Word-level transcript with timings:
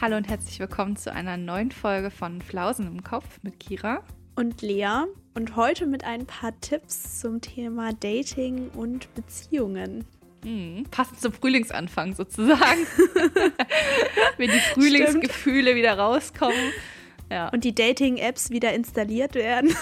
Hallo 0.00 0.16
und 0.16 0.28
herzlich 0.28 0.60
willkommen 0.60 0.94
zu 0.94 1.12
einer 1.12 1.36
neuen 1.36 1.72
Folge 1.72 2.12
von 2.12 2.40
Flausen 2.40 2.86
im 2.86 3.02
Kopf 3.02 3.40
mit 3.42 3.58
Kira. 3.58 4.04
und 4.36 4.62
Lea 4.62 5.06
und 5.34 5.56
heute 5.56 5.86
mit 5.86 6.04
ein 6.04 6.24
paar 6.24 6.52
Tipps 6.60 7.18
zum 7.18 7.40
Thema 7.40 7.92
Dating 7.94 8.68
und 8.76 9.12
Beziehungen. 9.16 10.04
Hm, 10.44 10.84
passend 10.92 11.20
zum 11.20 11.32
Frühlingsanfang 11.32 12.14
sozusagen. 12.14 12.86
Wenn 14.36 14.52
die 14.52 14.60
Frühlingsgefühle 14.60 15.74
wieder 15.74 15.98
rauskommen. 15.98 16.72
Ja. 17.28 17.48
Und 17.48 17.64
die 17.64 17.74
Dating-Apps 17.74 18.50
wieder 18.50 18.72
installiert 18.74 19.34
werden. 19.34 19.74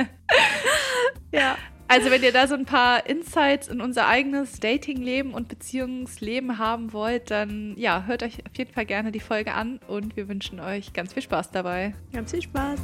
ja. 1.32 1.56
Also 1.90 2.08
wenn 2.12 2.22
ihr 2.22 2.30
da 2.30 2.46
so 2.46 2.54
ein 2.54 2.66
paar 2.66 3.04
Insights 3.06 3.66
in 3.66 3.80
unser 3.80 4.06
eigenes 4.06 4.60
Datingleben 4.60 5.34
und 5.34 5.48
Beziehungsleben 5.48 6.56
haben 6.56 6.92
wollt, 6.92 7.32
dann 7.32 7.74
ja, 7.76 8.04
hört 8.06 8.22
euch 8.22 8.46
auf 8.46 8.56
jeden 8.56 8.72
Fall 8.72 8.86
gerne 8.86 9.10
die 9.10 9.18
Folge 9.18 9.54
an 9.54 9.80
und 9.88 10.14
wir 10.16 10.28
wünschen 10.28 10.60
euch 10.60 10.92
ganz 10.92 11.14
viel 11.14 11.24
Spaß 11.24 11.50
dabei. 11.50 11.96
Ganz 12.12 12.30
viel 12.30 12.42
Spaß. 12.42 12.78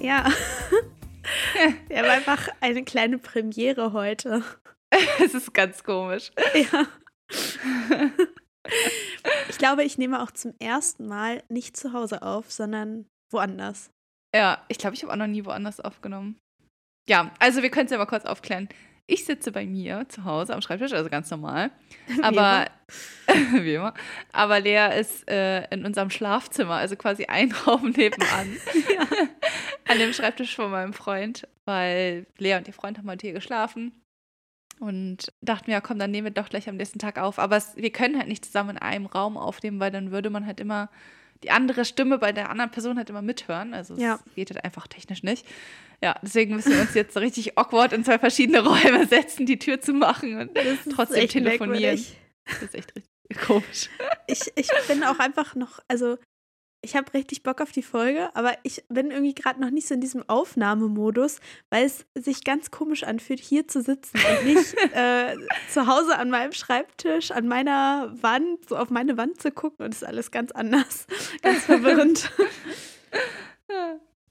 Ja. 0.00 0.32
Wir 1.88 1.98
haben 1.98 2.08
einfach 2.08 2.48
eine 2.62 2.84
kleine 2.84 3.18
Premiere 3.18 3.92
heute. 3.92 4.42
Es 5.22 5.34
ist 5.34 5.52
ganz 5.52 5.84
komisch. 5.84 6.32
Ja. 6.54 6.86
Ich 9.48 9.58
glaube, 9.58 9.84
ich 9.84 9.98
nehme 9.98 10.22
auch 10.22 10.30
zum 10.30 10.54
ersten 10.58 11.06
Mal 11.06 11.42
nicht 11.48 11.76
zu 11.76 11.92
Hause 11.92 12.22
auf, 12.22 12.50
sondern 12.50 13.06
woanders. 13.30 13.90
Ja, 14.34 14.64
ich 14.68 14.78
glaube, 14.78 14.96
ich 14.96 15.02
habe 15.02 15.12
auch 15.12 15.16
noch 15.16 15.26
nie 15.26 15.44
woanders 15.44 15.80
aufgenommen. 15.80 16.38
Ja, 17.08 17.30
also 17.38 17.62
wir 17.62 17.70
können 17.70 17.86
es 17.86 17.92
ja 17.92 17.98
mal 17.98 18.06
kurz 18.06 18.24
aufklären. 18.24 18.68
Ich 19.06 19.26
sitze 19.26 19.52
bei 19.52 19.66
mir 19.66 20.06
zu 20.08 20.24
Hause 20.24 20.54
am 20.54 20.62
Schreibtisch, 20.62 20.94
also 20.94 21.10
ganz 21.10 21.30
normal. 21.30 21.70
Aber 22.22 22.66
wie 23.52 23.74
immer. 23.74 23.92
Aber 24.32 24.60
Lea 24.60 24.98
ist 24.98 25.28
äh, 25.30 25.64
in 25.68 25.84
unserem 25.84 26.08
Schlafzimmer, 26.08 26.74
also 26.74 26.96
quasi 26.96 27.26
ein 27.26 27.52
Raum 27.66 27.90
nebenan. 27.90 28.56
ja. 28.92 29.06
An 29.86 29.98
dem 29.98 30.14
Schreibtisch 30.14 30.56
von 30.56 30.70
meinem 30.70 30.94
Freund, 30.94 31.46
weil 31.66 32.26
Lea 32.38 32.56
und 32.56 32.66
ihr 32.66 32.72
Freund 32.72 32.96
haben 32.96 33.10
heute 33.10 33.26
hier 33.26 33.34
geschlafen. 33.34 33.92
Und 34.80 35.32
dachten 35.40 35.68
wir, 35.68 35.74
ja, 35.74 35.80
komm, 35.80 35.98
dann 35.98 36.10
nehmen 36.10 36.26
wir 36.26 36.30
doch 36.32 36.48
gleich 36.48 36.68
am 36.68 36.76
nächsten 36.76 36.98
Tag 36.98 37.18
auf. 37.18 37.38
Aber 37.38 37.56
es, 37.56 37.76
wir 37.76 37.90
können 37.90 38.18
halt 38.18 38.28
nicht 38.28 38.44
zusammen 38.44 38.70
in 38.70 38.78
einem 38.78 39.06
Raum 39.06 39.36
aufnehmen, 39.36 39.80
weil 39.80 39.90
dann 39.90 40.10
würde 40.10 40.30
man 40.30 40.46
halt 40.46 40.60
immer 40.60 40.90
die 41.42 41.50
andere 41.50 41.84
Stimme 41.84 42.18
bei 42.18 42.32
der 42.32 42.50
anderen 42.50 42.70
Person 42.70 42.96
halt 42.96 43.10
immer 43.10 43.22
mithören. 43.22 43.74
Also 43.74 43.94
es 43.94 44.00
Ja. 44.00 44.18
geht 44.34 44.50
halt 44.50 44.64
einfach 44.64 44.86
technisch 44.86 45.22
nicht. 45.22 45.46
Ja, 46.02 46.16
deswegen 46.22 46.54
müssen 46.56 46.72
wir 46.72 46.80
uns 46.80 46.94
jetzt 46.94 47.14
so 47.14 47.20
richtig 47.20 47.56
awkward 47.58 47.92
in 47.92 48.04
zwei 48.04 48.18
verschiedene 48.18 48.60
Räume 48.66 49.06
setzen, 49.06 49.46
die 49.46 49.58
Tür 49.58 49.80
zu 49.80 49.92
machen 49.92 50.38
und 50.38 50.56
Das 50.56 50.64
ist 50.66 50.92
trotzdem 50.92 51.22
echt 51.22 51.32
telefonieren. 51.32 51.80
merkwürdig. 51.80 52.16
Das 52.46 52.62
ist 52.62 52.74
echt 52.74 52.94
richtig 52.96 53.12
komisch. 53.46 53.88
Ich, 54.26 54.40
ich 54.56 54.68
bin 54.88 55.02
auch 55.04 55.18
einfach 55.18 55.54
noch, 55.54 55.80
also 55.88 56.18
ich 56.84 56.94
habe 56.96 57.12
richtig 57.14 57.42
Bock 57.42 57.60
auf 57.60 57.72
die 57.72 57.82
Folge, 57.82 58.30
aber 58.36 58.56
ich 58.62 58.84
bin 58.88 59.10
irgendwie 59.10 59.34
gerade 59.34 59.60
noch 59.60 59.70
nicht 59.70 59.88
so 59.88 59.94
in 59.94 60.00
diesem 60.00 60.22
Aufnahmemodus, 60.28 61.40
weil 61.70 61.84
es 61.86 62.06
sich 62.14 62.44
ganz 62.44 62.70
komisch 62.70 63.02
anfühlt, 63.04 63.40
hier 63.40 63.66
zu 63.66 63.82
sitzen 63.82 64.18
und 64.18 64.44
nicht 64.46 64.74
äh, 64.94 65.34
zu 65.70 65.86
Hause 65.86 66.16
an 66.18 66.30
meinem 66.30 66.52
Schreibtisch, 66.52 67.30
an 67.30 67.48
meiner 67.48 68.14
Wand, 68.22 68.68
so 68.68 68.76
auf 68.76 68.90
meine 68.90 69.16
Wand 69.16 69.40
zu 69.40 69.50
gucken 69.50 69.84
und 69.86 69.92
es 69.94 70.02
ist 70.02 70.08
alles 70.08 70.30
ganz 70.30 70.52
anders, 70.52 71.06
ganz 71.42 71.64
verwirrend. 71.64 72.30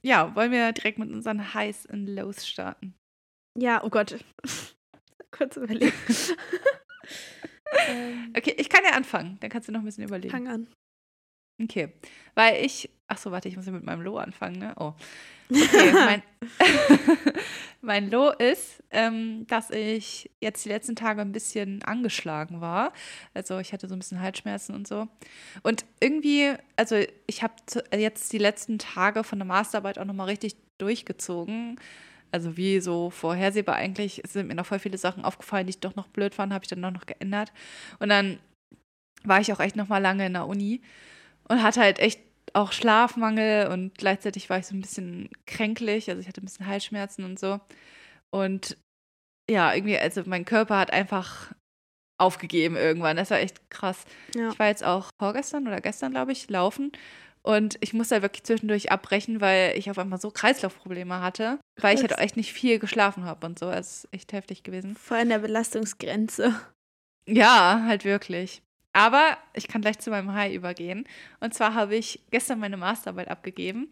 Ja, 0.06 0.36
wollen 0.36 0.52
wir 0.52 0.74
direkt 0.74 1.00
mit 1.00 1.09
unseren 1.12 1.53
Highs 1.53 1.88
and 1.88 2.09
Lows 2.09 2.46
starten? 2.46 2.94
ja, 3.58 3.81
oh 3.84 3.90
Gott. 3.90 4.18
Kurz 5.31 5.56
überlegen. 5.58 5.94
ähm, 7.88 8.34
Okay, 8.36 8.53
ich 8.58 8.69
kann 8.69 8.84
ja 8.84 8.92
anfangen. 8.92 9.38
Dann 9.40 9.50
kannst 9.50 9.69
du 9.69 9.72
noch 9.72 9.80
ein 9.80 9.86
bisschen 9.86 10.03
überlegen. 10.03 10.30
fang 10.31 10.47
an. 10.50 10.68
Okay, 11.62 11.94
weil 12.36 12.66
ich, 12.66 12.90
ach 13.08 13.18
so, 13.18 13.31
warte, 13.31 13.47
ich 13.47 13.56
muss 13.56 13.66
ja 13.66 13.72
mit 13.72 13.84
meinem 13.84 14.02
Low 14.02 14.18
anfangen, 14.18 14.59
ne? 14.59 14.74
Oh. 14.80 14.94
Okay, 15.53 15.91
mein, 15.94 16.24
mein 17.81 18.09
Low 18.09 18.31
ist, 18.31 18.81
ähm, 18.90 19.46
dass 19.46 19.69
ich 19.69 20.31
jetzt 20.40 20.66
die 20.66 20.69
letzten 20.69 20.96
Tage 20.96 21.22
ein 21.22 21.31
bisschen 21.31 21.84
angeschlagen 21.84 22.59
war. 22.59 22.92
Also 23.36 23.59
ich 23.59 23.72
hatte 23.72 23.88
so 23.88 23.94
ein 23.94 24.00
bisschen 24.00 24.19
Halsschmerzen 24.19 24.74
und 24.74 24.88
so. 24.88 25.08
Und 25.62 25.86
irgendwie, 26.00 26.53
also 26.75 26.96
ich 27.28 27.44
habe 27.44 27.53
jetzt 27.96 28.34
die 28.34 28.40
letzten 28.40 28.80
Tage 28.80 29.24
von 29.24 29.38
der 29.38 29.46
Masterarbeit 29.46 30.00
auch 30.00 30.06
nochmal 30.06 30.30
richtig 30.30 30.56
durchgezogen. 30.80 31.80
Also 32.31 32.58
wie 32.58 32.80
so 32.80 33.12
vorhersehbar 33.12 33.75
eigentlich 33.75 34.24
sind 34.28 34.47
mir 34.47 34.56
noch 34.56 34.66
voll 34.66 34.80
viele 34.80 34.97
Sachen 34.97 35.24
aufgefallen, 35.24 35.68
die 35.68 35.72
ich 35.72 35.80
doch 35.80 35.96
noch 35.96 36.08
blöd 36.08 36.34
fand, 36.34 36.52
habe 36.52 36.63
ich 36.63 36.69
dann 36.69 36.84
auch 36.84 36.90
noch 36.90 37.06
geändert. 37.06 37.53
Und 38.00 38.09
dann 38.09 38.40
war 39.24 39.40
ich 39.40 39.53
auch 39.53 39.59
echt 39.59 39.75
noch 39.75 39.90
mal 39.90 40.00
lange 40.00 40.25
in 40.25 40.34
der 40.34 40.47
Uni 40.47 40.81
und 41.48 41.64
hatte 41.64 41.81
halt 41.81 42.00
echt 42.00 42.22
auch 42.54 42.72
Schlafmangel 42.72 43.68
und 43.68 43.98
gleichzeitig 43.98 44.50
war 44.50 44.59
ich 44.59 44.68
so 44.68 44.76
ein 44.76 44.81
bisschen 44.81 45.30
kränklich, 45.46 46.09
also 46.09 46.22
ich 46.22 46.28
hatte 46.28 46.42
ein 46.42 46.46
bisschen 46.46 46.68
Halsschmerzen 46.68 47.26
und 47.26 47.40
so. 47.40 47.59
Und 48.31 48.78
ja, 49.50 49.74
irgendwie, 49.74 49.98
also 49.98 50.24
mein 50.26 50.46
Körper 50.46 50.78
hat 50.78 50.92
einfach 50.94 51.52
aufgegeben 52.20 52.76
irgendwann. 52.76 53.18
Das 53.18 53.31
war 53.31 53.40
echt 53.40 53.70
krass. 53.70 54.06
Ja. 54.36 54.50
Ich 54.50 54.59
war 54.59 54.68
jetzt 54.68 54.84
auch 54.84 55.09
vorgestern 55.20 55.68
oder 55.68 55.81
gestern, 55.81 56.12
glaube 56.12 56.31
ich, 56.31 56.50
laufen. 56.50 56.92
Und 57.42 57.78
ich 57.81 57.92
musste 57.92 58.16
halt 58.16 58.24
wirklich 58.24 58.44
zwischendurch 58.44 58.92
abbrechen, 58.92 59.42
weil 59.42 59.78
ich 59.78 59.90
auf 59.92 59.98
einmal 59.98 60.20
so 60.20 60.31
Kreislaufprobleme 60.31 61.20
hatte, 61.20 61.60
weil 61.81 61.96
ich 61.96 62.02
halt 62.02 62.14
auch 62.14 62.22
echt 62.22 62.38
nicht 62.38 62.54
viel 62.54 62.80
geschlafen 62.80 63.25
habe 63.25 63.46
und 63.46 63.60
so. 63.60 63.70
Es 63.70 64.06
ist 64.06 64.14
echt 64.14 64.31
heftig 64.31 64.64
gewesen. 64.64 64.96
Vor 64.96 65.18
an 65.18 65.28
der 65.28 65.40
Belastungsgrenze. 65.40 66.58
Ja, 67.28 67.84
halt 67.86 68.06
wirklich. 68.06 68.62
Aber 68.94 69.38
ich 69.54 69.68
kann 69.68 69.81
gleich 69.81 69.98
zu 70.00 70.12
meinem 70.12 70.34
High 70.34 70.54
übergehen. 70.54 71.08
Und 71.40 71.54
zwar 71.54 71.74
habe 71.74 71.96
ich 71.96 72.22
gestern 72.31 72.59
meine 72.59 72.78
Masterarbeit 72.78 73.28
abgegeben 73.28 73.90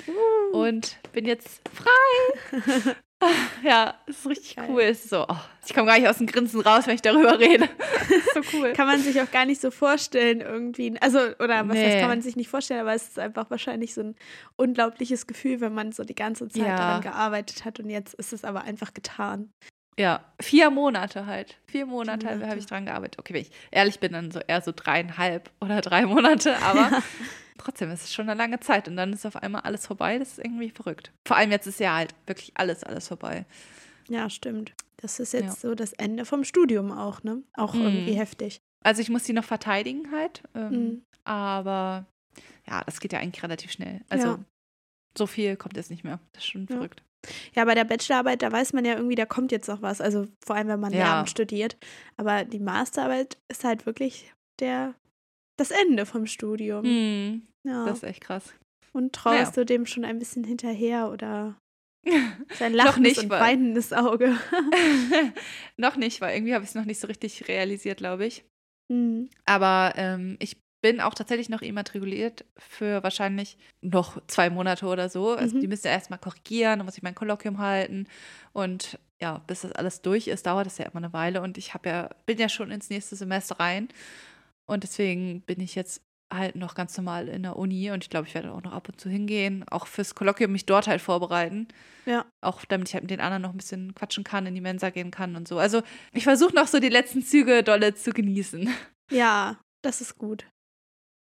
und 0.54 0.98
bin 1.12 1.26
jetzt 1.26 1.62
frei. 1.74 2.96
ja, 3.64 3.96
ist 4.06 4.28
richtig 4.28 4.56
Geil. 4.56 4.68
cool. 4.70 4.82
Ist 4.82 5.10
so, 5.10 5.26
oh, 5.28 5.36
ich 5.66 5.74
komme 5.74 5.88
gar 5.88 5.98
nicht 5.98 6.08
aus 6.08 6.18
dem 6.18 6.28
Grinsen 6.28 6.62
raus, 6.62 6.88
wenn 6.88 6.96
ich 6.96 7.02
darüber 7.02 7.40
rede. 7.40 7.68
so 8.34 8.42
cool. 8.54 8.74
kann 8.74 8.88
man 8.88 9.00
sich 9.00 9.20
auch 9.22 9.30
gar 9.32 9.46
nicht 9.46 9.62
so 9.62 9.72
vorstellen 9.72 10.42
irgendwie. 10.42 10.96
Also, 11.02 11.20
oder 11.40 11.68
was 11.68 11.78
heißt, 11.78 11.96
Nee. 11.96 12.00
kann 12.00 12.10
man 12.10 12.22
sich 12.22 12.36
nicht 12.36 12.50
vorstellen, 12.50 12.82
aber 12.82 12.94
es 12.94 13.08
ist 13.10 13.20
einfach 13.20 13.50
wahrscheinlich 13.50 13.94
so 13.94 14.02
ein 14.02 14.16
unglaubliches 14.56 15.28
Gefühl, 15.28 15.62
wenn 15.62 15.74
man 15.74 15.92
so 15.92 16.04
die 16.04 16.16
ganze 16.16 16.48
Zeit 16.48 16.64
Ja. 16.64 16.78
daran 16.78 17.02
gearbeitet 17.02 17.66
hat 17.66 17.80
und 17.80 17.90
jetzt 17.90 18.14
ist 18.16 18.34
es 18.34 18.44
aber 18.44 18.62
einfach 18.64 18.94
getan. 18.94 19.52
Ja, 20.00 20.24
vier 20.40 20.70
Monate 20.72 21.26
halt. 21.26 21.58
Vier 21.68 21.86
Monate, 21.86 22.26
Monate. 22.26 22.48
habe 22.48 22.60
ich 22.60 22.66
dran 22.66 22.86
gearbeitet. 22.86 23.20
Okay, 23.20 23.34
wenn 23.34 23.42
ich 23.42 23.52
ehrlich 23.72 24.00
bin, 24.00 24.14
dann 24.14 24.32
so 24.32 24.40
eher 24.40 24.62
so 24.62 24.72
dreieinhalb 24.76 25.50
oder 25.60 25.82
drei 25.82 26.06
Monate, 26.06 26.58
aber 26.64 27.04
trotzdem 27.58 27.92
ist 27.92 28.04
es 28.06 28.14
schon 28.14 28.30
eine 28.30 28.38
lange 28.38 28.60
Zeit 28.62 28.88
und 28.88 28.96
dann 28.96 29.14
ist 29.14 29.26
auf 29.26 29.36
einmal 29.36 29.62
alles 29.62 29.86
vorbei. 29.86 30.18
Das 30.18 30.30
ist 30.34 30.40
irgendwie 30.40 30.70
verrückt. 30.72 31.12
Vor 31.28 31.38
allem 31.38 31.52
jetzt 31.52 31.68
ist 31.68 31.80
ja 31.80 31.96
halt 31.96 32.16
wirklich 32.26 32.52
alles, 32.56 32.84
alles 32.84 33.08
vorbei. 33.10 33.46
Ja, 34.08 34.30
stimmt. 34.30 34.74
Das 34.98 35.20
ist 35.20 35.34
jetzt 35.34 35.46
Ja. 35.64 35.70
so 35.70 35.76
das 35.76 35.94
Ende 35.94 36.26
vom 36.26 36.44
Studium 36.44 36.92
auch, 36.92 37.24
ne? 37.24 37.44
Auch 37.54 37.74
Mhm. 37.74 37.82
irgendwie 37.82 38.14
heftig. 38.14 38.62
Also 38.84 39.02
ich 39.02 39.10
muss 39.10 39.24
die 39.24 39.34
noch 39.34 39.44
verteidigen 39.44 40.12
halt, 40.12 40.42
ähm, 40.56 40.70
Mhm. 40.72 41.02
aber 41.26 42.06
ja, 42.68 42.82
das 42.86 43.00
geht 43.00 43.14
ja 43.14 43.20
eigentlich 43.20 43.44
relativ 43.44 43.72
schnell. 43.72 44.02
Also 44.10 44.28
Ja. 44.28 44.40
so 45.18 45.28
viel 45.28 45.56
kommt 45.58 45.76
jetzt 45.78 45.92
nicht 45.92 46.04
mehr. 46.04 46.20
Das 46.34 46.44
ist 46.44 46.50
schon 46.50 46.62
Ja. 46.68 46.76
verrückt. 46.76 47.04
Ja, 47.56 47.66
bei 47.66 47.76
der 47.76 47.84
Bachelorarbeit, 47.86 48.42
da 48.42 48.52
weiß 48.52 48.74
man 48.74 48.84
ja 48.86 48.96
irgendwie, 48.96 49.16
da 49.16 49.26
kommt 49.26 49.52
jetzt 49.52 49.68
noch 49.68 49.82
was. 49.82 50.02
Also 50.02 50.28
vor 50.44 50.56
allem, 50.56 50.68
wenn 50.68 50.80
man 50.80 50.92
Ja. 50.94 51.00
Lehramt 51.06 51.30
studiert. 51.30 51.78
Aber 52.18 52.46
die 52.46 52.60
Masterarbeit 52.60 53.38
ist 53.50 53.64
halt 53.64 53.86
wirklich 53.86 54.34
der, 54.60 54.96
das 55.58 55.72
Ende 55.72 56.06
vom 56.06 56.26
Studium. 56.26 56.84
Hm, 56.86 57.48
Ja. 57.64 57.86
Das 57.86 57.98
ist 57.98 58.04
echt 58.04 58.22
krass. 58.22 58.54
Und 58.94 59.14
trauerst 59.14 59.56
du 59.56 59.66
dem 59.66 59.86
schon 59.86 60.04
ein 60.04 60.20
bisschen 60.20 60.44
hinterher 60.44 61.10
oder 61.12 61.58
sein 62.60 62.74
lachendes 62.74 63.14
nicht, 63.18 63.24
und 63.24 63.30
weil- 63.30 63.42
weinendes 63.42 63.94
Auge? 63.94 64.36
noch 65.78 65.96
nicht, 65.96 66.22
weil 66.22 66.36
irgendwie 66.36 66.54
habe 66.54 66.64
ich 66.64 66.70
es 66.72 66.76
noch 66.76 66.86
nicht 66.86 67.00
so 67.00 67.08
richtig 67.08 67.48
realisiert, 67.48 67.98
glaube 67.98 68.26
ich. 68.26 68.44
Hm. 68.92 69.30
Aber 69.46 69.94
ähm, 69.96 70.36
ich 70.40 70.58
bin 70.82 71.00
auch 71.00 71.14
tatsächlich 71.14 71.50
noch 71.50 71.62
immatrikuliert 71.62 72.44
für 72.58 73.04
wahrscheinlich 73.04 73.58
noch 73.82 74.22
zwei 74.28 74.50
Monate 74.50 74.86
oder 74.88 75.10
so. 75.10 75.32
Also 75.32 75.56
Mhm. 75.58 75.62
die 75.62 75.68
müssen 75.68 75.88
ja 75.88 75.94
erstmal 75.94 76.20
korrigieren, 76.20 76.80
dann 76.80 76.86
muss 76.86 76.98
ich 76.98 77.04
mein 77.04 77.16
Kolloquium 77.16 77.60
halten. 77.60 78.08
Und 78.54 78.98
ja, 79.22 79.38
bis 79.48 79.62
das 79.62 79.72
alles 79.74 80.02
durch 80.02 80.28
ist, 80.28 80.46
dauert 80.48 80.66
das 80.66 80.78
ja 80.80 80.86
immer 80.86 80.96
eine 80.98 81.14
Weile. 81.14 81.42
Und 81.42 81.58
ich 81.58 81.74
habe 81.74 81.90
ja, 81.90 82.10
bin 82.26 82.38
ja 82.40 82.50
schon 82.50 82.72
ins 82.72 82.90
nächste 82.90 83.16
Semester 83.16 83.60
rein. 83.60 83.90
Und 84.66 84.84
deswegen 84.84 85.42
bin 85.42 85.60
ich 85.60 85.76
jetzt 85.76 86.02
halt 86.34 86.56
noch 86.56 86.76
ganz 86.76 86.96
normal 86.96 87.28
in 87.28 87.44
der 87.44 87.58
Uni 87.58 87.92
und 87.92 88.06
ich 88.06 88.10
glaube, 88.10 88.26
ich 88.26 88.34
werde 88.34 88.54
auch 88.54 88.64
noch 88.64 88.72
ab 88.72 88.88
und 88.88 89.02
zu 89.02 89.10
hingehen, 89.10 89.66
auch 89.70 89.86
fürs 89.86 90.16
Kolloquium 90.16 90.54
mich 90.54 90.66
dort 90.66 90.88
halt 90.88 91.02
vorbereiten. 91.02 91.68
Ja. 92.06 92.26
Auch 92.40 92.64
damit 92.64 92.88
ich 92.88 92.94
halt 92.94 93.04
mit 93.04 93.12
den 93.12 93.20
anderen 93.20 93.42
noch 93.42 93.50
ein 93.52 93.58
bisschen 93.58 93.94
quatschen 93.96 94.24
kann, 94.24 94.46
in 94.46 94.56
die 94.56 94.62
Mensa 94.62 94.92
gehen 94.92 95.12
kann 95.12 95.36
und 95.36 95.46
so. 95.46 95.60
Also 95.60 95.84
ich 96.14 96.24
versuche 96.24 96.56
noch 96.56 96.68
so 96.68 96.80
die 96.80 96.88
letzten 96.88 97.22
Züge 97.22 97.64
dolle 97.64 97.96
zu 97.96 98.12
genießen. 98.12 98.70
Ja, 99.12 99.60
das 99.82 100.00
ist 100.00 100.18
gut. 100.18 100.46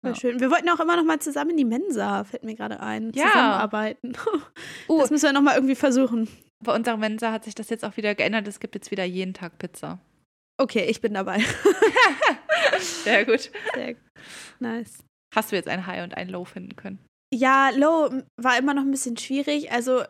Voll 0.03 0.11
Ja. 0.13 0.15
schön. 0.15 0.41
Wir 0.41 0.51
wollten 0.51 0.69
auch 0.69 0.81
immer 0.81 0.97
noch 0.97 1.05
mal 1.05 1.19
zusammen 1.21 1.51
in 1.51 1.57
die 1.57 1.65
Mensa, 1.65 2.25
fällt 2.25 2.45
mir 2.45 2.55
gerade 2.55 2.81
ein. 2.81 3.13
Ja. 3.15 3.27
Zusammenarbeiten. 3.27 4.13
Oh, 4.89 5.01
Das 5.01 5.11
müssen 5.11 5.25
wir 5.27 5.33
noch 5.33 5.43
mal 5.43 5.55
irgendwie 5.55 5.75
versuchen. 5.75 6.29
bei 6.65 6.75
unserer 6.75 6.97
Mensa 6.97 7.31
hat 7.33 7.45
sich 7.45 7.55
das 7.55 7.69
jetzt 7.71 7.85
auch 7.85 7.97
wieder 7.97 8.15
geändert. 8.15 8.47
Es 8.49 8.61
gibt 8.61 8.75
jetzt 8.75 8.91
wieder 8.91 9.05
jeden 9.05 9.35
Tag 9.35 9.59
Pizza. 9.59 9.99
Okay, 10.61 10.85
ich 10.89 11.01
bin 11.01 11.15
dabei. 11.15 11.41
Sehr 12.81 13.25
gut. 13.25 13.51
Sehr 13.75 13.95
gut. 13.95 14.03
Nice. 14.61 15.05
Hast 15.35 15.53
du 15.53 15.57
jetzt 15.57 15.69
ein 15.69 15.87
High 15.87 16.03
und 16.05 16.17
ein 16.17 16.29
Low 16.29 16.45
finden 16.45 16.75
können? 16.77 16.99
Ja, 17.33 17.71
Low 17.71 18.11
war 18.41 18.59
immer 18.59 18.75
noch 18.75 18.83
ein 18.83 18.91
bisschen 18.91 19.17
schwierig. 19.17 19.71
Also 19.71 20.03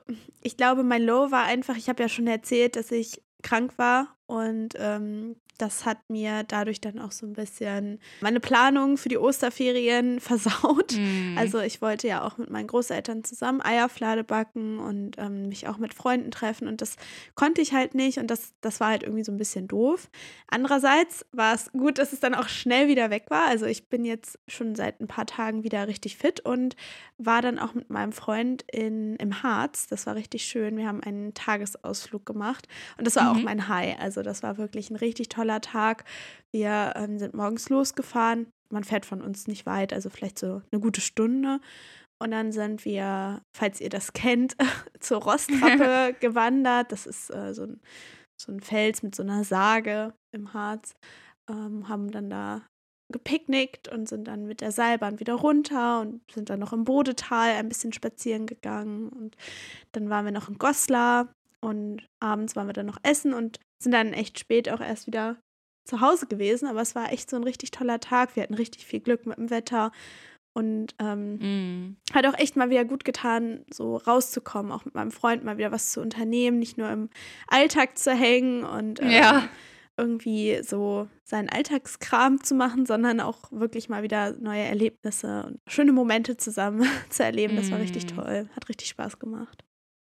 ich 0.43 0.57
glaube, 0.57 0.85
mein 0.85 1.03
Low 1.03 1.31
war 1.31 1.45
einfach, 1.45 1.77
ich 1.77 1.89
habe 1.89 2.03
ja 2.03 2.09
schon 2.09 2.27
erzählt, 2.29 2.77
dass 2.77 2.91
ich 2.93 3.21
krank 3.43 3.73
war 3.77 4.15
und 4.31 4.75
ähm, 4.79 5.37
das 5.59 5.85
hat 5.85 5.99
mir 6.09 6.45
dadurch 6.45 6.81
dann 6.81 7.01
auch 7.01 7.11
so 7.11 7.27
ein 7.27 7.33
bisschen 7.33 7.99
meine 8.21 8.39
Planung 8.41 8.97
für 8.97 9.09
die 9.09 9.19
Osterferien 9.19 10.21
versaut. 10.21 10.97
Mm. 10.97 11.37
Also 11.37 11.59
ich 11.59 11.83
wollte 11.83 12.07
ja 12.07 12.25
auch 12.25 12.39
mit 12.39 12.49
meinen 12.49 12.69
Großeltern 12.69 13.25
zusammen 13.25 13.61
Eierflade 13.61 14.23
backen 14.23 14.79
und 14.79 15.19
ähm, 15.19 15.49
mich 15.49 15.67
auch 15.67 15.79
mit 15.79 15.95
Freunden 15.95 16.31
treffen 16.31 16.69
und 16.69 16.81
das 16.81 16.97
konnte 17.35 17.61
ich 17.61 17.73
halt 17.73 17.95
nicht 17.95 18.19
und 18.19 18.29
das, 18.31 18.53
das 18.61 18.79
war 18.81 18.89
halt 18.91 19.03
irgendwie 19.03 19.25
so 19.25 19.33
ein 19.33 19.37
bisschen 19.37 19.67
doof. 19.67 20.09
Andererseits 20.47 21.27
war 21.33 21.55
es 21.55 21.73
gut, 21.73 21.99
dass 21.99 22.13
es 22.13 22.21
dann 22.21 22.35
auch 22.35 22.49
schnell 22.49 22.87
wieder 22.87 23.11
weg 23.11 23.27
war. 23.29 23.47
Also 23.47 23.67
ich 23.67 23.89
bin 23.89 24.05
jetzt 24.05 24.39
schon 24.47 24.77
seit 24.77 25.01
ein 25.01 25.09
paar 25.09 25.27
Tagen 25.27 25.65
wieder 25.65 25.89
richtig 25.89 26.17
fit 26.17 26.41
und 26.41 26.77
war 27.19 27.43
dann 27.43 27.59
auch 27.59 27.75
mit 27.75 27.91
meinem 27.91 28.13
Freund 28.13 28.65
in, 28.71 29.17
im 29.17 29.43
Harz. 29.43 29.89
Das 29.89 30.07
war 30.07 30.15
richtig 30.15 30.45
schön. 30.45 30.77
Wir 30.77 30.87
haben 30.87 31.03
einen 31.03 31.35
Tagesausflug 31.35 32.25
gemacht 32.25 32.69
und 32.97 33.07
das 33.07 33.17
war 33.17 33.25
mhm. 33.25 33.41
auch 33.41 33.43
mein 33.43 33.69
High. 33.69 33.99
Also 33.99 34.23
das 34.23 34.45
war 34.45 34.57
wirklich 34.57 34.91
ein 34.91 34.97
richtig 34.97 35.29
toller 35.29 35.48
Tag. 35.61 36.05
Wir 36.53 36.93
ähm, 36.97 37.19
sind 37.19 37.35
morgens 37.35 37.69
losgefahren. 37.69 38.49
Man 38.71 38.85
fährt 38.85 39.07
von 39.07 39.23
uns 39.23 39.47
nicht 39.49 39.67
weit, 39.67 39.93
also 39.93 40.11
vielleicht 40.11 40.39
so 40.39 40.63
eine 40.71 40.81
gute 40.81 41.01
Stunde. 41.01 41.61
Und 42.21 42.33
dann 42.33 42.53
sind 42.53 42.85
wir, 42.85 43.43
falls 43.57 43.81
ihr 43.81 43.89
das 43.89 44.13
kennt, 44.13 44.57
zur 45.01 45.23
Rostrappe 45.23 46.15
gewandert. 46.21 46.93
Das 46.93 47.07
ist 47.07 47.31
äh, 47.31 47.55
so, 47.55 47.65
ein, 47.65 47.81
so 48.41 48.53
ein 48.53 48.61
Fels 48.61 49.03
mit 49.03 49.15
so 49.15 49.23
einer 49.23 49.45
Sage 49.45 50.15
im 50.35 50.53
Harz. 50.53 50.95
Ähm, 51.51 51.89
haben 51.89 52.11
dann 52.11 52.29
da 52.29 52.63
gepicknickt 53.11 53.89
und 53.89 54.09
sind 54.09 54.29
dann 54.29 54.47
mit 54.47 54.61
der 54.61 54.71
Seilbahn 54.71 55.19
wieder 55.19 55.35
runter 55.35 56.01
und 56.01 56.21
sind 56.31 56.51
dann 56.51 56.61
noch 56.61 56.75
im 56.75 56.85
Bodetal 56.85 57.53
ein 57.53 57.69
bisschen 57.69 57.93
spazieren 57.93 58.47
gegangen. 58.47 59.09
Und 59.09 59.37
dann 59.93 60.11
waren 60.11 60.27
wir 60.27 60.33
noch 60.33 60.49
in 60.49 60.59
Goslar 60.59 61.33
und 61.61 62.07
abends 62.21 62.55
waren 62.55 62.67
wir 62.67 62.75
dann 62.75 62.87
noch 62.87 62.99
essen 63.03 63.33
und 63.33 63.61
sind 63.79 63.93
dann 63.93 64.13
echt 64.13 64.39
spät 64.39 64.69
auch 64.71 64.81
erst 64.81 65.07
wieder 65.07 65.37
zu 65.85 66.01
Hause 66.01 66.27
gewesen. 66.27 66.69
Aber 66.69 66.81
es 66.81 66.95
war 66.95 67.13
echt 67.13 67.31
so 67.31 67.37
ein 67.37 67.45
richtig 67.45 67.71
toller 67.71 68.01
Tag. 68.01 68.37
Wir 68.37 68.43
hatten 68.43 68.55
richtig 68.55 68.87
viel 68.87 69.01
Glück 69.01 69.27
mit 69.27 69.39
dem 69.39 69.51
Wetter. 69.51 69.93
Und 70.55 70.97
ähm, 70.99 71.35
mm. 71.37 71.97
hat 72.13 72.27
auch 72.27 72.37
echt 72.37 72.57
mal 72.57 72.69
wieder 72.69 72.85
gut 72.85 73.05
getan, 73.05 73.65
so 73.73 73.97
rauszukommen, 73.97 74.73
auch 74.73 74.85
mit 74.85 74.95
meinem 74.95 75.13
Freund 75.13 75.45
mal 75.45 75.57
wieder 75.57 75.71
was 75.71 75.93
zu 75.93 76.01
unternehmen, 76.01 76.59
nicht 76.59 76.79
nur 76.79 76.91
im 76.91 77.11
Alltag 77.47 77.97
zu 77.97 78.13
hängen 78.13 78.65
und 78.65 79.01
ähm, 79.01 79.11
ja. 79.11 79.49
irgendwie 79.97 80.61
so 80.65 81.07
seinen 81.23 81.49
Alltagskram 81.49 82.43
zu 82.43 82.57
machen, 82.57 82.87
sondern 82.87 83.21
auch 83.21 83.53
wirklich 83.53 83.89
mal 83.89 84.03
wieder 84.03 84.33
neue 84.33 84.65
Erlebnisse 84.65 85.45
und 85.47 85.61
schöne 85.69 85.93
Momente 85.93 86.37
zusammen 86.37 86.85
zu 87.09 87.23
erleben. 87.23 87.55
Das 87.55 87.71
war 87.71 87.79
richtig 87.79 88.07
mm. 88.07 88.17
toll. 88.17 88.49
Hat 88.57 88.69
richtig 88.69 88.89
Spaß 88.89 89.21
gemacht. 89.21 89.65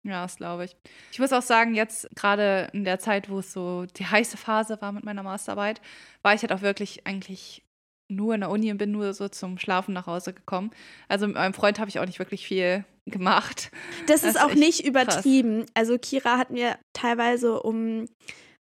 Ja, 0.05 0.21
das 0.21 0.37
glaube 0.37 0.65
ich. 0.65 0.75
Ich 1.11 1.19
muss 1.19 1.33
auch 1.33 1.41
sagen, 1.41 1.73
jetzt 1.73 2.07
gerade 2.15 2.69
in 2.73 2.85
der 2.85 2.99
Zeit, 2.99 3.29
wo 3.29 3.39
es 3.39 3.51
so 3.51 3.85
die 3.85 4.05
heiße 4.05 4.37
Phase 4.37 4.79
war 4.79 4.91
mit 4.91 5.03
meiner 5.03 5.23
Masterarbeit, 5.23 5.81
war 6.21 6.35
ich 6.35 6.41
halt 6.41 6.51
auch 6.51 6.61
wirklich 6.61 7.07
eigentlich 7.07 7.63
nur 8.07 8.35
in 8.35 8.41
der 8.41 8.51
Uni 8.51 8.71
und 8.71 8.77
bin 8.77 8.91
nur 8.91 9.13
so 9.13 9.27
zum 9.29 9.57
Schlafen 9.57 9.93
nach 9.93 10.05
Hause 10.05 10.33
gekommen. 10.33 10.69
Also 11.07 11.25
mit 11.25 11.35
meinem 11.35 11.55
Freund 11.55 11.79
habe 11.79 11.89
ich 11.89 11.99
auch 11.99 12.05
nicht 12.05 12.19
wirklich 12.19 12.45
viel 12.45 12.85
gemacht. 13.07 13.71
Das, 14.05 14.21
das 14.21 14.35
ist 14.35 14.41
auch 14.41 14.53
nicht 14.53 14.85
übertrieben. 14.85 15.61
Krass. 15.61 15.71
Also 15.73 15.97
Kira 15.97 16.37
hat 16.37 16.51
mir 16.51 16.77
teilweise 16.93 17.61
um 17.61 18.05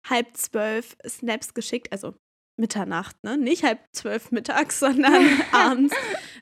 halb 0.07 0.35
zwölf 0.37 0.95
Snaps 1.05 1.53
geschickt, 1.53 1.91
also 1.91 2.13
Mitternacht, 2.55 3.23
ne? 3.23 3.37
Nicht 3.37 3.63
halb 3.63 3.79
zwölf 3.91 4.31
mittags, 4.31 4.79
sondern 4.79 5.25
abends 5.51 5.93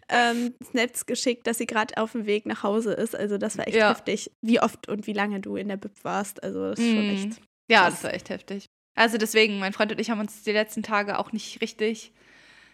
ähm, 0.10 0.54
Snaps 0.64 1.06
geschickt, 1.06 1.48
dass 1.48 1.58
sie 1.58 1.66
gerade 1.66 1.98
auf 1.98 2.12
dem 2.12 2.26
Weg 2.26 2.46
nach 2.46 2.64
Hause 2.64 2.94
ist. 2.94 3.16
Also 3.16 3.38
das 3.38 3.58
war 3.58 3.68
echt 3.68 3.78
ja. 3.78 3.90
heftig, 3.90 4.32
wie 4.42 4.60
oft 4.60 4.88
und 4.90 5.08
wie 5.08 5.14
lange 5.14 5.40
du 5.40 5.56
in 5.56 5.70
der 5.70 5.78
Bib 5.78 6.04
warst. 6.04 6.44
Also 6.44 6.70
das 6.70 6.80
ist 6.80 6.86
schon 6.86 7.08
mhm. 7.08 7.14
echt. 7.14 7.42
Ja, 7.70 7.90
das 7.90 8.04
war 8.04 8.14
echt 8.14 8.30
heftig. 8.30 8.66
Also 8.96 9.18
deswegen, 9.18 9.60
mein 9.60 9.74
Freund 9.74 9.92
und 9.92 10.00
ich 10.00 10.10
haben 10.10 10.20
uns 10.20 10.44
die 10.44 10.52
letzten 10.52 10.84
Tage 10.84 11.18
auch 11.18 11.32
nicht 11.32 11.62
richtig 11.62 12.12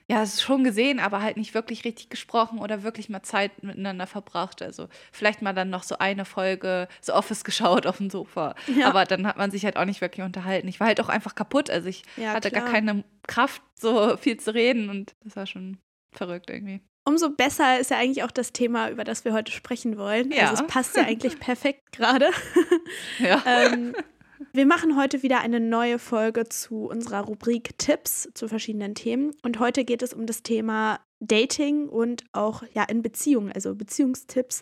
ja, 0.09 0.23
es 0.23 0.35
ist 0.35 0.41
schon 0.41 0.63
gesehen, 0.63 0.99
aber 0.99 1.21
halt 1.21 1.35
nicht 1.35 1.53
wirklich 1.53 1.83
richtig 1.83 2.09
gesprochen 2.09 2.59
oder 2.59 2.83
wirklich 2.83 3.09
mal 3.09 3.23
Zeit 3.23 3.61
miteinander 3.61 4.07
verbracht. 4.07 4.61
Also 4.61 4.87
vielleicht 5.11 5.41
mal 5.41 5.53
dann 5.53 5.69
noch 5.69 5.83
so 5.83 5.97
eine 5.97 6.23
Folge 6.23 6.87
so 7.01 7.13
Office 7.13 7.43
geschaut 7.43 7.85
auf 7.85 7.97
dem 7.97 8.09
Sofa. 8.09 8.55
Ja. 8.73 8.87
Aber 8.87 9.03
dann 9.03 9.27
hat 9.27 9.37
man 9.37 9.51
sich 9.51 9.65
halt 9.65 9.75
auch 9.75 9.83
nicht 9.83 9.99
wirklich 9.99 10.25
unterhalten. 10.25 10.67
Ich 10.69 10.79
war 10.79 10.87
halt 10.87 11.01
auch 11.01 11.09
einfach 11.09 11.35
kaputt. 11.35 11.69
Also 11.69 11.89
ich 11.89 12.03
ja, 12.15 12.33
hatte 12.33 12.49
klar. 12.49 12.63
gar 12.63 12.71
keine 12.71 13.03
Kraft, 13.27 13.61
so 13.77 14.15
viel 14.21 14.39
zu 14.39 14.53
reden 14.53 14.89
und 14.89 15.13
das 15.25 15.35
war 15.35 15.45
schon 15.45 15.77
verrückt 16.15 16.49
irgendwie. 16.49 16.79
Umso 17.03 17.29
besser 17.29 17.79
ist 17.79 17.91
ja 17.91 17.97
eigentlich 17.97 18.23
auch 18.23 18.31
das 18.31 18.53
Thema, 18.53 18.89
über 18.89 19.03
das 19.03 19.25
wir 19.25 19.33
heute 19.33 19.51
sprechen 19.51 19.97
wollen. 19.97 20.31
Ja. 20.31 20.49
Also 20.49 20.63
es 20.63 20.67
passt 20.69 20.95
ja 20.95 21.03
eigentlich 21.05 21.37
perfekt 21.39 21.91
gerade. 21.91 22.29
Ja. 23.19 23.43
ähm, 23.45 23.93
wir 24.53 24.65
machen 24.65 24.97
heute 24.97 25.23
wieder 25.23 25.39
eine 25.39 25.59
neue 25.59 25.99
Folge 25.99 26.47
zu 26.49 26.85
unserer 26.85 27.21
Rubrik 27.21 27.77
Tipps 27.77 28.29
zu 28.33 28.47
verschiedenen 28.47 28.95
Themen. 28.95 29.31
Und 29.43 29.59
heute 29.59 29.85
geht 29.85 30.01
es 30.01 30.13
um 30.13 30.25
das 30.25 30.43
Thema 30.43 30.99
Dating 31.19 31.89
und 31.89 32.23
auch 32.33 32.63
ja 32.73 32.83
in 32.83 33.01
Beziehungen, 33.01 33.51
also 33.51 33.75
Beziehungstipps. 33.75 34.61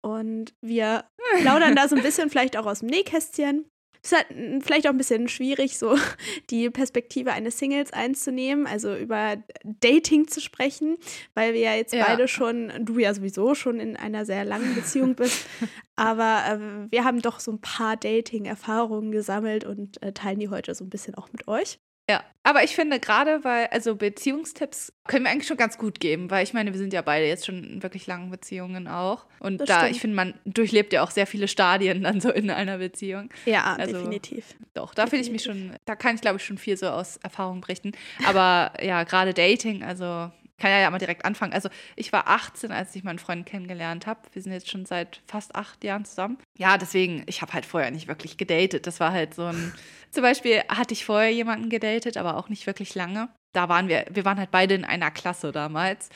Und 0.00 0.54
wir 0.60 1.04
plaudern 1.40 1.76
da 1.76 1.88
so 1.88 1.96
ein 1.96 2.02
bisschen 2.02 2.30
vielleicht 2.30 2.56
auch 2.56 2.66
aus 2.66 2.80
dem 2.80 2.88
Nähkästchen. 2.88 3.66
Es 4.02 4.12
ist 4.12 4.18
halt 4.18 4.64
vielleicht 4.64 4.86
auch 4.86 4.90
ein 4.92 4.98
bisschen 4.98 5.28
schwierig, 5.28 5.78
so 5.78 5.96
die 6.50 6.70
Perspektive 6.70 7.32
eines 7.32 7.58
Singles 7.58 7.92
einzunehmen, 7.92 8.66
also 8.66 8.94
über 8.96 9.36
Dating 9.64 10.26
zu 10.26 10.40
sprechen, 10.40 10.96
weil 11.34 11.54
wir 11.54 11.60
ja 11.60 11.74
jetzt 11.74 11.92
ja. 11.92 12.06
beide 12.06 12.26
schon, 12.26 12.72
du 12.80 12.98
ja 12.98 13.14
sowieso 13.14 13.54
schon 13.54 13.78
in 13.78 13.96
einer 13.96 14.24
sehr 14.24 14.44
langen 14.44 14.74
Beziehung 14.74 15.14
bist, 15.14 15.46
aber 15.96 16.42
äh, 16.48 16.90
wir 16.90 17.04
haben 17.04 17.22
doch 17.22 17.38
so 17.38 17.52
ein 17.52 17.60
paar 17.60 17.96
Dating-Erfahrungen 17.96 19.12
gesammelt 19.12 19.64
und 19.64 20.02
äh, 20.02 20.12
teilen 20.12 20.40
die 20.40 20.48
heute 20.48 20.74
so 20.74 20.84
ein 20.84 20.90
bisschen 20.90 21.14
auch 21.14 21.30
mit 21.32 21.46
euch. 21.46 21.78
Ja, 22.10 22.24
aber 22.42 22.64
ich 22.64 22.74
finde 22.74 22.98
gerade, 22.98 23.44
weil, 23.44 23.66
also 23.66 23.94
Beziehungstipps 23.94 24.92
können 25.06 25.24
wir 25.24 25.30
eigentlich 25.30 25.46
schon 25.46 25.56
ganz 25.56 25.78
gut 25.78 26.00
geben, 26.00 26.30
weil 26.30 26.42
ich 26.42 26.52
meine, 26.52 26.72
wir 26.72 26.78
sind 26.78 26.92
ja 26.92 27.00
beide 27.00 27.26
jetzt 27.26 27.46
schon 27.46 27.62
in 27.62 27.82
wirklich 27.82 28.06
langen 28.08 28.30
Beziehungen 28.30 28.88
auch. 28.88 29.26
Und 29.38 29.58
das 29.58 29.68
da, 29.68 29.78
stimmt. 29.78 29.90
ich 29.92 30.00
finde, 30.00 30.16
man 30.16 30.34
durchlebt 30.44 30.92
ja 30.92 31.04
auch 31.04 31.12
sehr 31.12 31.28
viele 31.28 31.46
Stadien 31.46 32.02
dann 32.02 32.20
so 32.20 32.30
in 32.30 32.50
einer 32.50 32.78
Beziehung. 32.78 33.30
Ja, 33.46 33.76
also, 33.78 33.98
definitiv. 33.98 34.56
Doch, 34.74 34.94
da 34.94 35.06
finde 35.06 35.24
ich 35.24 35.30
mich 35.30 35.44
schon, 35.44 35.76
da 35.84 35.94
kann 35.94 36.16
ich 36.16 36.20
glaube 36.20 36.38
ich 36.38 36.44
schon 36.44 36.58
viel 36.58 36.76
so 36.76 36.88
aus 36.88 37.18
Erfahrung 37.18 37.60
berichten. 37.60 37.92
Aber 38.26 38.72
ja, 38.82 39.04
gerade 39.04 39.32
Dating, 39.32 39.84
also 39.84 40.30
kann 40.62 40.70
ja, 40.70 40.78
ja 40.78 40.90
mal 40.90 40.98
direkt 40.98 41.24
anfangen. 41.24 41.52
Also 41.52 41.68
ich 41.96 42.12
war 42.12 42.28
18, 42.28 42.70
als 42.70 42.94
ich 42.94 43.02
meinen 43.02 43.18
Freund 43.18 43.44
kennengelernt 43.44 44.06
habe. 44.06 44.20
Wir 44.32 44.42
sind 44.42 44.52
jetzt 44.52 44.70
schon 44.70 44.86
seit 44.86 45.20
fast 45.26 45.56
acht 45.56 45.82
Jahren 45.82 46.04
zusammen. 46.04 46.38
Ja, 46.56 46.78
deswegen, 46.78 47.24
ich 47.26 47.42
habe 47.42 47.52
halt 47.52 47.66
vorher 47.66 47.90
nicht 47.90 48.06
wirklich 48.06 48.36
gedatet. 48.36 48.86
Das 48.86 49.00
war 49.00 49.12
halt 49.12 49.34
so 49.34 49.46
ein. 49.46 49.74
Zum 50.12 50.22
Beispiel 50.22 50.62
hatte 50.68 50.94
ich 50.94 51.04
vorher 51.04 51.32
jemanden 51.32 51.68
gedatet, 51.68 52.16
aber 52.16 52.36
auch 52.36 52.48
nicht 52.48 52.68
wirklich 52.68 52.94
lange. 52.94 53.28
Da 53.52 53.68
waren 53.68 53.88
wir, 53.88 54.04
wir 54.10 54.24
waren 54.24 54.38
halt 54.38 54.52
beide 54.52 54.74
in 54.74 54.84
einer 54.84 55.10
Klasse 55.10 55.50
damals. 55.50 56.10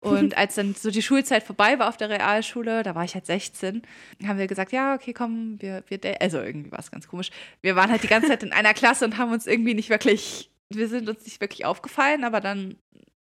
Und 0.00 0.36
als 0.36 0.56
dann 0.56 0.74
so 0.74 0.90
die 0.90 1.02
Schulzeit 1.02 1.44
vorbei 1.44 1.78
war 1.78 1.88
auf 1.88 1.96
der 1.96 2.10
Realschule, 2.10 2.82
da 2.82 2.96
war 2.96 3.04
ich 3.04 3.14
halt 3.14 3.26
16, 3.26 3.82
haben 4.26 4.38
wir 4.38 4.48
gesagt, 4.48 4.72
ja, 4.72 4.96
okay, 4.96 5.12
komm, 5.12 5.60
wir, 5.60 5.84
wir 5.86 6.00
also 6.20 6.40
irgendwie 6.40 6.72
war 6.72 6.80
es 6.80 6.90
ganz 6.90 7.06
komisch. 7.06 7.30
Wir 7.62 7.76
waren 7.76 7.92
halt 7.92 8.02
die 8.02 8.08
ganze 8.08 8.26
Zeit 8.26 8.42
in 8.42 8.52
einer 8.52 8.74
Klasse 8.74 9.04
und 9.04 9.18
haben 9.18 9.30
uns 9.30 9.46
irgendwie 9.46 9.74
nicht 9.74 9.88
wirklich, 9.88 10.50
wir 10.68 10.88
sind 10.88 11.08
uns 11.08 11.24
nicht 11.24 11.40
wirklich 11.40 11.64
aufgefallen, 11.64 12.24
aber 12.24 12.40
dann 12.40 12.76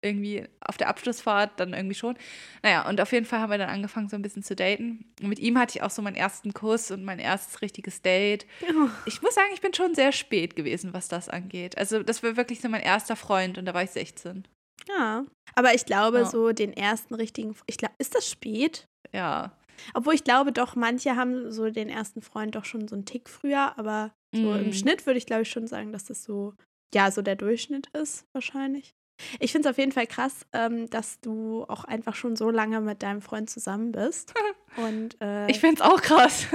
irgendwie 0.04 0.44
auf 0.60 0.76
der 0.76 0.88
Abschlussfahrt 0.88 1.58
dann 1.58 1.72
irgendwie 1.72 1.94
schon. 1.94 2.16
Naja, 2.62 2.88
und 2.88 3.00
auf 3.00 3.12
jeden 3.12 3.26
Fall 3.26 3.40
haben 3.40 3.50
wir 3.50 3.58
dann 3.58 3.70
angefangen, 3.70 4.08
so 4.08 4.16
ein 4.16 4.22
bisschen 4.22 4.42
zu 4.42 4.54
daten. 4.54 5.06
Und 5.20 5.28
mit 5.28 5.38
ihm 5.38 5.58
hatte 5.58 5.76
ich 5.76 5.82
auch 5.82 5.90
so 5.90 6.02
meinen 6.02 6.16
ersten 6.16 6.52
Kuss 6.52 6.90
und 6.90 7.04
mein 7.04 7.18
erstes 7.18 7.62
richtiges 7.62 8.02
Date. 8.02 8.46
Oh. 8.62 8.88
Ich 9.06 9.22
muss 9.22 9.34
sagen, 9.34 9.50
ich 9.54 9.60
bin 9.60 9.74
schon 9.74 9.94
sehr 9.94 10.12
spät 10.12 10.56
gewesen, 10.56 10.92
was 10.92 11.08
das 11.08 11.28
angeht. 11.28 11.78
Also, 11.78 12.02
das 12.02 12.22
war 12.22 12.36
wirklich 12.36 12.60
so 12.60 12.68
mein 12.68 12.82
erster 12.82 13.16
Freund 13.16 13.58
und 13.58 13.64
da 13.64 13.74
war 13.74 13.82
ich 13.82 13.90
16. 13.90 14.46
Ja, 14.88 15.24
aber 15.54 15.74
ich 15.74 15.86
glaube, 15.86 16.18
ja. 16.18 16.24
so 16.26 16.52
den 16.52 16.72
ersten 16.72 17.14
richtigen, 17.14 17.56
ich 17.66 17.78
glaube, 17.78 17.94
ist 17.98 18.14
das 18.14 18.28
spät? 18.28 18.86
Ja. 19.12 19.56
Obwohl 19.94 20.14
ich 20.14 20.24
glaube 20.24 20.52
doch, 20.52 20.76
manche 20.76 21.16
haben 21.16 21.50
so 21.50 21.68
den 21.70 21.88
ersten 21.88 22.22
Freund 22.22 22.54
doch 22.54 22.64
schon 22.64 22.88
so 22.88 22.94
einen 22.94 23.06
Tick 23.06 23.28
früher, 23.28 23.76
aber 23.78 24.12
so 24.34 24.52
mm. 24.52 24.64
im 24.64 24.72
Schnitt 24.72 25.06
würde 25.06 25.18
ich 25.18 25.26
glaube 25.26 25.42
ich 25.42 25.50
schon 25.50 25.66
sagen, 25.66 25.92
dass 25.92 26.04
das 26.04 26.22
so, 26.22 26.54
ja, 26.94 27.10
so 27.10 27.22
der 27.22 27.36
Durchschnitt 27.36 27.88
ist, 27.88 28.26
wahrscheinlich. 28.32 28.94
Ich 29.38 29.52
finde 29.52 29.68
es 29.68 29.72
auf 29.72 29.78
jeden 29.78 29.92
Fall 29.92 30.06
krass, 30.06 30.46
ähm, 30.52 30.90
dass 30.90 31.20
du 31.20 31.64
auch 31.68 31.84
einfach 31.84 32.14
schon 32.14 32.36
so 32.36 32.50
lange 32.50 32.80
mit 32.80 33.02
deinem 33.02 33.22
Freund 33.22 33.48
zusammen 33.48 33.92
bist. 33.92 34.34
Und, 34.76 35.20
äh, 35.20 35.50
ich 35.50 35.60
finde 35.60 35.82
es 35.82 35.88
auch 35.88 36.00
krass. 36.00 36.46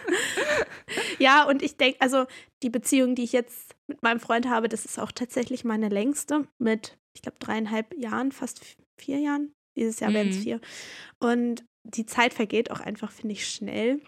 ja, 1.18 1.44
und 1.44 1.62
ich 1.62 1.76
denke, 1.76 2.00
also 2.00 2.26
die 2.64 2.70
Beziehung, 2.70 3.14
die 3.14 3.22
ich 3.22 3.32
jetzt 3.32 3.76
mit 3.86 4.02
meinem 4.02 4.18
Freund 4.18 4.48
habe, 4.48 4.68
das 4.68 4.84
ist 4.84 4.98
auch 4.98 5.12
tatsächlich 5.12 5.64
meine 5.64 5.88
längste 5.88 6.48
mit, 6.58 6.98
ich 7.14 7.22
glaube, 7.22 7.38
dreieinhalb 7.38 7.94
Jahren, 7.96 8.32
fast 8.32 8.60
vier 8.98 9.20
Jahren. 9.20 9.52
Dieses 9.76 10.00
Jahr 10.00 10.10
mhm. 10.10 10.14
werden 10.14 10.28
es 10.30 10.38
vier. 10.38 10.60
Und 11.20 11.64
die 11.84 12.06
Zeit 12.06 12.34
vergeht 12.34 12.70
auch 12.72 12.80
einfach, 12.80 13.12
finde 13.12 13.34
ich, 13.34 13.46
schnell. 13.46 14.00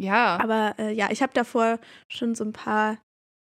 Ja. 0.00 0.38
Aber 0.40 0.76
äh, 0.78 0.92
ja, 0.92 1.10
ich 1.10 1.22
habe 1.22 1.34
davor 1.34 1.78
schon 2.08 2.34
so 2.34 2.44
ein 2.44 2.52
paar 2.52 2.98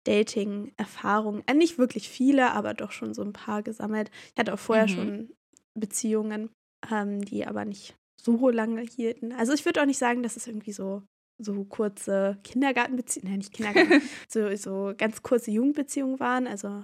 Dating-Erfahrungen, 0.10 1.44
äh, 1.48 1.54
nicht 1.54 1.78
wirklich 1.78 2.10
viele, 2.10 2.52
aber 2.52 2.74
doch 2.74 2.92
schon 2.92 3.14
so 3.14 3.22
ein 3.24 3.34
paar 3.34 3.64
gesammelt. 3.64 4.10
Ich 4.34 4.40
hatte 4.40 4.54
auch 4.54 4.60
vorher 4.60 4.86
Mhm. 4.86 4.94
schon 4.94 5.34
Beziehungen, 5.76 6.50
ähm, 6.92 7.24
die 7.24 7.46
aber 7.46 7.66
nicht 7.66 7.96
so 8.22 8.50
lange 8.50 8.82
hielten. 8.82 9.32
Also 9.32 9.54
ich 9.54 9.66
würde 9.66 9.82
auch 9.82 9.86
nicht 9.86 10.00
sagen, 10.00 10.24
dass 10.24 10.36
es 10.36 10.48
irgendwie 10.48 10.74
so 10.74 11.04
so 11.42 11.64
kurze 11.64 12.38
Kindergartenbeziehungen, 12.44 13.30
nein, 13.32 13.38
nicht 13.40 13.54
Kindergarten, 13.54 13.94
so, 14.28 14.54
so 14.58 14.94
ganz 14.98 15.22
kurze 15.22 15.52
Jugendbeziehungen 15.52 16.20
waren. 16.20 16.48
Also 16.48 16.84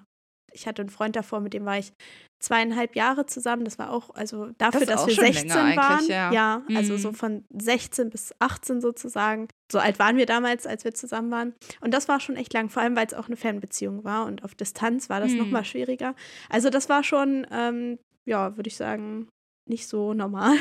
ich 0.55 0.67
hatte 0.67 0.81
einen 0.81 0.89
Freund 0.89 1.15
davor, 1.15 1.39
mit 1.41 1.53
dem 1.53 1.65
war 1.65 1.77
ich 1.77 1.91
zweieinhalb 2.43 2.95
Jahre 2.95 3.25
zusammen. 3.25 3.65
Das 3.65 3.79
war 3.79 3.91
auch, 3.91 4.09
also 4.13 4.49
dafür, 4.57 4.81
ist 4.81 4.89
dass 4.89 5.05
wir 5.07 5.13
schon 5.15 5.25
16 5.25 5.47
länger 5.49 5.75
waren. 5.77 6.07
ja. 6.07 6.61
also 6.75 6.93
Mhm. 6.93 6.97
so 6.97 7.11
von 7.13 7.45
16 7.53 8.09
bis 8.09 8.33
18 8.39 8.81
sozusagen. 8.81 9.47
So 9.71 9.79
alt 9.79 9.99
waren 9.99 10.17
wir 10.17 10.25
damals, 10.25 10.67
als 10.67 10.83
wir 10.83 10.93
zusammen 10.93 11.31
waren. 11.31 11.53
Und 11.81 11.93
das 11.93 12.07
war 12.07 12.19
schon 12.19 12.35
echt 12.35 12.53
lang, 12.53 12.69
vor 12.69 12.81
allem 12.83 12.95
weil 12.95 13.07
es 13.07 13.13
auch 13.13 13.27
eine 13.27 13.35
Fernbeziehung 13.37 14.03
war 14.03 14.25
und 14.25 14.43
auf 14.43 14.53
Distanz 14.55 15.09
war 15.09 15.19
das 15.19 15.31
Mhm. 15.31 15.37
noch 15.39 15.47
mal 15.47 15.65
schwieriger. 15.65 16.13
Also 16.49 16.69
das 16.69 16.87
war 16.89 17.03
schon, 17.03 17.47
ähm, 17.51 17.97
ja, 18.27 18.55
würde 18.57 18.67
ich 18.67 18.75
sagen, 18.75 19.27
nicht 19.67 19.87
so 19.87 20.13
normal 20.13 20.55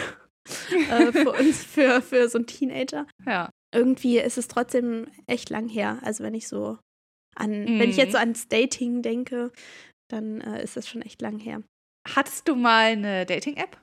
äh, 0.91 1.13
für 1.13 1.33
uns, 1.33 1.63
für, 1.65 2.01
für 2.03 2.29
so 2.29 2.39
einen 2.39 2.47
Teenager. 2.47 3.07
Ja. 3.27 3.51
Irgendwie 3.75 4.19
ist 4.21 4.39
es 4.39 4.49
trotzdem 4.49 5.09
echt 5.27 5.51
lang 5.51 5.69
her. 5.69 5.99
Also 6.03 6.23
wenn 6.25 6.35
ich 6.35 6.47
so 6.49 6.79
an, 7.37 7.50
wenn 7.53 7.91
ich 7.91 7.97
Mhm. 7.97 8.03
jetzt 8.03 8.12
so 8.12 8.19
ans 8.19 8.49
Dating 8.49 9.03
denke, 9.03 9.53
dann 10.11 10.41
äh, 10.41 10.62
ist 10.62 10.76
es 10.76 10.88
schon 10.88 11.03
echt 11.03 11.21
lang 11.23 11.38
her. 11.38 11.62
Hattest 12.09 12.47
du 12.49 12.55
mal 12.57 12.93
eine 12.93 13.25
Dating-App? 13.26 13.76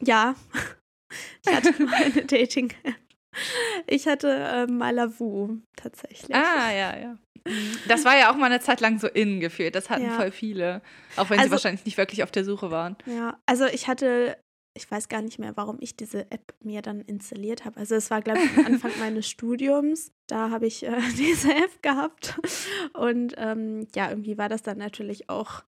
Ja, 0.00 0.34
ich 1.46 1.52
hatte 1.54 1.82
mal 1.82 1.94
eine 2.04 2.24
Dating-App. 2.24 2.94
Ich 3.86 4.06
hatte 4.06 4.28
äh, 4.30 4.66
Malavu 4.66 5.58
tatsächlich. 5.76 6.34
Ah, 6.34 6.70
ja, 6.72 6.96
ja. 6.98 7.18
Das 7.86 8.04
war 8.04 8.16
ja 8.18 8.30
auch 8.32 8.36
mal 8.36 8.46
eine 8.46 8.60
Zeit 8.60 8.80
lang 8.80 8.98
so 8.98 9.06
innen 9.06 9.40
gefühlt. 9.40 9.74
Das 9.74 9.88
hatten 9.90 10.04
Ja. 10.06 10.12
voll 10.16 10.30
viele. 10.32 10.82
Auch 11.16 11.28
wenn 11.30 11.36
sie 11.38 11.42
Also- 11.42 11.52
wahrscheinlich 11.52 11.84
nicht 11.84 11.96
wirklich 11.98 12.22
auf 12.22 12.30
der 12.32 12.44
Suche 12.44 12.70
waren. 12.70 12.96
Ja, 13.06 13.38
also 13.46 13.66
ich 13.66 13.88
hatte, 13.88 14.36
ich 14.76 14.90
weiß 14.90 15.08
gar 15.08 15.22
nicht 15.22 15.38
mehr, 15.38 15.56
warum 15.56 15.78
ich 15.80 15.96
diese 15.96 16.30
App 16.30 16.54
mir 16.62 16.82
dann 16.82 17.00
installiert 17.00 17.64
habe. 17.64 17.78
Also 17.78 17.94
es 17.94 18.10
war, 18.10 18.22
glaube 18.22 18.40
ich, 18.44 18.58
am 18.58 18.66
Anfang 18.66 18.92
meines 18.98 19.28
Studiums. 19.28 20.12
Da 20.26 20.50
habe 20.50 20.66
ich 20.66 20.84
äh, 20.84 21.00
diese 21.16 21.50
App 21.52 21.82
gehabt. 21.82 22.38
Und 22.94 23.34
ähm, 23.38 23.86
ja, 23.94 24.10
irgendwie 24.10 24.38
war 24.38 24.48
das 24.48 24.62
dann 24.62 24.78
natürlich 24.78 25.28
auch 25.30 25.64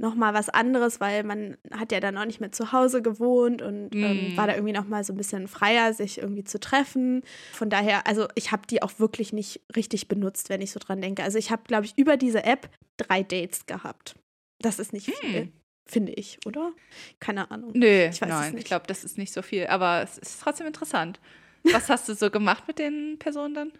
nochmal 0.00 0.32
was 0.32 0.48
anderes, 0.48 1.00
weil 1.00 1.24
man 1.24 1.56
hat 1.72 1.90
ja 1.90 1.98
dann 1.98 2.16
auch 2.16 2.24
nicht 2.24 2.38
mehr 2.40 2.52
zu 2.52 2.70
Hause 2.70 3.02
gewohnt 3.02 3.62
und 3.62 3.92
ähm, 3.96 4.28
Mm. 4.32 4.36
war 4.36 4.46
da 4.46 4.54
irgendwie 4.54 4.72
nochmal 4.72 5.02
so 5.02 5.12
ein 5.12 5.16
bisschen 5.16 5.48
freier, 5.48 5.92
sich 5.92 6.18
irgendwie 6.18 6.44
zu 6.44 6.60
treffen. 6.60 7.22
Von 7.52 7.68
daher, 7.68 8.06
also 8.06 8.28
ich 8.36 8.52
habe 8.52 8.62
die 8.68 8.80
auch 8.80 9.00
wirklich 9.00 9.32
nicht 9.32 9.60
richtig 9.74 10.06
benutzt, 10.06 10.50
wenn 10.50 10.60
ich 10.62 10.70
so 10.70 10.78
dran 10.78 11.00
denke. 11.00 11.24
Also 11.24 11.36
ich 11.36 11.50
habe, 11.50 11.64
glaube 11.66 11.84
ich, 11.84 11.98
über 11.98 12.16
diese 12.16 12.44
App 12.44 12.70
drei 12.96 13.24
Dates 13.24 13.66
gehabt. 13.66 14.14
Das 14.60 14.78
ist 14.78 14.92
nicht 14.92 15.10
viel, 15.10 15.40
Hm. 15.42 15.52
Finde 15.90 16.12
ich, 16.12 16.38
oder? 16.46 16.72
Keine 17.20 17.50
Ahnung. 17.50 17.72
Nö, 17.74 18.08
Ich 18.08 18.20
nein, 18.20 18.56
ich 18.56 18.64
glaube, 18.64 18.86
das 18.86 19.04
ist 19.04 19.18
nicht 19.18 19.32
so 19.32 19.42
viel. 19.42 19.66
Aber 19.66 20.02
es 20.02 20.18
ist 20.18 20.40
trotzdem 20.42 20.66
interessant. 20.66 21.20
Was 21.64 21.88
hast 21.88 22.08
du 22.08 22.14
so 22.14 22.30
gemacht 22.30 22.66
mit 22.68 22.78
den 22.78 23.18
Personen 23.18 23.54
dann? 23.54 23.72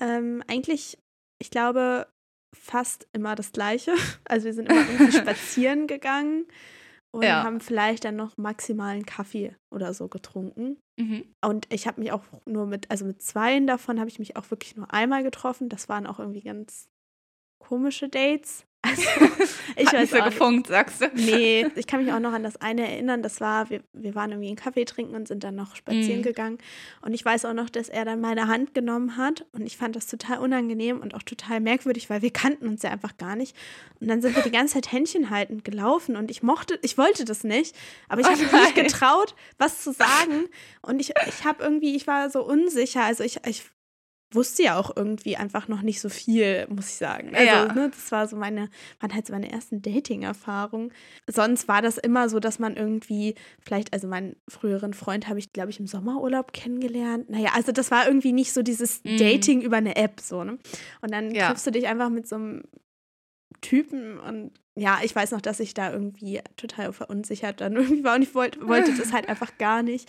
Ähm, 0.00 0.42
eigentlich, 0.48 0.98
ich 1.40 1.50
glaube, 1.50 2.06
fast 2.56 3.06
immer 3.12 3.34
das 3.34 3.52
Gleiche. 3.52 3.92
Also 4.24 4.46
wir 4.46 4.54
sind 4.54 4.70
immer 4.70 4.88
irgendwie 4.88 5.12
spazieren 5.18 5.86
gegangen 5.86 6.46
und 7.12 7.22
Ja. 7.24 7.42
haben 7.42 7.60
vielleicht 7.60 8.04
dann 8.04 8.16
noch 8.16 8.36
maximal 8.36 8.94
einen 8.94 9.06
Kaffee 9.06 9.54
oder 9.74 9.92
so 9.94 10.08
getrunken. 10.08 10.78
Mhm. 10.98 11.24
Und 11.44 11.72
ich 11.72 11.86
habe 11.86 12.00
mich 12.00 12.12
auch 12.12 12.22
nur 12.46 12.66
mit, 12.66 12.90
also 12.90 13.04
mit 13.04 13.22
zweien 13.22 13.66
davon 13.66 13.98
habe 13.98 14.08
ich 14.08 14.18
mich 14.18 14.36
auch 14.36 14.50
wirklich 14.50 14.76
nur 14.76 14.92
einmal 14.92 15.22
getroffen. 15.22 15.68
Das 15.68 15.88
waren 15.88 16.06
auch 16.06 16.18
irgendwie 16.18 16.42
ganz 16.42 16.88
komische 17.62 18.08
Dates. 18.08 18.64
Also, 18.90 19.02
ich 19.76 19.86
Hat 19.86 19.94
weiß 19.94 20.00
nicht 20.02 20.10
so 20.12 20.18
auch 20.20 20.24
gefunkt, 20.24 20.66
sagst 20.66 21.00
du? 21.00 21.06
Nee, 21.14 21.66
ich 21.76 21.86
kann 21.86 22.04
mich 22.04 22.12
auch 22.12 22.18
noch 22.18 22.32
an 22.32 22.42
das 22.42 22.56
eine 22.60 22.86
erinnern. 22.86 23.22
Das 23.22 23.40
war, 23.40 23.70
wir, 23.70 23.82
wir 23.92 24.14
waren 24.14 24.30
irgendwie 24.30 24.48
einen 24.48 24.56
Kaffee 24.56 24.84
trinken 24.84 25.14
und 25.14 25.28
sind 25.28 25.44
dann 25.44 25.54
noch 25.54 25.76
spazieren 25.76 26.18
Mhm. 26.20 26.24
gegangen. 26.24 26.58
Und 27.02 27.14
ich 27.14 27.24
weiß 27.24 27.44
auch 27.44 27.52
noch, 27.54 27.70
dass 27.70 27.88
er 27.88 28.04
dann 28.04 28.20
meine 28.20 28.48
Hand 28.48 28.74
genommen 28.74 29.16
hat. 29.16 29.46
Und 29.52 29.62
ich 29.66 29.76
fand 29.76 29.96
das 29.96 30.06
total 30.06 30.38
unangenehm 30.38 31.00
und 31.00 31.14
auch 31.14 31.22
total 31.22 31.60
merkwürdig, 31.60 32.10
weil 32.10 32.20
wir 32.22 32.30
kannten 32.32 32.66
uns 32.68 32.82
ja 32.82 32.90
einfach 32.90 33.16
gar 33.16 33.36
nicht. 33.36 33.56
Und 34.00 34.08
dann 34.08 34.20
sind 34.22 34.34
wir 34.34 34.42
die 34.42 34.50
ganze 34.50 34.74
Zeit 34.74 34.92
Händchen 34.92 35.30
haltend 35.30 35.64
gelaufen. 35.64 36.16
Und 36.16 36.30
ich 36.30 36.42
mochte, 36.42 36.78
ich 36.82 36.98
wollte 36.98 37.24
das 37.24 37.44
nicht. 37.44 37.74
Aber 38.08 38.20
ich 38.22 38.26
Oh 38.26 38.30
habe 38.30 38.42
mich 38.42 38.52
nicht 38.52 38.74
getraut, 38.74 39.34
was 39.58 39.82
zu 39.82 39.92
sagen. 39.92 40.46
Und 40.82 41.00
ich, 41.00 41.12
ich 41.28 41.44
habe 41.44 41.62
irgendwie, 41.62 41.96
ich 41.96 42.06
war 42.06 42.28
so 42.30 42.42
unsicher. 42.44 43.02
Also 43.04 43.24
ich, 43.24 43.38
ich 43.46 43.62
wusste 44.32 44.62
ja 44.62 44.78
auch 44.78 44.94
irgendwie 44.96 45.36
einfach 45.36 45.66
noch 45.68 45.82
nicht 45.82 46.00
so 46.00 46.08
viel, 46.08 46.66
muss 46.68 46.88
ich 46.88 46.94
sagen. 46.96 47.34
Also, 47.34 47.46
Ja. 47.46 47.72
ne, 47.74 47.90
das 47.90 48.12
war 48.12 48.28
so 48.28 48.36
meine, 48.36 48.68
waren 49.00 49.14
halt 49.14 49.26
so 49.26 49.32
meine 49.32 49.50
ersten 49.50 49.82
Dating-Erfahrungen. 49.82 50.92
Sonst 51.28 51.66
war 51.68 51.82
das 51.82 51.98
immer 51.98 52.28
so, 52.28 52.38
dass 52.40 52.58
man 52.58 52.76
irgendwie, 52.76 53.34
vielleicht, 53.60 53.92
also 53.92 54.06
meinen 54.08 54.36
früheren 54.48 54.94
Freund 54.94 55.28
habe 55.28 55.38
ich, 55.38 55.52
glaube 55.52 55.70
ich, 55.70 55.80
im 55.80 55.86
Sommerurlaub 55.86 56.52
kennengelernt. 56.52 57.28
Naja, 57.30 57.50
also 57.54 57.72
das 57.72 57.90
war 57.90 58.06
irgendwie 58.06 58.32
nicht 58.32 58.52
so 58.52 58.62
dieses 58.62 59.02
Mhm. 59.04 59.16
Dating 59.16 59.60
über 59.62 59.78
eine 59.78 59.96
App, 59.96 60.20
so, 60.20 60.44
ne? 60.44 60.58
Und 61.00 61.12
dann 61.12 61.34
Ja. 61.34 61.48
triffst 61.48 61.66
du 61.66 61.70
dich 61.72 61.88
einfach 61.88 62.08
mit 62.10 62.28
so 62.28 62.36
einem 62.36 62.62
Typen 63.60 64.18
und 64.18 64.52
ja, 64.76 65.00
ich 65.02 65.14
weiß 65.14 65.32
noch, 65.32 65.40
dass 65.42 65.60
ich 65.60 65.74
da 65.74 65.92
irgendwie 65.92 66.40
total 66.56 66.92
verunsichert 66.92 67.60
dann 67.60 67.74
irgendwie 67.76 68.04
war 68.04 68.14
und 68.14 68.22
ich 68.22 68.34
wollte, 68.34 68.66
wollte 68.66 68.94
das 68.94 69.12
halt 69.12 69.28
einfach 69.28 69.58
gar 69.58 69.82
nicht. 69.82 70.08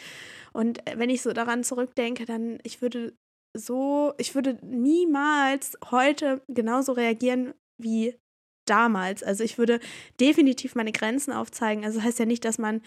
Und 0.53 0.87
äh, 0.87 0.97
wenn 0.97 1.09
ich 1.09 1.21
so 1.21 1.33
daran 1.33 1.63
zurückdenke, 1.63 2.25
dann, 2.25 2.59
ich 2.63 2.81
würde 2.81 3.13
so, 3.53 4.13
ich 4.17 4.35
würde 4.35 4.57
niemals 4.61 5.77
heute 5.91 6.41
genauso 6.47 6.93
reagieren 6.93 7.53
wie 7.77 8.15
damals. 8.65 9.23
Also 9.23 9.43
ich 9.43 9.57
würde 9.57 9.79
definitiv 10.19 10.75
meine 10.75 10.91
Grenzen 10.91 11.33
aufzeigen. 11.33 11.83
Also 11.83 11.97
das 11.99 12.07
heißt 12.07 12.19
ja 12.19 12.25
nicht, 12.25 12.45
dass 12.45 12.57
man 12.57 12.81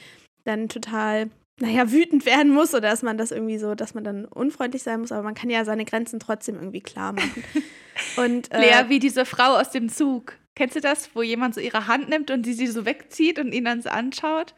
dann 0.44 0.68
total, 0.68 1.30
naja, 1.60 1.90
wütend 1.90 2.26
werden 2.26 2.52
muss 2.52 2.70
oder 2.72 2.88
dass 2.88 3.02
man 3.02 3.18
das 3.18 3.30
irgendwie 3.30 3.58
so, 3.58 3.74
dass 3.74 3.94
man 3.94 4.04
dann 4.04 4.24
unfreundlich 4.24 4.82
sein 4.82 5.00
muss, 5.00 5.12
aber 5.12 5.22
man 5.22 5.34
kann 5.34 5.50
ja 5.50 5.64
seine 5.64 5.84
Grenzen 5.84 6.20
trotzdem 6.20 6.56
irgendwie 6.56 6.80
klar 6.80 7.12
machen. 7.12 7.44
Und 8.16 8.52
äh, 8.52 8.60
Lea, 8.60 8.88
wie 8.88 8.98
diese 8.98 9.24
Frau 9.24 9.56
aus 9.56 9.70
dem 9.70 9.88
Zug. 9.88 10.36
Kennst 10.56 10.76
du 10.76 10.80
das, 10.80 11.10
wo 11.14 11.22
jemand 11.22 11.54
so 11.54 11.60
ihre 11.60 11.86
Hand 11.86 12.08
nimmt 12.08 12.30
und 12.30 12.42
die 12.42 12.54
sie 12.54 12.66
so 12.68 12.84
wegzieht 12.86 13.38
und 13.38 13.52
ihn 13.52 13.64
dann 13.64 13.82
so 13.82 13.88
anschaut? 13.88 14.54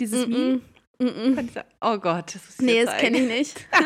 Dieses 0.00 0.26
mm, 0.26 0.30
Meme? 0.30 0.60
mm, 0.98 1.04
mm, 1.04 1.32
mm. 1.32 1.36
Du- 1.54 1.64
Oh 1.80 1.98
Gott, 1.98 2.34
das 2.34 2.48
ist 2.48 2.62
Nee, 2.62 2.84
das 2.84 2.96
kenne 2.96 3.18
ich 3.20 3.28
nicht. 3.28 3.66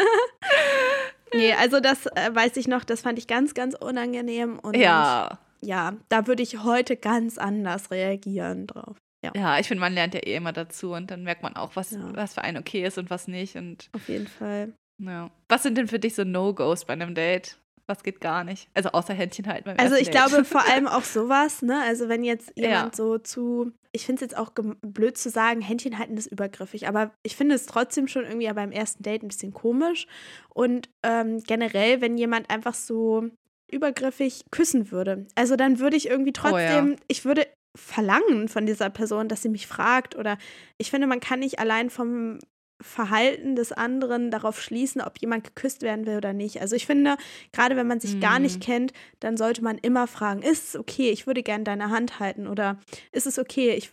nee, 1.34 1.52
also 1.54 1.80
das 1.80 2.06
äh, 2.06 2.30
weiß 2.34 2.56
ich 2.56 2.68
noch, 2.68 2.84
das 2.84 3.02
fand 3.02 3.18
ich 3.18 3.26
ganz, 3.26 3.54
ganz 3.54 3.74
unangenehm. 3.74 4.58
Und 4.58 4.76
Ja, 4.76 5.38
ja, 5.60 5.94
da 6.08 6.26
würde 6.26 6.42
ich 6.42 6.62
heute 6.64 6.96
ganz 6.96 7.38
anders 7.38 7.90
reagieren 7.90 8.66
drauf. 8.66 8.96
ja, 9.36 9.58
ich 9.58 9.68
finde, 9.68 9.80
man 9.82 9.92
lernt 9.92 10.14
ja 10.14 10.20
eh 10.20 10.34
immer 10.36 10.52
dazu 10.52 10.92
und 10.94 11.10
dann 11.10 11.22
merkt 11.24 11.42
man 11.42 11.54
auch, 11.56 11.76
was, 11.76 11.90
Ja. 11.92 12.16
was 12.16 12.34
für 12.34 12.42
einen 12.42 12.56
okay 12.56 12.84
ist 12.84 12.96
und 12.98 13.10
was 13.10 13.28
nicht. 13.28 13.56
Und 13.56 13.90
Auf 13.92 14.08
jeden 14.08 14.26
Fall. 14.26 14.72
ja. 14.98 15.30
Was 15.48 15.62
sind 15.62 15.76
denn 15.76 15.88
für 15.88 15.98
dich 15.98 16.14
so 16.14 16.24
No-Gos 16.24 16.84
bei 16.86 16.94
einem 16.94 17.14
Date? 17.14 17.58
Was 17.90 18.04
geht 18.04 18.20
gar 18.20 18.44
nicht? 18.44 18.68
Also 18.72 18.90
außer 18.90 19.12
Händchen 19.12 19.46
halten 19.48 19.64
beim 19.64 19.76
Also 19.78 19.96
ich 19.96 20.10
glaube 20.12 20.44
vor 20.44 20.64
allem 20.64 20.86
auch 20.86 21.02
sowas, 21.02 21.60
ne? 21.62 21.82
Also 21.82 22.08
wenn 22.08 22.22
jetzt 22.22 22.52
Ja. 22.56 22.68
jemand 22.68 22.94
so 22.94 23.18
zu, 23.18 23.72
ich 23.92 24.06
finde 24.06 24.24
es 24.24 24.30
jetzt 24.30 24.38
auch 24.38 24.52
blöd 24.80 25.18
zu 25.18 25.28
sagen, 25.28 25.60
Händchen 25.60 25.98
halten 25.98 26.16
ist 26.16 26.30
übergriffig, 26.30 26.86
aber 26.86 27.10
ich 27.24 27.34
finde 27.34 27.56
es 27.56 27.66
trotzdem 27.66 28.06
schon 28.06 28.24
irgendwie 28.24 28.46
ja 28.46 28.52
beim 28.52 28.70
ersten 28.70 29.02
Date 29.02 29.22
ein 29.24 29.28
bisschen 29.28 29.52
komisch. 29.52 30.06
Und 30.54 30.88
ähm, 31.02 31.42
generell, 31.42 32.00
wenn 32.00 32.16
jemand 32.16 32.48
einfach 32.48 32.74
so 32.74 33.24
übergriffig 33.72 34.42
küssen 34.52 34.90
würde, 34.92 35.26
also 35.34 35.56
dann 35.56 35.78
würde 35.80 35.96
ich 35.96 36.08
irgendwie 36.08 36.32
Oh 36.44 36.46
ja. 36.46 36.50
trotzdem, 36.50 36.96
ich 37.08 37.24
würde 37.24 37.46
verlangen 37.76 38.48
von 38.48 38.66
dieser 38.66 38.90
Person, 38.90 39.28
dass 39.28 39.42
sie 39.42 39.48
mich 39.48 39.66
fragt 39.66 40.16
oder 40.16 40.38
ich 40.78 40.90
finde, 40.90 41.06
man 41.06 41.20
kann 41.20 41.40
nicht 41.40 41.58
allein 41.58 41.90
vom 41.90 42.38
Verhalten 42.80 43.56
des 43.56 43.72
anderen 43.72 44.30
darauf 44.30 44.60
schließen, 44.60 45.00
ob 45.02 45.18
jemand 45.20 45.44
geküsst 45.44 45.82
werden 45.82 46.06
will 46.06 46.16
oder 46.16 46.32
nicht. 46.32 46.60
Also 46.60 46.76
ich 46.76 46.86
finde, 46.86 47.16
gerade 47.52 47.76
wenn 47.76 47.86
man 47.86 48.00
sich 48.00 48.20
gar 48.20 48.36
Mhm. 48.38 48.42
nicht 48.44 48.60
kennt, 48.60 48.92
dann 49.20 49.36
sollte 49.36 49.62
man 49.62 49.78
immer 49.78 50.06
fragen, 50.06 50.42
ist 50.42 50.68
es 50.70 50.76
okay, 50.76 51.10
ich 51.10 51.26
würde 51.26 51.42
gerne 51.42 51.64
deine 51.64 51.90
Hand 51.90 52.20
halten 52.20 52.46
oder 52.46 52.78
ist 53.12 53.26
es 53.26 53.38
okay, 53.38 53.72
ich 53.74 53.90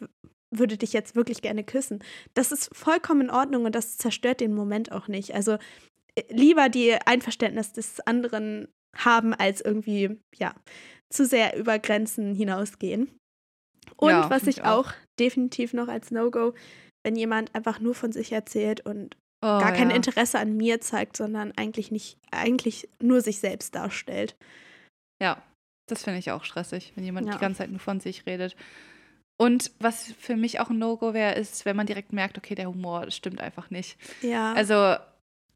würde 0.51 0.77
dich 0.77 0.93
jetzt 0.93 1.15
wirklich 1.15 1.41
gerne 1.41 1.63
küssen. 1.63 2.03
Das 2.33 2.51
ist 2.51 2.69
vollkommen 2.75 3.21
in 3.21 3.29
Ordnung 3.29 3.65
und 3.65 3.75
das 3.75 3.97
zerstört 3.97 4.39
den 4.39 4.53
Moment 4.53 4.91
auch 4.91 5.07
nicht. 5.09 5.35
Also 5.35 5.57
äh, 6.15 6.23
lieber 6.29 6.69
die 6.69 6.93
Einverständnis 7.05 7.73
des 7.73 7.99
anderen 8.01 8.69
haben, 8.95 9.33
als 9.33 9.61
irgendwie, 9.61 10.17
ja, 10.35 10.55
zu 11.09 11.25
sehr 11.25 11.57
über 11.57 11.79
Grenzen 11.79 12.33
hinausgehen. 12.33 13.11
Und 13.97 14.09
Ja, 14.09 14.29
was 14.29 14.47
ich 14.47 14.63
auch. 14.63 14.87
auch 14.87 14.93
definitiv 15.19 15.73
noch 15.73 15.87
als 15.87 16.11
No-Go, 16.11 16.53
wenn 17.07 17.15
jemand 17.15 17.55
einfach 17.55 17.79
nur 17.79 17.95
von 17.95 18.11
sich 18.11 18.33
erzählt 18.33 18.81
und 18.81 19.15
oh, 19.41 19.47
gar 19.47 19.71
kein 19.71 19.91
ja. 19.91 19.95
Interesse 19.95 20.39
an 20.39 20.57
mir 20.57 20.81
zeigt, 20.81 21.15
sondern 21.15 21.53
eigentlich 21.55 21.89
nicht, 21.89 22.17
eigentlich 22.31 22.89
nur 23.01 23.21
sich 23.21 23.39
selbst 23.39 23.75
darstellt. 23.75 24.35
Ja, 25.23 25.41
das 25.89 26.03
finde 26.03 26.19
ich 26.19 26.31
auch 26.31 26.43
stressig, 26.43 26.91
wenn 26.95 27.05
jemand 27.05 27.27
Ja. 27.27 27.33
die 27.33 27.39
ganze 27.39 27.59
Zeit 27.59 27.69
nur 27.69 27.79
von 27.79 28.01
sich 28.01 28.25
redet. 28.25 28.57
Und 29.39 29.71
was 29.79 30.11
für 30.19 30.35
mich 30.35 30.59
auch 30.59 30.69
ein 30.69 30.79
No-Go 30.79 31.13
wäre, 31.13 31.35
ist, 31.35 31.63
wenn 31.63 31.77
man 31.77 31.87
direkt 31.87 32.11
merkt, 32.11 32.37
okay, 32.37 32.55
der 32.55 32.67
Humor 32.67 33.09
stimmt 33.09 33.39
einfach 33.39 33.69
nicht. 33.69 33.97
Ja. 34.21 34.51
Also, 34.51 34.97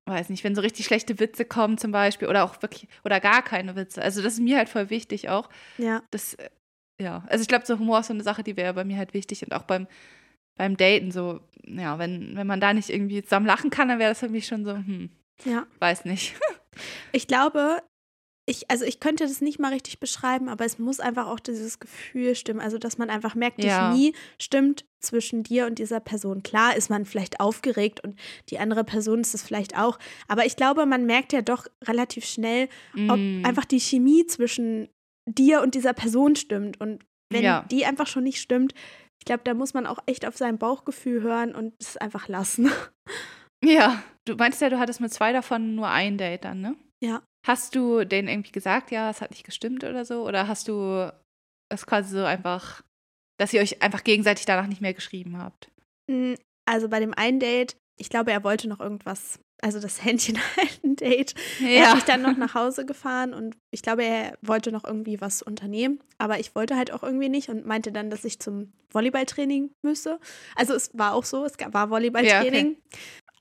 weiß 0.06 0.30
nicht, 0.30 0.46
wenn 0.46 0.56
so 0.56 0.62
richtig 0.62 0.86
schlechte 0.86 1.20
Witze 1.20 1.44
kommen 1.44 1.78
zum 1.78 1.92
Beispiel 1.92 2.30
oder 2.30 2.46
auch 2.46 2.62
wirklich, 2.62 2.88
oder 3.04 3.20
gar 3.20 3.42
keine 3.42 3.76
Witze. 3.76 4.02
Also 4.02 4.22
das 4.22 4.34
ist 4.34 4.40
mir 4.40 4.58
halt 4.58 4.70
voll 4.70 4.90
wichtig 4.90 5.28
auch. 5.28 5.50
Ja. 5.78 6.02
Das, 6.12 6.36
äh, 6.36 6.50
ja, 7.02 7.26
also 7.28 7.42
ich 7.42 7.50
glaube, 7.50 7.66
so 7.66 7.78
Humor 7.78 8.00
ist 8.00 8.08
so 8.08 8.14
eine 8.14 8.24
Sache, 8.24 8.42
die 8.42 8.56
wäre 8.56 8.74
bei 8.74 8.86
mir 8.86 8.98
halt 8.98 9.14
wichtig 9.14 9.44
und 9.44 9.54
auch 9.54 9.64
beim, 9.64 9.88
beim 10.58 10.78
Daten 10.78 11.12
so, 11.12 11.40
ja, 11.66 11.98
wenn, 12.00 12.36
wenn 12.36 12.48
man 12.48 12.60
da 12.62 12.74
nicht 12.74 12.90
irgendwie 12.90 13.24
zusammen 13.24 13.46
lachen 13.46 13.70
kann, 13.70 13.88
dann 13.88 14.00
wäre 14.00 14.12
das 14.12 14.20
für 14.20 14.30
mich 14.30 14.48
schon 14.48 14.66
so, 14.66 14.74
hm, 14.74 15.10
Ja. 15.46 15.66
weiß 15.80 16.06
nicht. 16.06 16.36
Ich 17.12 17.28
glaube, 17.28 17.84
ich, 18.48 18.72
also 18.72 18.86
ich 18.86 19.02
könnte 19.02 19.26
das 19.26 19.42
nicht 19.42 19.60
mal 19.60 19.74
richtig 19.74 20.00
beschreiben, 20.00 20.48
aber 20.48 20.64
es 20.64 20.80
muss 20.80 21.02
einfach 21.02 21.28
auch 21.28 21.40
dieses 21.42 21.80
Gefühl 21.80 22.34
stimmen. 22.36 22.62
Also, 22.62 22.78
dass 22.78 22.98
man 22.98 23.10
einfach 23.10 23.36
merkt, 23.36 23.62
die 23.62 23.68
Ja. 23.68 23.92
Chemie 23.92 24.14
stimmt 24.42 24.86
zwischen 25.02 25.44
dir 25.44 25.66
und 25.68 25.78
dieser 25.80 26.00
Person. 26.00 26.44
Klar 26.44 26.78
ist 26.78 26.90
man 26.90 27.04
vielleicht 27.06 27.42
aufgeregt 27.42 28.00
und 28.04 28.18
die 28.50 28.58
andere 28.60 28.86
Person 28.86 29.20
ist 29.20 29.34
es 29.36 29.44
vielleicht 29.44 29.78
auch. 29.78 30.00
Aber 30.30 30.46
ich 30.46 30.56
glaube, 30.56 30.86
man 30.86 31.06
merkt 31.06 31.34
ja 31.34 31.42
doch 31.42 31.68
relativ 31.84 32.26
schnell, 32.26 32.70
ob 33.10 33.20
Mm, 33.20 33.46
einfach 33.46 33.66
die 33.66 33.80
Chemie 33.82 34.26
zwischen 34.26 34.88
dir 35.30 35.62
und 35.62 35.76
dieser 35.76 35.94
Person 35.94 36.38
stimmt. 36.38 36.80
Und 36.80 37.04
wenn 37.30 37.44
Ja. 37.44 37.66
die 37.70 37.86
einfach 37.86 38.08
schon 38.08 38.24
nicht 38.24 38.40
stimmt, 38.42 38.74
ich 39.22 39.26
glaube, 39.26 39.44
da 39.44 39.54
muss 39.54 39.76
man 39.76 39.86
auch 39.86 40.00
echt 40.08 40.26
auf 40.26 40.36
sein 40.36 40.58
Bauchgefühl 40.58 41.22
hören 41.22 41.54
und 41.54 41.76
es 41.80 41.96
einfach 41.98 42.28
lassen. 42.28 42.72
Ja, 43.64 44.02
du 44.26 44.34
meinst 44.34 44.60
ja, 44.60 44.72
du 44.72 44.80
hattest 44.80 45.02
mit 45.02 45.14
zwei 45.14 45.32
davon 45.34 45.76
nur 45.76 45.88
ein 45.88 46.18
Date 46.18 46.46
dann, 46.46 46.62
ne? 46.62 46.76
Ja. 47.00 47.22
Hast 47.46 47.76
du 47.76 48.04
denen 48.06 48.28
irgendwie 48.28 48.52
gesagt, 48.52 48.90
ja, 48.90 49.08
es 49.12 49.22
hat 49.22 49.30
nicht 49.30 49.44
gestimmt 49.44 49.84
oder 49.84 50.04
so? 50.04 50.28
Oder 50.28 50.48
hast 50.48 50.68
du 50.68 51.14
es 51.72 51.86
quasi 51.86 52.18
so 52.18 52.26
einfach, 52.26 52.82
dass 53.40 53.54
ihr 53.54 53.62
euch 53.62 53.84
einfach 53.84 54.04
gegenseitig 54.04 54.48
danach 54.48 54.66
nicht 54.66 54.82
mehr 54.82 54.96
geschrieben 54.96 55.38
habt? 55.38 55.70
Mm, 56.10 56.34
Also 56.68 56.90
bei 56.90 57.00
dem 57.00 57.14
einen 57.14 57.40
Date, 57.40 57.78
ich 58.00 58.10
glaube, 58.10 58.32
er 58.32 58.44
wollte 58.44 58.68
noch 58.68 58.80
irgendwas, 58.80 59.40
also 59.62 59.80
das 59.80 60.04
Händchen 60.04 60.38
halten 60.58 60.96
Date. 60.96 61.34
Er 61.64 61.88
hat 61.90 61.96
mich 61.96 62.04
dann 62.06 62.22
noch 62.22 62.36
nach 62.38 62.54
Hause 62.56 62.86
gefahren 62.86 63.34
und 63.34 63.56
ich 63.72 63.82
glaube, 63.82 64.04
er 64.04 64.38
wollte 64.42 64.72
noch 64.72 64.84
irgendwie 64.84 65.22
was 65.22 65.42
unternehmen. 65.42 66.00
Aber 66.18 66.40
ich 66.40 66.56
wollte 66.56 66.76
halt 66.76 66.92
auch 66.92 67.04
irgendwie 67.04 67.30
nicht 67.30 67.50
und 67.50 67.66
meinte 67.66 67.92
dann, 67.92 68.10
dass 68.10 68.26
ich 68.26 68.40
zum 68.40 68.74
Volleyballtraining 68.92 69.72
müsse. 69.84 70.20
Also 70.56 70.74
es 70.74 70.90
war 70.94 71.14
auch 71.14 71.24
so, 71.26 71.46
es 71.46 71.58
gab- 71.58 71.74
war 71.74 71.90
Volleyballtraining. 71.90 72.78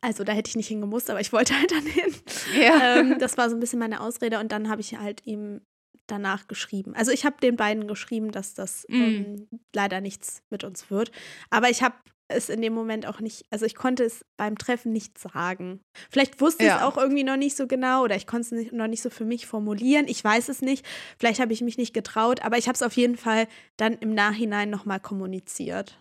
Also 0.03 0.25
da 0.25 0.33
hätte 0.33 0.49
ich 0.49 0.57
nicht 0.57 0.69
hingemusst, 0.69 1.11
aber 1.11 1.21
ich 1.21 1.33
wollte 1.33 1.55
halt 1.59 1.71
dann 1.73 1.85
hin. 1.87 2.15
ja. 2.59 2.97
ähm, 2.99 3.17
das 3.21 3.37
war 3.37 3.51
so 3.51 3.57
ein 3.57 3.61
bisschen 3.61 3.79
meine 3.79 4.01
Ausrede 4.01 4.39
und 4.41 4.51
dann 4.53 4.69
habe 4.71 4.81
ich 4.81 4.97
halt 4.99 5.27
ihm 5.27 5.61
danach 6.07 6.49
geschrieben. 6.49 6.95
Also 6.97 7.13
ich 7.13 7.25
habe 7.25 7.37
den 7.41 7.57
beiden 7.57 7.87
geschrieben, 7.87 8.33
dass 8.33 8.55
das 8.55 8.85
Mm. 8.89 8.95
ähm, 8.95 9.49
leider 9.75 10.01
nichts 10.01 10.43
mit 10.51 10.65
uns 10.65 10.91
wird. 10.91 11.13
Aber 11.51 11.71
ich 11.71 11.83
habe 11.83 11.95
es 12.31 12.49
in 12.49 12.63
dem 12.63 12.73
Moment 12.73 13.07
auch 13.07 13.21
nicht, 13.21 13.45
also 13.51 13.67
ich 13.67 13.75
konnte 13.75 14.05
es 14.05 14.25
beim 14.39 14.57
Treffen 14.59 14.93
nicht 14.93 15.19
sagen. 15.19 15.81
Vielleicht 16.11 16.41
wusste 16.41 16.65
ich 16.65 16.71
es 16.71 16.77
Ja. 16.77 16.87
auch 16.89 16.97
irgendwie 16.97 17.25
noch 17.25 17.37
nicht 17.37 17.57
so 17.57 17.67
genau 17.67 18.05
oder 18.05 18.17
ich 18.17 18.27
konnte 18.27 18.55
es 18.57 18.73
noch 18.73 18.87
nicht 18.87 19.03
so 19.03 19.11
für 19.11 19.25
mich 19.25 19.47
formulieren. 19.47 20.07
Ich 20.09 20.23
weiß 20.23 20.49
es 20.49 20.63
nicht. 20.63 20.87
Vielleicht 21.19 21.41
habe 21.41 21.53
ich 21.53 21.61
mich 21.61 21.77
nicht 21.79 21.93
getraut, 21.95 22.43
aber 22.43 22.59
ich 22.59 22.67
habe 22.69 22.77
es 22.77 22.83
auf 22.83 22.95
jeden 22.95 23.17
Fall 23.17 23.47
dann 23.77 23.95
im 23.95 24.15
Nachhinein 24.15 24.71
nochmal 24.71 25.01
kommuniziert. 25.01 25.99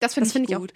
das 0.00 0.14
finde 0.14 0.28
ich 0.28 0.32
find 0.32 0.48
ich 0.48 0.56
auch- 0.56 0.60
gut. 0.60 0.72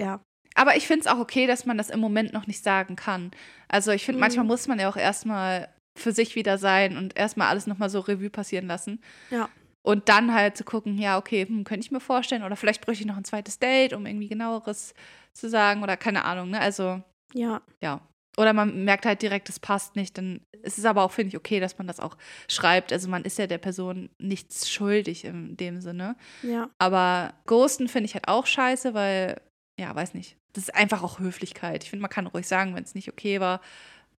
Ja. 0.00 0.20
Aber 0.54 0.76
ich 0.76 0.86
finde 0.86 1.00
es 1.02 1.06
auch 1.08 1.18
okay, 1.18 1.46
dass 1.46 1.66
man 1.66 1.76
das 1.78 1.90
im 1.90 2.00
Moment 2.00 2.32
noch 2.32 2.46
nicht 2.46 2.62
sagen 2.62 2.96
kann. 2.96 3.30
Also 3.68 3.90
ich 3.92 4.04
finde, 4.04 4.16
Mhm. 4.18 4.20
manchmal 4.20 4.44
muss 4.46 4.66
man 4.68 4.78
ja 4.78 4.88
auch 4.88 4.96
erstmal 4.96 5.68
für 5.98 6.12
sich 6.12 6.34
wieder 6.36 6.58
sein 6.58 6.96
und 6.96 7.16
erstmal 7.16 7.48
alles 7.48 7.66
nochmal 7.66 7.90
so 7.90 7.98
Revue 8.00 8.30
passieren 8.30 8.66
lassen. 8.68 9.00
Ja. 9.30 9.48
Und 9.88 10.10
dann 10.10 10.34
halt 10.34 10.54
zu 10.54 10.64
gucken, 10.64 10.98
ja, 10.98 11.16
okay, 11.16 11.46
hm, 11.46 11.64
könnte 11.64 11.86
ich 11.86 11.90
mir 11.90 12.00
vorstellen. 12.00 12.42
Oder 12.42 12.56
vielleicht 12.56 12.84
bräuchte 12.84 13.00
ich 13.00 13.06
noch 13.06 13.16
ein 13.16 13.24
zweites 13.24 13.58
Date, 13.58 13.94
um 13.94 14.04
irgendwie 14.04 14.28
genaueres 14.28 14.92
zu 15.32 15.48
sagen. 15.48 15.82
Oder 15.82 15.96
keine 15.96 16.26
Ahnung, 16.26 16.50
ne? 16.50 16.60
Also, 16.60 17.02
Ja. 17.32 17.62
ja. 17.80 18.02
Oder 18.36 18.52
man 18.52 18.84
merkt 18.84 19.06
halt 19.06 19.22
direkt, 19.22 19.48
es 19.48 19.58
passt 19.58 19.96
nicht. 19.96 20.18
Dann 20.18 20.42
ist 20.62 20.76
es 20.76 20.84
aber 20.84 21.04
auch, 21.04 21.10
finde 21.10 21.28
ich, 21.28 21.38
okay, 21.38 21.58
dass 21.58 21.78
man 21.78 21.86
das 21.86 22.00
auch 22.00 22.18
schreibt. 22.48 22.92
Also 22.92 23.08
man 23.08 23.24
ist 23.24 23.38
ja 23.38 23.46
der 23.46 23.56
Person 23.56 24.10
nichts 24.18 24.70
schuldig 24.70 25.24
in 25.24 25.56
dem 25.56 25.80
Sinne. 25.80 26.16
Ja. 26.42 26.68
Aber 26.76 27.32
Ghosten 27.46 27.88
finde 27.88 28.04
ich 28.04 28.14
halt 28.14 28.28
auch 28.28 28.44
scheiße, 28.44 28.92
weil, 28.92 29.40
ja, 29.80 29.94
weiß 29.94 30.12
nicht. 30.12 30.36
Das 30.52 30.64
ist 30.64 30.74
einfach 30.74 31.02
auch 31.02 31.18
Höflichkeit. 31.18 31.82
Ich 31.82 31.88
finde, 31.88 32.02
man 32.02 32.10
kann 32.10 32.26
ruhig 32.26 32.46
sagen, 32.46 32.74
wenn 32.74 32.84
es 32.84 32.94
nicht 32.94 33.08
okay 33.08 33.40
war. 33.40 33.62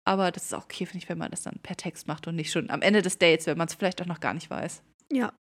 Aber 0.06 0.32
das 0.32 0.44
ist 0.44 0.54
auch 0.54 0.64
okay, 0.64 0.86
finde 0.86 1.04
ich, 1.04 1.10
wenn 1.10 1.18
man 1.18 1.30
das 1.30 1.42
dann 1.42 1.58
per 1.62 1.76
Text 1.76 2.08
macht 2.08 2.26
und 2.26 2.36
nicht 2.36 2.52
schon 2.52 2.70
am 2.70 2.80
Ende 2.80 3.02
des 3.02 3.18
Dates, 3.18 3.46
wenn 3.46 3.58
man 3.58 3.68
es 3.68 3.74
vielleicht 3.74 4.00
auch 4.00 4.06
noch 4.06 4.20
gar 4.20 4.32
nicht 4.32 4.48
weiß. 4.48 4.82
Ja. 5.12 5.34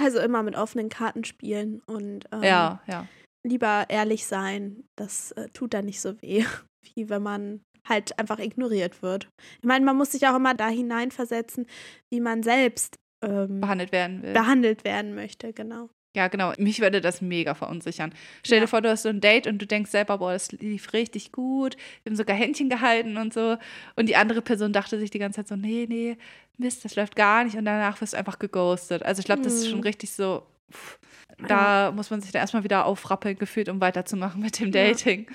Also 0.00 0.20
immer 0.20 0.42
mit 0.42 0.56
offenen 0.56 0.88
Karten 0.88 1.24
spielen 1.24 1.80
und 1.86 2.26
ähm, 2.32 2.42
ja, 2.42 2.80
ja. 2.86 3.06
lieber 3.46 3.86
ehrlich 3.88 4.26
sein. 4.26 4.84
Das 4.96 5.32
äh, 5.32 5.48
tut 5.52 5.74
dann 5.74 5.86
nicht 5.86 6.00
so 6.00 6.20
weh, 6.22 6.44
wie 6.94 7.08
wenn 7.08 7.22
man 7.22 7.60
halt 7.88 8.18
einfach 8.18 8.38
ignoriert 8.38 9.02
wird. 9.02 9.28
Ich 9.60 9.66
meine, 9.66 9.84
man 9.84 9.96
muss 9.96 10.12
sich 10.12 10.26
auch 10.26 10.36
immer 10.36 10.54
da 10.54 10.68
hineinversetzen, 10.68 11.66
wie 12.10 12.20
man 12.20 12.42
selbst 12.42 12.96
ähm, 13.24 13.60
Behandelt 13.60 13.92
werden 13.92 14.22
will. 14.22 14.32
behandelt 14.32 14.84
werden 14.84 15.14
möchte, 15.14 15.52
genau. 15.52 15.88
Ja, 16.18 16.26
genau. 16.28 16.52
Mich 16.58 16.80
würde 16.80 17.00
das 17.00 17.20
mega 17.22 17.54
verunsichern. 17.54 18.12
Stell 18.44 18.58
Ja. 18.58 18.64
dir 18.64 18.68
vor, 18.68 18.82
du 18.82 18.90
hast 18.90 19.02
so 19.04 19.08
ein 19.08 19.20
Date 19.20 19.46
und 19.46 19.58
du 19.62 19.66
denkst 19.66 19.90
selber, 19.92 20.18
boah, 20.18 20.32
das 20.32 20.50
lief 20.50 20.92
richtig 20.92 21.30
gut. 21.30 21.76
Wir 22.02 22.10
haben 22.10 22.16
sogar 22.16 22.36
Händchen 22.36 22.68
gehalten 22.68 23.16
und 23.16 23.32
so. 23.32 23.56
Und 23.94 24.08
die 24.08 24.16
andere 24.16 24.42
Person 24.42 24.72
dachte 24.72 24.98
sich 24.98 25.10
die 25.10 25.20
ganze 25.20 25.36
Zeit 25.36 25.48
so, 25.48 25.54
nee, 25.56 25.86
nee, 25.88 26.16
Mist, 26.56 26.84
das 26.84 26.96
läuft 26.96 27.14
gar 27.14 27.44
nicht. 27.44 27.56
Und 27.56 27.64
danach 27.66 28.00
wirst 28.00 28.14
du 28.14 28.16
einfach 28.18 28.40
geghostet. 28.40 29.04
Also 29.04 29.20
ich 29.20 29.26
glaube, 29.26 29.42
das 29.42 29.54
ist 29.54 29.68
schon 29.68 29.78
Mhm. 29.78 29.84
richtig 29.84 30.10
so. 30.12 30.42
pff, 30.72 30.98
Da 31.46 31.92
muss 31.92 32.10
man 32.10 32.20
sich 32.20 32.32
dann 32.32 32.40
erstmal 32.40 32.64
wieder 32.64 32.84
aufrappeln 32.84 33.38
gefühlt, 33.38 33.68
um 33.68 33.80
weiterzumachen 33.80 34.42
mit 34.42 34.58
dem 34.58 34.72
Ja. 34.72 34.88
Dating. 34.88 35.26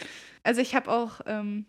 Also 0.43 0.59
ich 0.59 0.75
habe 0.75 0.91
auch 0.91 1.21
ähm, 1.25 1.65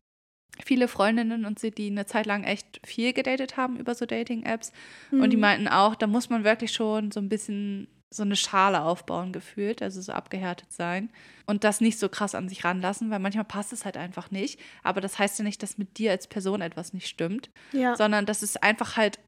viele 0.65 0.89
Freundinnen 0.89 1.45
und 1.45 1.61
sie, 1.61 1.71
die 1.71 1.87
eine 1.89 2.07
Zeit 2.07 2.27
lang 2.27 2.43
echt 2.43 2.81
viel 2.85 3.13
gedatet 3.13 3.57
haben 3.57 3.77
über 3.77 3.95
so 3.95 4.07
Dating-Apps. 4.07 4.73
Und 5.13 5.31
die 5.31 5.37
Mhm. 5.37 5.41
meinten 5.41 5.69
auch, 5.69 5.95
da 5.95 6.09
muss 6.09 6.31
man 6.31 6.43
wirklich 6.43 6.73
schon 6.73 7.13
so 7.13 7.21
ein 7.21 7.29
bisschen 7.29 7.87
so 8.15 8.23
eine 8.23 8.37
Schale 8.37 8.83
aufbauen 8.83 9.33
gefühlt, 9.33 9.83
also 9.83 10.01
so 10.01 10.13
abgehärtet 10.13 10.73
sein 10.73 11.11
und 11.47 11.65
das 11.65 11.81
nicht 11.81 11.99
so 11.99 12.09
krass 12.09 12.35
an 12.35 12.49
sich 12.49 12.65
ranlassen, 12.65 13.11
weil 13.11 13.19
manchmal 13.19 13.45
passt 13.45 13.73
es 13.73 13.85
halt 13.85 13.97
einfach 13.97 14.31
nicht. 14.31 14.61
Aber 14.83 15.01
das 15.01 15.19
heißt 15.19 15.39
ja 15.39 15.45
nicht, 15.45 15.63
dass 15.63 15.79
mit 15.79 15.99
dir 15.99 16.13
als 16.13 16.27
Person 16.27 16.61
etwas 16.61 16.93
nicht 16.93 17.09
stimmt, 17.09 17.51
ja. 17.73 17.97
sondern 17.97 18.25
dass 18.27 18.43
es 18.43 18.57
einfach 18.57 18.97
halt 18.97 19.19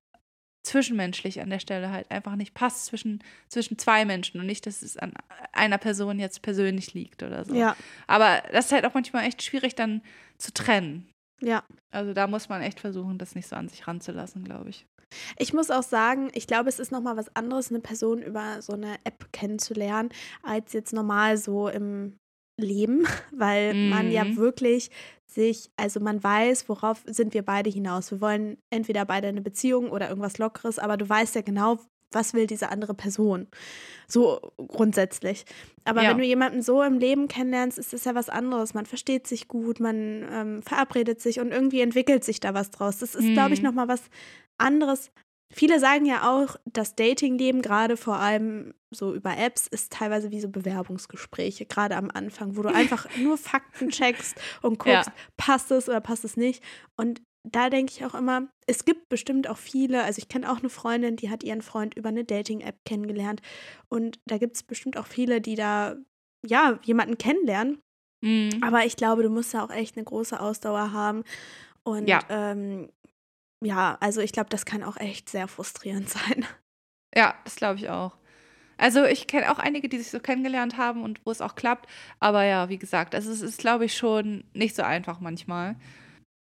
zwischenmenschlich 0.65 1.41
an 1.41 1.51
der 1.51 1.61
Stelle 1.61 1.91
halt 1.91 2.11
einfach 2.11 2.37
nicht 2.37 2.55
passt 2.55 2.87
zwischen, 2.87 3.23
zwischen 3.49 3.79
zwei 3.79 4.05
Menschen 4.05 4.41
und 4.41 4.47
nicht, 4.47 4.67
dass 4.67 4.83
es 4.83 4.97
an 4.97 5.13
einer 5.53 5.79
Person 5.79 6.19
jetzt 6.19 6.43
persönlich 6.43 6.93
liegt 6.95 7.23
oder 7.23 7.45
so. 7.45 7.55
ja, 7.55 7.77
Aber 8.07 8.43
das 8.53 8.67
ist 8.67 8.73
halt 8.73 8.85
auch 8.85 8.95
manchmal 8.95 9.25
echt 9.25 9.43
schwierig 9.43 9.75
dann 9.75 10.03
zu 10.39 10.53
trennen. 10.53 11.09
ja. 11.41 11.65
Also 11.93 12.13
da 12.13 12.27
muss 12.27 12.49
man 12.49 12.63
echt 12.63 12.81
versuchen, 12.81 13.17
das 13.17 13.35
nicht 13.35 13.49
so 13.49 13.57
an 13.57 13.69
sich 13.69 13.87
ranzulassen, 13.87 14.45
glaube 14.45 14.69
ich. 14.71 14.87
Ich 15.39 15.53
muss 15.53 15.71
auch 15.71 15.83
sagen, 15.83 16.31
ich 16.35 16.47
glaube, 16.47 16.69
es 16.69 16.79
ist 16.79 16.93
nochmal 16.93 17.17
was 17.17 17.35
anderes, 17.37 17.71
eine 17.71 17.81
Person 17.81 18.23
über 18.23 18.61
so 18.63 18.73
eine 18.73 18.97
App 19.05 19.33
kennenzulernen, 19.33 20.11
als 20.43 20.73
jetzt 20.73 20.93
normal 20.93 21.37
so 21.37 21.69
im 21.69 22.19
Leben, 22.61 23.07
weil 23.33 23.77
man 23.81 24.11
ja 24.11 24.25
Mhm. 24.25 24.37
wirklich 24.37 24.91
sich, 25.27 25.71
also 25.77 26.01
man 26.01 26.23
weiß, 26.23 26.69
worauf 26.69 27.03
sind 27.07 27.35
wir 27.35 27.45
beide 27.45 27.69
hinaus. 27.71 28.11
Wir 28.11 28.21
wollen 28.21 28.59
entweder 28.71 29.05
beide 29.05 29.29
eine 29.29 29.43
Beziehung 29.43 29.91
oder 29.91 30.09
irgendwas 30.09 30.39
Lockeres, 30.39 30.79
aber 30.79 30.97
du 30.97 31.09
weißt 31.09 31.35
ja 31.35 31.43
genau, 31.43 31.79
was 32.13 32.35
will 32.35 32.47
diese 32.47 32.71
andere 32.71 32.95
Person. 32.95 33.47
So 34.09 34.41
grundsätzlich. 34.57 35.45
Aber 35.85 36.03
Ja. 36.03 36.11
wenn 36.11 36.19
du 36.19 36.25
jemanden 36.25 36.63
so 36.63 36.83
im 36.83 36.99
Leben 36.99 37.29
kennenlernst, 37.29 37.79
ist 37.79 37.93
es 37.95 38.05
ja 38.05 38.15
was 38.15 38.29
anderes. 38.29 38.75
Man 38.75 38.87
versteht 38.87 39.27
sich 39.27 39.49
gut, 39.49 39.81
man 39.81 40.25
ähm, 40.31 40.63
verabredet 40.63 41.21
sich 41.21 41.41
und 41.41 41.51
irgendwie 41.53 41.81
entwickelt 41.81 42.25
sich 42.25 42.41
da 42.41 42.55
was 42.55 42.71
draus. 42.71 42.99
Das 42.99 43.15
ist, 43.15 43.33
glaube 43.33 43.55
ich, 43.55 43.61
Mhm. 43.63 43.67
nochmal 43.69 43.89
was 43.89 44.03
anderes. 44.59 45.11
Viele 45.53 45.79
sagen 45.79 46.07
ja 46.07 46.29
auch, 46.33 46.57
das 46.65 46.97
Datingleben, 46.97 47.63
gerade 47.63 47.97
vor 47.97 48.17
allem 48.17 48.75
so 48.91 49.15
über 49.15 49.37
Apps, 49.39 49.69
ist 49.69 49.93
teilweise 49.93 50.33
wie 50.33 50.41
so 50.41 50.49
Bewerbungsgespräche, 50.49 51.67
gerade 51.67 51.97
am 51.97 52.11
Anfang, 52.13 52.57
wo 52.57 52.63
du 52.63 52.69
einfach 52.75 53.07
nur 53.19 53.39
Fakten 53.39 53.91
checkst 53.91 54.41
und 54.63 54.79
guckst, 54.79 55.07
Ja. 55.07 55.13
passt 55.37 55.71
es 55.71 55.89
oder 55.89 56.01
passt 56.01 56.25
es 56.25 56.37
nicht. 56.37 56.63
Und 56.97 57.23
da 57.53 57.71
denke 57.71 57.93
ich 57.93 58.05
auch 58.05 58.15
immer, 58.15 58.49
es 58.67 58.85
gibt 58.85 59.09
bestimmt 59.09 59.49
auch 59.49 59.57
viele, 59.57 60.03
also 60.03 60.19
ich 60.19 60.29
kenne 60.29 60.51
auch 60.51 60.59
eine 60.59 60.69
Freundin, 60.69 61.17
die 61.17 61.31
hat 61.31 61.45
ihren 61.45 61.63
Freund 61.63 61.95
über 61.95 62.09
eine 62.09 62.25
Dating-App 62.25 62.85
kennengelernt. 62.85 63.41
Und 63.89 64.19
da 64.27 64.39
gibt 64.39 64.57
es 64.57 64.63
bestimmt 64.63 64.97
auch 64.97 65.07
viele, 65.07 65.41
die 65.41 65.55
da, 65.55 65.97
ja, 66.45 66.79
jemanden 66.83 67.19
kennenlernen. 67.19 67.79
Mhm. 68.23 68.51
Aber 68.63 68.85
ich 68.85 68.97
glaube, 68.97 69.23
du 69.23 69.31
musst 69.31 69.55
da 69.55 69.65
auch 69.65 69.71
echt 69.71 69.97
eine 69.97 70.05
große 70.05 70.39
Ausdauer 70.41 70.93
haben. 70.93 71.23
Und 71.85 72.09
Ja. 72.09 72.21
ähm, 72.29 72.91
ja, 73.65 73.97
also 74.01 74.21
ich 74.21 74.33
glaube, 74.33 74.51
das 74.51 74.67
kann 74.67 74.83
auch 74.83 74.97
echt 74.97 75.29
sehr 75.29 75.49
frustrierend 75.49 76.09
sein. 76.11 76.45
Ja, 77.15 77.35
das 77.45 77.57
glaube 77.57 77.79
ich 77.79 77.89
auch. 77.89 78.17
Also 78.79 79.05
ich 79.05 79.27
kenne 79.27 79.51
auch 79.51 79.59
einige, 79.59 79.89
die 79.89 79.97
sich 79.99 80.11
so 80.11 80.21
kennengelernt 80.21 80.77
haben 80.77 81.03
und 81.03 81.25
wo 81.25 81.31
es 81.31 81.41
auch 81.41 81.55
klappt. 81.55 81.89
Aber 82.21 82.45
ja, 82.45 82.69
wie 82.69 82.77
gesagt, 82.77 83.15
also 83.15 83.31
es 83.33 83.41
ist, 83.41 83.59
glaube 83.59 83.87
ich, 83.87 83.97
schon 83.97 84.45
nicht 84.53 84.77
so 84.77 84.83
einfach 84.83 85.21
manchmal. 85.21 85.77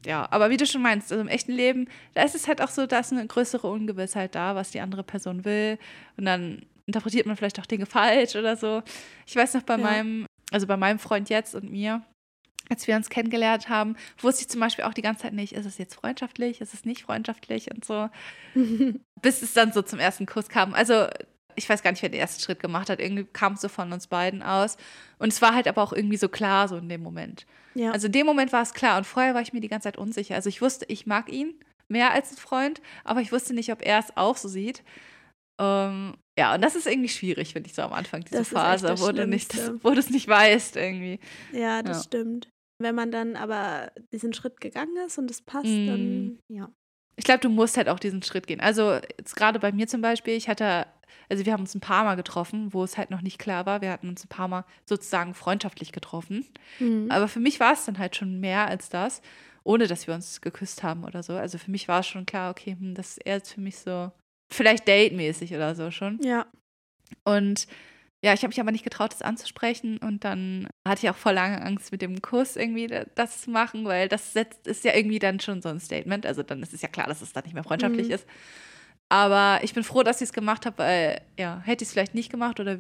Ja, 0.04 0.28
aber 0.32 0.50
wie 0.50 0.58
du 0.58 0.66
schon 0.66 0.82
meinst, 0.82 1.12
also 1.12 1.22
im 1.22 1.28
echten 1.28 1.52
Leben, 1.52 1.88
da 2.14 2.24
ist 2.24 2.36
es 2.36 2.48
halt 2.48 2.62
auch 2.62 2.70
so, 2.70 2.86
da 2.86 3.00
ist 3.00 3.12
eine 3.12 3.26
größere 3.26 3.68
Ungewissheit 3.68 4.36
da, 4.36 4.56
was 4.56 4.72
die 4.72 4.80
andere 4.82 5.04
Person 5.04 5.46
will. 5.46 5.78
Und 6.18 6.26
dann 6.26 6.66
interpretiert 6.86 7.26
man 7.26 7.36
vielleicht 7.36 7.60
auch 7.60 7.66
Dinge 7.66 7.86
falsch 7.86 8.36
oder 8.36 8.56
so. 8.56 8.84
Ich 9.26 9.36
weiß 9.36 9.54
noch 9.56 9.64
bei 9.64 9.78
Ja. 9.78 9.82
meinem, 9.84 10.26
also 10.52 10.68
bei 10.68 10.78
meinem 10.78 11.00
Freund 11.00 11.30
jetzt 11.30 11.56
und 11.56 11.72
mir, 11.72 12.04
als 12.70 12.88
wir 12.88 12.96
uns 12.96 13.10
kennengelernt 13.10 13.70
haben, 13.70 13.96
wusste 14.20 14.42
ich 14.42 14.50
zum 14.50 14.60
Beispiel 14.60 14.86
auch 14.86 14.94
die 14.94 15.02
ganze 15.02 15.24
Zeit 15.24 15.34
nicht, 15.34 15.54
ist 15.54 15.66
es 15.66 15.78
jetzt 15.78 15.96
freundschaftlich, 15.96 16.62
ist 16.62 16.74
es 16.74 16.86
nicht 16.86 17.04
freundschaftlich 17.04 17.72
und 17.74 17.84
so. 17.86 18.10
Bis 19.22 19.42
es 19.42 19.54
dann 19.54 19.72
so 19.72 19.82
zum 19.82 20.00
ersten 20.00 20.26
Kuss 20.28 20.50
kam. 20.50 20.74
Also 20.76 21.08
ich 21.56 21.70
weiß 21.70 21.84
gar 21.84 21.92
nicht, 21.92 22.02
wer 22.02 22.10
den 22.10 22.20
ersten 22.20 22.42
Schritt 22.42 22.60
gemacht 22.60 22.90
hat. 22.90 23.00
Irgendwie 23.00 23.26
kam 23.26 23.54
es 23.54 23.62
so 23.62 23.70
von 23.70 23.92
uns 23.92 24.08
beiden 24.08 24.44
aus. 24.44 24.78
Und 25.18 25.32
es 25.32 25.42
war 25.42 25.54
halt 25.54 25.68
aber 25.68 25.82
auch 25.82 25.94
irgendwie 25.94 26.18
so 26.18 26.30
klar, 26.30 26.68
so 26.68 26.78
in 26.78 26.90
dem 26.90 27.02
Moment. 27.02 27.46
Ja. 27.74 27.92
Also 27.92 28.08
in 28.08 28.14
dem 28.14 28.26
Moment 28.26 28.54
war 28.54 28.62
es 28.62 28.74
klar. 28.74 28.98
Und 28.98 29.06
vorher 29.06 29.34
war 29.34 29.42
ich 29.42 29.54
mir 29.54 29.62
die 29.62 29.68
ganze 29.68 29.86
Zeit 29.86 29.98
unsicher. 29.98 30.36
Also 30.36 30.50
ich 30.50 30.62
wusste, 30.62 30.86
ich 30.88 31.06
mag 31.06 31.32
ihn 31.32 31.54
mehr 31.88 32.12
als 32.12 32.32
ein 32.32 32.38
Freund, 32.38 32.82
aber 33.04 33.22
ich 33.22 33.32
wusste 33.32 33.54
nicht, 33.54 33.72
ob 33.72 33.82
er 33.82 34.00
es 34.00 34.16
auch 34.18 34.38
so 34.38 34.48
sieht. 34.48 34.84
Ähm, 35.60 36.16
ja, 36.38 36.54
und 36.54 36.62
das 36.62 36.76
ist 36.76 36.88
irgendwie 36.88 37.10
schwierig, 37.10 37.54
finde 37.54 37.70
ich, 37.70 37.76
so 37.76 37.82
am 37.82 37.94
Anfang, 37.94 38.22
diese 38.22 38.38
das 38.38 38.50
Phase, 38.50 39.00
wo 39.00 39.12
du, 39.12 39.26
nicht, 39.26 39.54
das, 39.54 39.72
wo 39.84 39.92
du 39.92 40.00
es 40.00 40.10
nicht 40.10 40.28
weißt 40.28 40.76
irgendwie. 40.76 41.20
Ja, 41.54 41.82
das 41.82 41.98
ja. 41.98 42.04
stimmt. 42.04 42.50
Wenn 42.82 42.96
man 42.96 43.12
dann 43.12 43.38
aber 43.38 43.92
diesen 44.12 44.34
Schritt 44.34 44.60
gegangen 44.60 44.98
ist 45.06 45.18
und 45.18 45.32
es 45.32 45.42
passt, 45.42 45.66
mm. 45.66 45.88
dann 45.88 46.40
ja. 46.50 46.70
Ich 47.16 47.26
glaube, 47.26 47.40
du 47.40 47.50
musst 47.50 47.78
halt 47.78 47.90
auch 47.90 48.00
diesen 48.00 48.22
Schritt 48.24 48.48
gehen. 48.48 48.60
Also 48.60 48.94
jetzt 49.18 49.36
gerade 49.36 49.60
bei 49.60 49.72
mir 49.72 49.88
zum 49.88 50.02
Beispiel, 50.02 50.34
ich 50.34 50.50
hatte, 50.50 50.86
also 51.30 51.46
wir 51.46 51.54
haben 51.54 51.62
uns 51.62 51.76
ein 51.76 51.82
paar 51.82 52.04
Mal 52.04 52.16
getroffen, 52.16 52.74
wo 52.74 52.84
es 52.84 52.98
halt 52.98 53.10
noch 53.10 53.22
nicht 53.22 53.40
klar 53.40 53.66
war. 53.66 53.82
Wir 53.82 53.92
hatten 53.92 54.10
uns 54.10 54.26
ein 54.26 54.30
paar 54.30 54.48
Mal 54.48 54.66
sozusagen 54.86 55.34
freundschaftlich 55.34 55.92
getroffen. 55.92 56.46
Mhm. 56.80 57.10
Aber 57.10 57.28
für 57.28 57.40
mich 57.40 57.60
war 57.60 57.74
es 57.74 57.86
dann 57.86 58.00
halt 58.00 58.16
schon 58.16 58.40
mehr 58.40 58.68
als 58.68 58.90
das, 58.90 59.22
ohne 59.64 59.88
dass 59.88 60.08
wir 60.08 60.14
uns 60.14 60.42
geküsst 60.42 60.84
haben 60.84 61.04
oder 61.04 61.24
so. 61.24 61.34
Also 61.34 61.58
für 61.58 61.72
mich 61.72 61.88
war 61.88 62.02
es 62.02 62.08
schon 62.08 62.26
klar, 62.26 62.52
okay, 62.52 62.76
hm, 62.80 62.96
das 62.96 63.12
ist 63.12 63.26
eher 63.26 63.36
jetzt 63.36 63.54
für 63.54 63.62
mich 63.62 63.78
so, 63.78 64.12
vielleicht 64.52 64.88
datemäßig 64.88 65.54
oder 65.54 65.74
so 65.76 65.92
schon. 65.92 66.20
Ja. 66.22 66.46
Und 67.24 67.68
ja, 68.26 68.34
ich 68.34 68.42
habe 68.42 68.48
mich 68.48 68.60
aber 68.60 68.72
nicht 68.72 68.84
getraut, 68.84 69.14
das 69.14 69.22
anzusprechen 69.22 70.00
und 70.00 70.24
dann 70.24 70.68
hatte 70.84 71.06
ich 71.06 71.12
auch 71.12 71.16
voll 71.16 71.34
lange 71.34 71.62
Angst, 71.62 71.92
mit 71.92 72.02
dem 72.02 72.24
Kuss 72.24 72.56
irgendwie 72.56 72.88
das 73.14 73.42
zu 73.42 73.52
machen, 73.52 73.86
weil 73.86 74.10
das 74.10 74.36
ist 74.64 74.84
ja 74.84 74.96
irgendwie 74.96 75.20
dann 75.20 75.40
schon 75.40 75.62
so 75.62 75.70
ein 75.70 75.80
Statement. 75.80 76.26
Also 76.26 76.42
dann 76.42 76.64
ist 76.64 76.74
es 76.74 76.82
ja 76.82 76.88
klar, 76.88 77.06
dass 77.06 77.22
es 77.22 77.34
dann 77.34 77.44
nicht 77.44 77.54
mehr 77.54 77.64
freundschaftlich 77.64 78.08
mhm. 78.08 78.14
ist. 78.14 78.28
Aber 79.10 79.60
ich 79.62 79.76
bin 79.76 79.84
froh, 79.84 80.02
dass 80.02 80.22
ich 80.22 80.30
es 80.30 80.34
gemacht 80.34 80.66
habe, 80.66 80.80
weil 80.80 81.22
ja, 81.38 81.62
hätte 81.64 81.84
ich 81.84 81.90
es 81.90 81.94
vielleicht 81.94 82.16
nicht 82.16 82.32
gemacht 82.32 82.60
oder 82.60 82.80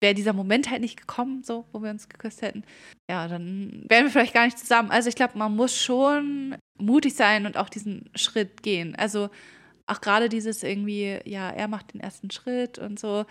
wäre 0.00 0.12
dieser 0.12 0.32
Moment 0.32 0.68
halt 0.68 0.80
nicht 0.80 0.98
gekommen, 0.98 1.44
so, 1.44 1.66
wo 1.70 1.80
wir 1.80 1.90
uns 1.90 2.08
geküsst 2.08 2.42
hätten, 2.42 2.64
ja, 3.08 3.28
dann 3.28 3.84
wären 3.88 4.06
wir 4.06 4.10
vielleicht 4.10 4.34
gar 4.34 4.44
nicht 4.44 4.58
zusammen. 4.58 4.90
Also 4.90 5.08
ich 5.08 5.14
glaube, 5.14 5.38
man 5.38 5.54
muss 5.54 5.80
schon 5.80 6.56
mutig 6.80 7.14
sein 7.14 7.46
und 7.46 7.56
auch 7.56 7.68
diesen 7.68 8.10
Schritt 8.16 8.64
gehen. 8.64 8.96
Also 8.96 9.30
auch 9.86 10.00
gerade 10.00 10.28
dieses 10.28 10.64
irgendwie, 10.64 11.20
ja, 11.26 11.48
er 11.48 11.68
macht 11.68 11.94
den 11.94 12.00
ersten 12.00 12.32
Schritt 12.32 12.80
und 12.80 12.98
so 12.98 13.24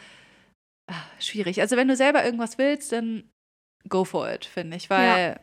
ach, 0.87 1.21
schwierig. 1.21 1.61
Also 1.61 1.75
wenn 1.77 1.87
du 1.87 1.95
selber 1.95 2.23
irgendwas 2.23 2.57
willst, 2.57 2.91
dann 2.91 3.29
go 3.89 4.05
for 4.05 4.31
it, 4.31 4.45
finde 4.45 4.77
ich, 4.77 4.89
weil 4.89 5.33
ja. 5.33 5.39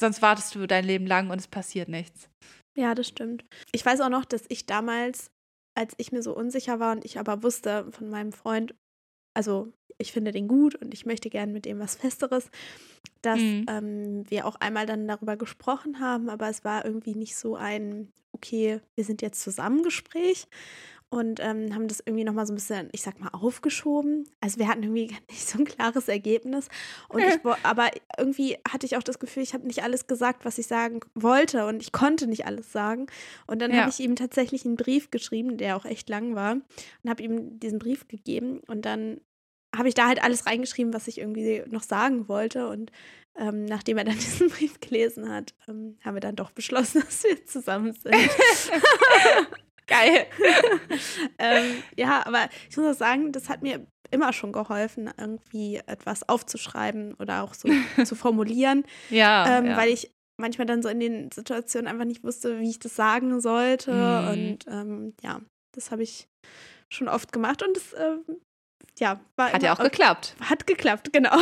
sonst 0.00 0.22
wartest 0.22 0.54
du 0.54 0.66
dein 0.66 0.84
Leben 0.84 1.06
lang 1.06 1.30
und 1.30 1.38
es 1.38 1.48
passiert 1.48 1.88
nichts. 1.88 2.28
Ja, 2.76 2.94
das 2.94 3.08
stimmt. 3.08 3.44
Ich 3.72 3.84
weiß 3.84 4.00
auch 4.00 4.08
noch, 4.08 4.24
dass 4.24 4.44
ich 4.48 4.66
damals, 4.66 5.30
als 5.76 5.94
ich 5.96 6.12
mir 6.12 6.22
so 6.22 6.36
unsicher 6.36 6.80
war 6.80 6.92
und 6.92 7.04
ich 7.04 7.18
aber 7.18 7.42
wusste 7.42 7.90
von 7.90 8.08
meinem 8.08 8.32
Freund, 8.32 8.74
also 9.36 9.72
ich 9.98 10.12
finde 10.12 10.30
den 10.30 10.48
gut 10.48 10.76
und 10.76 10.94
ich 10.94 11.06
möchte 11.06 11.28
gerne 11.28 11.52
mit 11.52 11.66
ihm 11.66 11.80
was 11.80 11.96
Festeres, 11.96 12.50
dass 13.22 13.40
mhm. 13.40 13.66
ähm, 13.68 14.30
wir 14.30 14.46
auch 14.46 14.56
einmal 14.56 14.86
dann 14.86 15.08
darüber 15.08 15.36
gesprochen 15.36 16.00
haben, 16.00 16.28
aber 16.28 16.48
es 16.48 16.64
war 16.64 16.84
irgendwie 16.84 17.14
nicht 17.14 17.36
so 17.36 17.56
ein, 17.56 18.12
okay, 18.32 18.80
wir 18.94 19.04
sind 19.04 19.22
jetzt 19.22 19.42
zusammen 19.42 19.82
Gespräch, 19.82 20.46
und 21.10 21.40
ähm, 21.40 21.74
haben 21.74 21.88
das 21.88 22.00
irgendwie 22.04 22.24
nochmal 22.24 22.46
so 22.46 22.52
ein 22.52 22.56
bisschen, 22.56 22.90
ich 22.92 23.00
sag 23.00 23.18
mal, 23.18 23.30
aufgeschoben. 23.30 24.28
Also 24.40 24.58
wir 24.58 24.68
hatten 24.68 24.82
irgendwie 24.82 25.16
nicht 25.30 25.48
so 25.48 25.58
ein 25.58 25.64
klares 25.64 26.08
Ergebnis. 26.08 26.68
Und 27.08 27.22
ich, 27.22 27.38
aber 27.62 27.90
irgendwie 28.18 28.58
hatte 28.68 28.84
ich 28.84 28.96
auch 28.96 29.02
das 29.02 29.18
Gefühl, 29.18 29.42
ich 29.42 29.54
habe 29.54 29.66
nicht 29.66 29.82
alles 29.82 30.06
gesagt, 30.06 30.44
was 30.44 30.58
ich 30.58 30.66
sagen 30.66 31.00
wollte 31.14 31.66
und 31.66 31.82
ich 31.82 31.92
konnte 31.92 32.26
nicht 32.26 32.46
alles 32.46 32.72
sagen. 32.72 33.06
Und 33.46 33.62
dann 33.62 33.72
ja. 33.72 33.78
habe 33.78 33.90
ich 33.90 34.00
ihm 34.00 34.16
tatsächlich 34.16 34.66
einen 34.66 34.76
Brief 34.76 35.10
geschrieben, 35.10 35.56
der 35.56 35.76
auch 35.76 35.86
echt 35.86 36.08
lang 36.10 36.34
war, 36.34 36.52
und 36.52 37.10
habe 37.10 37.22
ihm 37.22 37.58
diesen 37.58 37.78
Brief 37.78 38.06
gegeben. 38.08 38.60
Und 38.66 38.84
dann 38.84 39.20
habe 39.74 39.88
ich 39.88 39.94
da 39.94 40.08
halt 40.08 40.22
alles 40.22 40.46
reingeschrieben, 40.46 40.92
was 40.92 41.08
ich 41.08 41.18
irgendwie 41.18 41.62
noch 41.68 41.82
sagen 41.82 42.28
wollte. 42.28 42.68
Und 42.68 42.92
ähm, 43.38 43.64
nachdem 43.64 43.96
er 43.96 44.04
dann 44.04 44.14
diesen 44.18 44.50
Brief 44.50 44.78
gelesen 44.80 45.30
hat, 45.30 45.54
ähm, 45.68 45.96
haben 46.04 46.16
wir 46.16 46.20
dann 46.20 46.36
doch 46.36 46.50
beschlossen, 46.50 47.02
dass 47.02 47.24
wir 47.24 47.46
zusammen 47.46 47.92
sind. 47.92 48.30
Geil. 49.88 50.26
ähm, 51.38 51.82
ja, 51.96 52.24
aber 52.26 52.48
ich 52.68 52.76
muss 52.76 52.86
auch 52.86 52.98
sagen, 52.98 53.32
das 53.32 53.48
hat 53.48 53.62
mir 53.62 53.86
immer 54.10 54.32
schon 54.32 54.52
geholfen, 54.52 55.10
irgendwie 55.18 55.76
etwas 55.86 56.28
aufzuschreiben 56.28 57.14
oder 57.14 57.42
auch 57.42 57.54
so 57.54 57.68
zu 58.04 58.14
formulieren. 58.14 58.84
Ja, 59.10 59.58
ähm, 59.58 59.66
ja, 59.66 59.76
Weil 59.76 59.90
ich 59.90 60.12
manchmal 60.40 60.66
dann 60.66 60.82
so 60.82 60.88
in 60.88 61.00
den 61.00 61.30
Situationen 61.32 61.88
einfach 61.88 62.04
nicht 62.04 62.22
wusste, 62.22 62.60
wie 62.60 62.70
ich 62.70 62.78
das 62.78 62.94
sagen 62.94 63.40
sollte. 63.40 63.92
Mhm. 63.92 64.28
Und 64.28 64.58
ähm, 64.68 65.14
ja, 65.22 65.40
das 65.74 65.90
habe 65.90 66.02
ich 66.02 66.28
schon 66.88 67.08
oft 67.08 67.32
gemacht 67.32 67.62
und 67.62 67.76
es 67.76 67.94
ähm, 67.98 68.24
ja, 68.98 69.20
war 69.36 69.52
Hat 69.52 69.62
ja 69.62 69.74
auch 69.74 69.82
geklappt. 69.82 70.34
Hat 70.40 70.66
geklappt, 70.66 71.12
genau. 71.12 71.36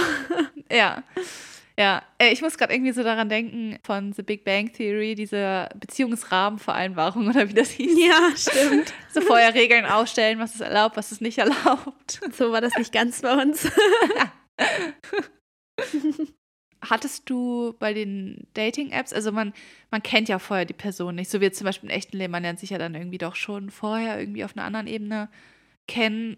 ja. 0.70 1.02
Ja, 1.78 2.02
äh, 2.18 2.32
ich 2.32 2.40
muss 2.40 2.56
gerade 2.56 2.72
irgendwie 2.72 2.92
so 2.92 3.02
daran 3.02 3.28
denken 3.28 3.78
von 3.82 4.14
The 4.14 4.22
Big 4.22 4.44
Bang 4.44 4.72
Theory, 4.72 5.14
diese 5.14 5.68
Beziehungsrahmenvereinbarung 5.78 7.28
oder 7.28 7.48
wie 7.48 7.54
das 7.54 7.70
hieß. 7.70 7.98
Ja, 7.98 8.30
stimmt. 8.34 8.94
So 9.12 9.20
vorher 9.22 9.54
Regeln 9.54 9.86
aufstellen, 9.86 10.38
was 10.38 10.54
ist 10.54 10.60
erlaubt, 10.60 10.96
was 10.98 11.10
ist 11.10 11.22
nicht 11.22 11.38
erlaubt. 11.38 12.20
So 12.32 12.52
war 12.52 12.60
das 12.60 12.76
nicht 12.76 12.92
ganz 12.92 13.22
bei 13.22 13.32
uns. 13.32 13.70
Hattest 16.82 17.28
du 17.30 17.74
bei 17.78 17.94
den 17.94 18.46
Dating-Apps, 18.52 19.14
also 19.14 19.32
man, 19.32 19.54
man 19.90 20.02
kennt 20.02 20.28
ja 20.28 20.38
vorher 20.38 20.66
die 20.66 20.74
Person 20.74 21.14
nicht, 21.14 21.30
so 21.30 21.40
wie 21.40 21.44
jetzt 21.46 21.56
zum 21.56 21.64
Beispiel 21.64 21.88
im 21.88 21.96
echten 21.96 22.18
Leben, 22.18 22.30
man 22.30 22.42
lernt 22.42 22.60
sich 22.60 22.68
ja 22.70 22.76
dann 22.78 22.94
irgendwie 22.94 23.16
doch 23.16 23.34
schon 23.36 23.70
vorher 23.70 24.20
irgendwie 24.20 24.44
auf 24.44 24.54
einer 24.54 24.66
anderen 24.66 24.86
Ebene 24.86 25.30
kennen. 25.88 26.36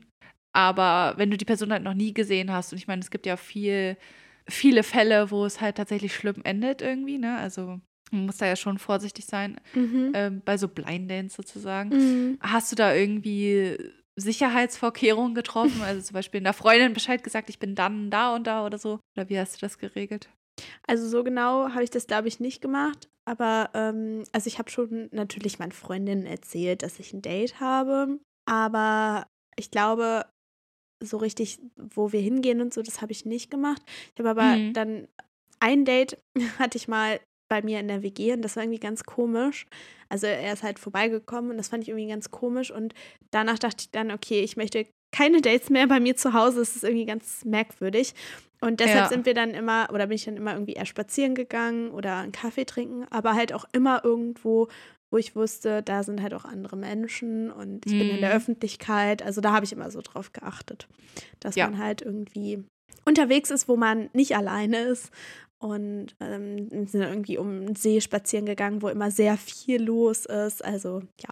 Aber 0.52 1.14
wenn 1.16 1.32
du 1.32 1.36
die 1.36 1.44
Person 1.44 1.72
halt 1.72 1.82
noch 1.82 1.94
nie 1.94 2.14
gesehen 2.14 2.52
hast, 2.52 2.72
und 2.72 2.78
ich 2.78 2.86
meine, 2.86 3.00
es 3.00 3.10
gibt 3.10 3.26
ja 3.26 3.36
viel 3.36 3.96
viele 4.48 4.82
Fälle, 4.82 5.30
wo 5.30 5.44
es 5.44 5.60
halt 5.60 5.76
tatsächlich 5.76 6.14
schlimm 6.14 6.42
endet 6.44 6.82
irgendwie, 6.82 7.18
ne? 7.18 7.36
Also 7.38 7.80
man 8.10 8.26
muss 8.26 8.38
da 8.38 8.46
ja 8.46 8.56
schon 8.56 8.78
vorsichtig 8.78 9.26
sein 9.26 9.60
mhm. 9.74 10.12
ähm, 10.14 10.42
bei 10.44 10.56
so 10.56 10.68
Blind 10.68 11.10
Dance 11.10 11.36
sozusagen. 11.36 11.90
Mhm. 11.90 12.38
Hast 12.40 12.72
du 12.72 12.76
da 12.76 12.94
irgendwie 12.94 13.76
Sicherheitsvorkehrungen 14.16 15.34
getroffen? 15.34 15.82
Also 15.82 16.02
zum 16.02 16.14
Beispiel 16.14 16.40
einer 16.40 16.52
Freundin 16.52 16.92
Bescheid 16.92 17.22
gesagt, 17.22 17.50
ich 17.50 17.58
bin 17.58 17.74
dann 17.74 18.10
da 18.10 18.34
und 18.34 18.46
da 18.46 18.64
oder 18.64 18.78
so? 18.78 19.00
Oder 19.16 19.28
wie 19.28 19.38
hast 19.38 19.56
du 19.56 19.60
das 19.60 19.78
geregelt? 19.78 20.28
Also 20.86 21.06
so 21.06 21.22
genau 21.22 21.70
habe 21.70 21.84
ich 21.84 21.90
das, 21.90 22.06
glaube 22.06 22.28
ich, 22.28 22.40
nicht 22.40 22.60
gemacht. 22.60 23.08
Aber 23.24 23.70
ähm, 23.74 24.24
also 24.32 24.46
ich 24.48 24.58
habe 24.58 24.70
schon 24.70 25.08
natürlich 25.12 25.58
meinen 25.58 25.72
Freundinnen 25.72 26.26
erzählt, 26.26 26.82
dass 26.82 26.98
ich 26.98 27.12
ein 27.12 27.22
Date 27.22 27.60
habe. 27.60 28.18
Aber 28.46 29.26
ich 29.56 29.70
glaube, 29.70 30.24
so 31.02 31.16
richtig, 31.16 31.58
wo 31.76 32.12
wir 32.12 32.20
hingehen 32.20 32.60
und 32.60 32.74
so, 32.74 32.82
das 32.82 33.00
habe 33.00 33.12
ich 33.12 33.24
nicht 33.24 33.50
gemacht. 33.50 33.82
Ich 34.14 34.18
habe 34.18 34.30
aber 34.30 34.56
mhm. 34.56 34.72
dann 34.72 35.08
ein 35.60 35.84
Date 35.84 36.18
hatte 36.58 36.78
ich 36.78 36.88
mal 36.88 37.20
bei 37.48 37.62
mir 37.62 37.80
in 37.80 37.88
der 37.88 38.02
WG 38.02 38.34
und 38.34 38.42
das 38.42 38.56
war 38.56 38.62
irgendwie 38.62 38.80
ganz 38.80 39.04
komisch. 39.04 39.66
Also 40.10 40.26
er 40.26 40.52
ist 40.52 40.62
halt 40.62 40.78
vorbeigekommen 40.78 41.50
und 41.50 41.56
das 41.56 41.68
fand 41.68 41.82
ich 41.82 41.88
irgendwie 41.88 42.08
ganz 42.08 42.30
komisch 42.30 42.70
und 42.70 42.94
danach 43.30 43.58
dachte 43.58 43.76
ich 43.80 43.90
dann, 43.90 44.10
okay, 44.10 44.42
ich 44.42 44.56
möchte 44.56 44.86
keine 45.12 45.40
Dates 45.40 45.70
mehr 45.70 45.86
bei 45.86 46.00
mir 46.00 46.16
zu 46.16 46.34
Hause. 46.34 46.58
Das 46.60 46.76
ist 46.76 46.84
irgendwie 46.84 47.06
ganz 47.06 47.44
merkwürdig. 47.44 48.14
Und 48.60 48.80
deshalb 48.80 49.04
ja. 49.04 49.08
sind 49.08 49.24
wir 49.24 49.34
dann 49.34 49.50
immer, 49.50 49.88
oder 49.92 50.08
bin 50.08 50.16
ich 50.16 50.24
dann 50.24 50.36
immer 50.36 50.52
irgendwie 50.52 50.72
eher 50.72 50.86
spazieren 50.86 51.34
gegangen 51.34 51.90
oder 51.90 52.16
einen 52.16 52.32
Kaffee 52.32 52.64
trinken, 52.64 53.06
aber 53.10 53.34
halt 53.34 53.52
auch 53.52 53.64
immer 53.72 54.04
irgendwo, 54.04 54.68
wo 55.10 55.16
ich 55.16 55.34
wusste, 55.34 55.82
da 55.82 56.02
sind 56.02 56.22
halt 56.22 56.34
auch 56.34 56.44
andere 56.44 56.76
Menschen 56.76 57.50
und 57.50 57.86
ich 57.86 57.92
mm. 57.92 57.98
bin 57.98 58.10
in 58.10 58.20
der 58.20 58.30
mhm. 58.30 58.36
Öffentlichkeit. 58.36 59.22
Also 59.22 59.40
da 59.40 59.52
habe 59.52 59.64
ich 59.64 59.72
immer 59.72 59.90
so 59.90 60.00
drauf 60.02 60.32
geachtet, 60.32 60.88
dass 61.40 61.56
ja. 61.56 61.68
man 61.68 61.78
halt 61.78 62.02
irgendwie 62.02 62.64
unterwegs 63.04 63.50
ist, 63.50 63.68
wo 63.68 63.76
man 63.76 64.10
nicht 64.12 64.36
alleine 64.36 64.80
ist. 64.80 65.10
Und 65.60 66.14
ähm, 66.20 66.68
sind 66.86 67.02
irgendwie 67.02 67.36
um 67.36 67.66
den 67.66 67.74
See 67.74 68.00
spazieren 68.00 68.46
gegangen, 68.46 68.80
wo 68.80 68.88
immer 68.88 69.10
sehr 69.10 69.36
viel 69.36 69.82
los 69.82 70.24
ist. 70.24 70.64
Also 70.64 71.02
ja, 71.20 71.30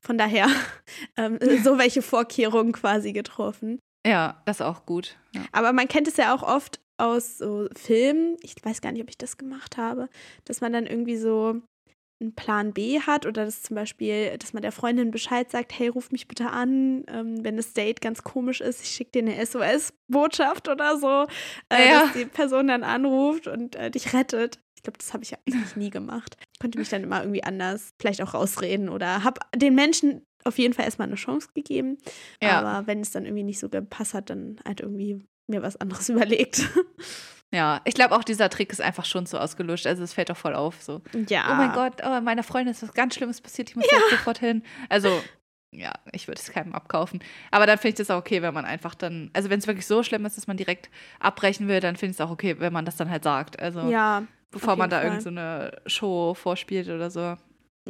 von 0.00 0.18
daher 0.18 0.48
ähm, 1.16 1.38
so 1.62 1.78
welche 1.78 2.02
Vorkehrungen 2.02 2.72
quasi 2.72 3.12
getroffen. 3.12 3.78
Ja, 4.04 4.42
das 4.46 4.56
ist 4.56 4.66
auch 4.66 4.84
gut. 4.84 5.16
Ja. 5.32 5.42
Aber 5.52 5.72
man 5.72 5.86
kennt 5.86 6.08
es 6.08 6.16
ja 6.16 6.34
auch 6.34 6.42
oft 6.42 6.80
aus 6.96 7.38
so 7.38 7.68
Filmen. 7.76 8.36
Ich 8.40 8.56
weiß 8.60 8.80
gar 8.80 8.90
nicht, 8.90 9.02
ob 9.02 9.10
ich 9.10 9.18
das 9.18 9.36
gemacht 9.36 9.76
habe, 9.76 10.08
dass 10.44 10.60
man 10.60 10.72
dann 10.72 10.86
irgendwie 10.86 11.16
so 11.16 11.62
einen 12.20 12.34
Plan 12.34 12.72
B 12.72 13.00
hat 13.00 13.26
oder 13.26 13.44
dass 13.44 13.62
zum 13.62 13.76
Beispiel, 13.76 14.36
dass 14.38 14.52
man 14.52 14.62
der 14.62 14.72
Freundin 14.72 15.10
Bescheid 15.10 15.50
sagt, 15.50 15.78
hey, 15.78 15.88
ruf 15.88 16.10
mich 16.10 16.26
bitte 16.26 16.50
an, 16.50 17.04
ähm, 17.08 17.44
wenn 17.44 17.56
das 17.56 17.72
Date 17.72 18.00
ganz 18.00 18.24
komisch 18.24 18.60
ist, 18.60 18.82
ich 18.82 18.90
schicke 18.90 19.12
dir 19.12 19.22
eine 19.22 19.46
SOS-Botschaft 19.46 20.68
oder 20.68 20.98
so, 20.98 21.26
äh, 21.68 21.88
ja. 21.88 22.02
dass 22.02 22.12
die 22.14 22.24
Person 22.24 22.68
dann 22.68 22.82
anruft 22.82 23.46
und 23.46 23.76
äh, 23.76 23.90
dich 23.90 24.12
rettet. 24.12 24.60
Ich 24.74 24.82
glaube, 24.82 24.98
das 24.98 25.12
habe 25.12 25.24
ich 25.24 25.30
ja 25.30 25.38
eigentlich 25.46 25.76
nie 25.76 25.90
gemacht. 25.90 26.36
Ich 26.52 26.58
konnte 26.58 26.78
mich 26.78 26.88
dann 26.88 27.02
immer 27.02 27.20
irgendwie 27.20 27.44
anders 27.44 27.92
vielleicht 28.00 28.22
auch 28.22 28.34
rausreden 28.34 28.88
oder 28.88 29.24
habe 29.24 29.40
den 29.54 29.74
Menschen 29.74 30.24
auf 30.44 30.58
jeden 30.58 30.74
Fall 30.74 30.84
erstmal 30.84 31.08
eine 31.08 31.16
Chance 31.16 31.48
gegeben. 31.54 31.98
Ja. 32.42 32.60
Aber 32.60 32.86
wenn 32.86 33.00
es 33.00 33.10
dann 33.10 33.24
irgendwie 33.24 33.44
nicht 33.44 33.58
so 33.58 33.68
gepasst 33.68 34.14
hat, 34.14 34.30
dann 34.30 34.60
halt 34.64 34.80
irgendwie 34.80 35.24
mir 35.46 35.62
was 35.62 35.76
anderes 35.76 36.08
überlegt. 36.08 36.68
Ja, 37.52 37.80
ich 37.84 37.94
glaube 37.94 38.14
auch 38.14 38.24
dieser 38.24 38.50
Trick 38.50 38.70
ist 38.72 38.80
einfach 38.82 39.04
schon 39.06 39.24
so 39.26 39.38
ausgelöscht. 39.38 39.86
Also 39.86 40.02
es 40.02 40.12
fällt 40.12 40.28
doch 40.30 40.36
voll 40.36 40.54
auf. 40.54 40.82
So, 40.82 41.00
Ja. 41.28 41.44
oh 41.50 41.54
mein 41.54 41.72
Gott, 41.72 42.02
oh, 42.04 42.20
meiner 42.20 42.42
Freundin 42.42 42.72
ist 42.72 42.82
was 42.82 42.92
ganz 42.92 43.14
Schlimmes 43.14 43.40
passiert, 43.40 43.70
ich 43.70 43.76
muss 43.76 43.86
jetzt 43.90 44.10
sofort 44.10 44.38
hin. 44.38 44.62
Also, 44.90 45.08
ja, 45.70 45.92
ich 46.12 46.28
würde 46.28 46.40
es 46.40 46.50
keinem 46.52 46.74
abkaufen. 46.74 47.20
Aber 47.50 47.66
dann 47.66 47.78
finde 47.78 47.88
ich 47.90 47.94
das 47.96 48.10
auch 48.10 48.18
okay, 48.18 48.42
wenn 48.42 48.52
man 48.54 48.64
einfach 48.66 48.94
dann, 48.94 49.30
also 49.32 49.48
wenn 49.50 49.58
es 49.58 49.66
wirklich 49.66 49.86
so 49.86 50.02
schlimm 50.02 50.24
ist, 50.26 50.36
dass 50.36 50.46
man 50.46 50.56
direkt 50.58 50.90
abbrechen 51.20 51.68
will, 51.68 51.80
dann 51.80 51.96
finde 51.96 52.10
ich 52.12 52.16
es 52.16 52.20
auch 52.20 52.30
okay, 52.30 52.56
wenn 52.58 52.72
man 52.72 52.84
das 52.84 52.96
dann 52.96 53.10
halt 53.10 53.24
sagt. 53.24 53.58
Also 53.60 53.80
Ja, 53.90 54.24
bevor 54.50 54.76
man 54.76 54.90
da 54.90 55.02
irgend 55.02 55.22
Fall. 55.22 55.22
so 55.22 55.28
eine 55.30 55.72
Show 55.86 56.34
vorspielt 56.34 56.88
oder 56.88 57.10
so. 57.10 57.36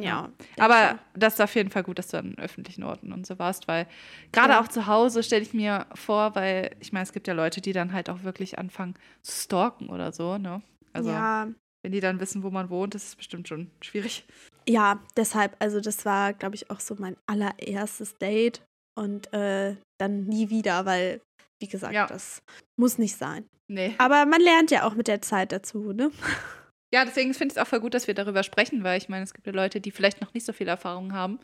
Ja. 0.03 0.29
Aber 0.57 0.99
das 1.13 1.33
ist 1.35 1.41
auf 1.41 1.53
jeden 1.55 1.69
Fall 1.69 1.83
gut, 1.83 1.99
dass 1.99 2.07
du 2.09 2.17
an 2.17 2.35
öffentlichen 2.37 2.83
Orten 2.83 3.11
und 3.13 3.25
so 3.27 3.37
warst, 3.39 3.67
weil 3.67 3.87
gerade 4.31 4.53
Ja. 4.53 4.61
auch 4.61 4.67
zu 4.67 4.87
Hause 4.87 5.23
stelle 5.23 5.41
ich 5.43 5.53
mir 5.53 5.85
vor, 5.95 6.35
weil 6.35 6.75
ich 6.79 6.91
meine, 6.93 7.03
es 7.03 7.13
gibt 7.13 7.27
ja 7.27 7.33
Leute, 7.33 7.61
die 7.61 7.73
dann 7.73 7.93
halt 7.93 8.09
auch 8.09 8.23
wirklich 8.23 8.57
anfangen 8.59 8.95
zu 9.21 9.31
stalken 9.43 9.89
oder 9.89 10.11
so, 10.11 10.37
ne? 10.37 10.61
Also 10.93 11.11
ja, 11.11 11.47
wenn 11.83 11.91
die 11.91 11.99
dann 11.99 12.19
wissen, 12.19 12.43
wo 12.43 12.49
man 12.49 12.69
wohnt, 12.69 12.95
das 12.95 13.03
ist 13.05 13.15
bestimmt 13.17 13.47
schon 13.47 13.69
schwierig. 13.81 14.25
ja, 14.67 14.99
deshalb, 15.15 15.55
also 15.59 15.79
das 15.81 16.05
war, 16.05 16.33
glaube 16.33 16.55
ich, 16.55 16.69
auch 16.71 16.79
so 16.79 16.95
mein 16.99 17.15
allererstes 17.27 18.17
Date 18.17 18.61
und 18.97 19.31
äh, 19.33 19.75
dann 19.99 20.25
nie 20.25 20.49
wieder, 20.49 20.85
weil, 20.85 21.21
wie 21.61 21.67
gesagt, 21.67 21.93
Ja. 21.93 22.05
das 22.07 22.41
muss 22.77 22.97
nicht 22.97 23.15
sein. 23.15 23.45
Nee. 23.71 23.93
Aber 23.99 24.25
man 24.25 24.41
lernt 24.41 24.71
ja 24.71 24.83
auch 24.83 24.95
mit 24.95 25.07
der 25.07 25.21
Zeit 25.21 25.51
dazu, 25.51 25.93
ne? 25.93 26.11
Ja, 26.91 27.05
deswegen 27.05 27.33
finde 27.33 27.53
ich 27.53 27.57
es 27.57 27.61
auch 27.61 27.67
voll 27.67 27.79
gut, 27.79 27.93
dass 27.93 28.07
wir 28.07 28.13
darüber 28.13 28.43
sprechen, 28.43 28.83
weil 28.83 28.97
ich 28.97 29.09
meine, 29.09 29.23
es 29.23 29.33
gibt 29.33 29.45
ja 29.45 29.53
Leute, 29.53 29.79
die 29.81 29.91
vielleicht 29.91 30.21
noch 30.21 30.33
nicht 30.33 30.45
so 30.45 30.53
viel 30.53 30.67
Erfahrung 30.67 31.13
haben 31.13 31.39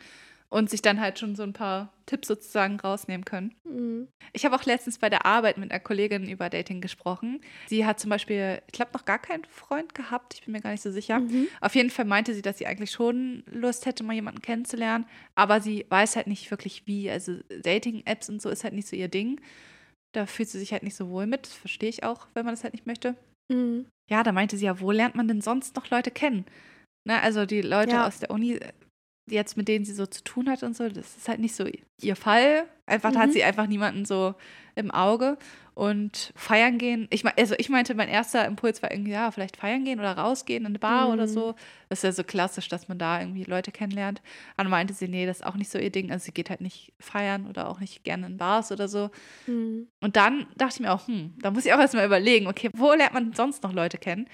und 0.50 0.70
sich 0.70 0.82
dann 0.82 1.02
halt 1.02 1.20
schon 1.20 1.36
so 1.36 1.44
ein 1.44 1.54
paar 1.54 1.92
Tipps 2.06 2.28
sozusagen 2.28 2.80
rausnehmen 2.80 3.26
können. 3.26 3.54
Mhm. 3.64 4.08
Ich 4.34 4.46
habe 4.46 4.56
auch 4.56 4.64
letztens 4.64 5.00
bei 5.00 5.10
der 5.10 5.26
Arbeit 5.26 5.58
mit 5.58 5.72
einer 5.72 5.80
Kollegin 5.80 6.30
über 6.30 6.50
Dating 6.50 6.82
gesprochen. 6.82 7.42
Sie 7.68 7.86
hat 7.86 8.00
zum 8.00 8.10
Beispiel, 8.10 8.62
ich 8.68 8.74
glaube, 8.74 8.92
noch 8.94 9.06
gar 9.06 9.20
keinen 9.20 9.44
Freund 9.46 9.96
gehabt. 9.96 10.36
Ich 10.36 10.44
bin 10.44 10.52
mir 10.52 10.62
gar 10.62 10.72
nicht 10.72 10.84
so 10.84 10.92
sicher. 10.92 11.20
Mhm. 11.20 11.48
Auf 11.62 11.76
jeden 11.76 11.90
Fall 11.90 12.06
meinte 12.06 12.34
sie, 12.34 12.42
dass 12.42 12.58
sie 12.58 12.68
eigentlich 12.68 12.92
schon 12.92 13.44
Lust 13.52 13.86
hätte, 13.86 14.04
mal 14.04 14.14
jemanden 14.14 14.42
kennenzulernen. 14.42 15.06
Aber 15.36 15.62
sie 15.62 15.86
weiß 15.90 16.16
halt 16.16 16.28
nicht 16.28 16.52
wirklich 16.52 16.84
wie. 16.86 17.10
Also 17.10 17.38
Dating-Apps 17.64 18.30
und 18.30 18.42
so 18.42 18.50
ist 18.50 18.64
halt 18.64 18.74
nicht 18.74 18.88
so 18.88 18.96
ihr 18.96 19.10
Ding. 19.10 19.42
Da 20.14 20.26
fühlt 20.26 20.50
sie 20.50 20.60
sich 20.60 20.72
halt 20.72 20.84
nicht 20.84 20.96
so 20.96 21.10
wohl 21.10 21.26
mit. 21.28 21.48
Das 21.48 21.54
verstehe 21.54 21.90
ich 21.90 22.04
auch, 22.04 22.28
wenn 22.34 22.46
man 22.46 22.54
das 22.54 22.64
halt 22.64 22.74
nicht 22.74 22.86
möchte. 22.86 23.16
Mhm. 23.50 23.88
Ja, 24.10 24.24
da 24.24 24.32
meinte 24.32 24.58
sie 24.58 24.66
ja, 24.66 24.80
wo 24.80 24.92
lernt 24.92 25.16
man 25.16 25.28
denn 25.28 25.42
sonst 25.42 25.76
noch 25.76 25.90
Leute 25.90 26.12
kennen? 26.12 26.46
Ne, 27.06 27.22
also 27.22 27.46
die 27.46 27.62
Leute 27.62 27.98
Ja. 27.98 28.08
aus 28.08 28.20
der 28.20 28.32
Uni, 28.32 28.60
die 28.60 28.70
jetzt 29.28 29.58
mit 29.58 29.68
denen 29.68 29.86
sie 29.86 29.94
so 29.94 30.06
zu 30.06 30.24
tun 30.24 30.50
hat 30.50 30.64
und 30.64 30.76
so, 30.76 30.88
das 30.90 31.18
ist 31.18 31.28
halt 31.28 31.40
nicht 31.40 31.56
so 31.56 31.66
ihr 32.02 32.16
Fall. 32.16 32.66
Einfach 32.86 33.12
da 33.12 33.20
hat 33.22 33.30
Mhm. 33.30 33.34
sie 33.34 33.44
einfach 33.44 33.66
niemanden 33.68 34.06
so 34.06 34.36
im 34.76 34.92
Auge. 34.92 35.38
Und 35.74 36.32
feiern 36.38 36.78
gehen, 36.78 37.08
ich 37.10 37.26
mein, 37.26 37.34
also 37.38 37.54
ich 37.58 37.68
meinte, 37.68 37.96
mein 37.96 38.08
erster 38.08 38.46
Impuls 38.46 38.82
war 38.82 38.92
irgendwie, 38.92 39.12
ja, 39.12 39.30
vielleicht 39.32 39.58
feiern 39.58 39.84
gehen 39.84 40.00
oder 40.00 40.14
rausgehen 40.18 40.62
in 40.64 40.68
eine 40.68 40.80
Bar 40.80 41.12
oder 41.12 41.24
Mhm. 41.24 41.32
so. 41.32 41.56
Das 41.90 42.00
ist 42.00 42.04
ja 42.04 42.12
so 42.14 42.24
klassisch, 42.24 42.70
dass 42.70 42.88
man 42.88 42.98
da 42.98 43.20
irgendwie 43.20 43.44
Leute 43.44 43.72
kennenlernt. 43.74 44.22
Dann 44.56 44.70
meinte 44.70 44.94
sie, 44.94 45.10
nee, 45.10 45.26
das 45.26 45.38
ist 45.42 45.46
auch 45.46 45.56
nicht 45.56 45.70
so 45.70 45.78
ihr 45.78 45.90
Ding. 45.90 46.12
Also 46.12 46.26
sie 46.26 46.32
geht 46.32 46.50
halt 46.50 46.62
nicht 46.62 46.94
feiern 47.00 47.46
oder 47.48 47.68
auch 47.70 47.82
nicht 47.82 48.06
gerne 48.06 48.28
in 48.28 48.38
Bars 48.38 48.72
oder 48.72 48.88
so. 48.88 49.10
Mhm. 49.48 49.88
Und 50.02 50.16
dann 50.16 50.46
dachte 50.56 50.76
ich 50.76 50.80
mir 50.80 50.94
auch, 50.94 51.08
hm, 51.10 51.34
da 51.42 51.52
muss 51.52 51.66
ich 51.66 51.74
auch 51.74 51.80
erstmal 51.80 52.06
überlegen, 52.06 52.48
okay, 52.48 52.70
wo 52.74 52.94
lernt 52.94 53.14
man 53.14 53.34
sonst 53.34 53.62
noch 53.64 53.74
Leute 53.74 53.98
kennen? 53.98 54.30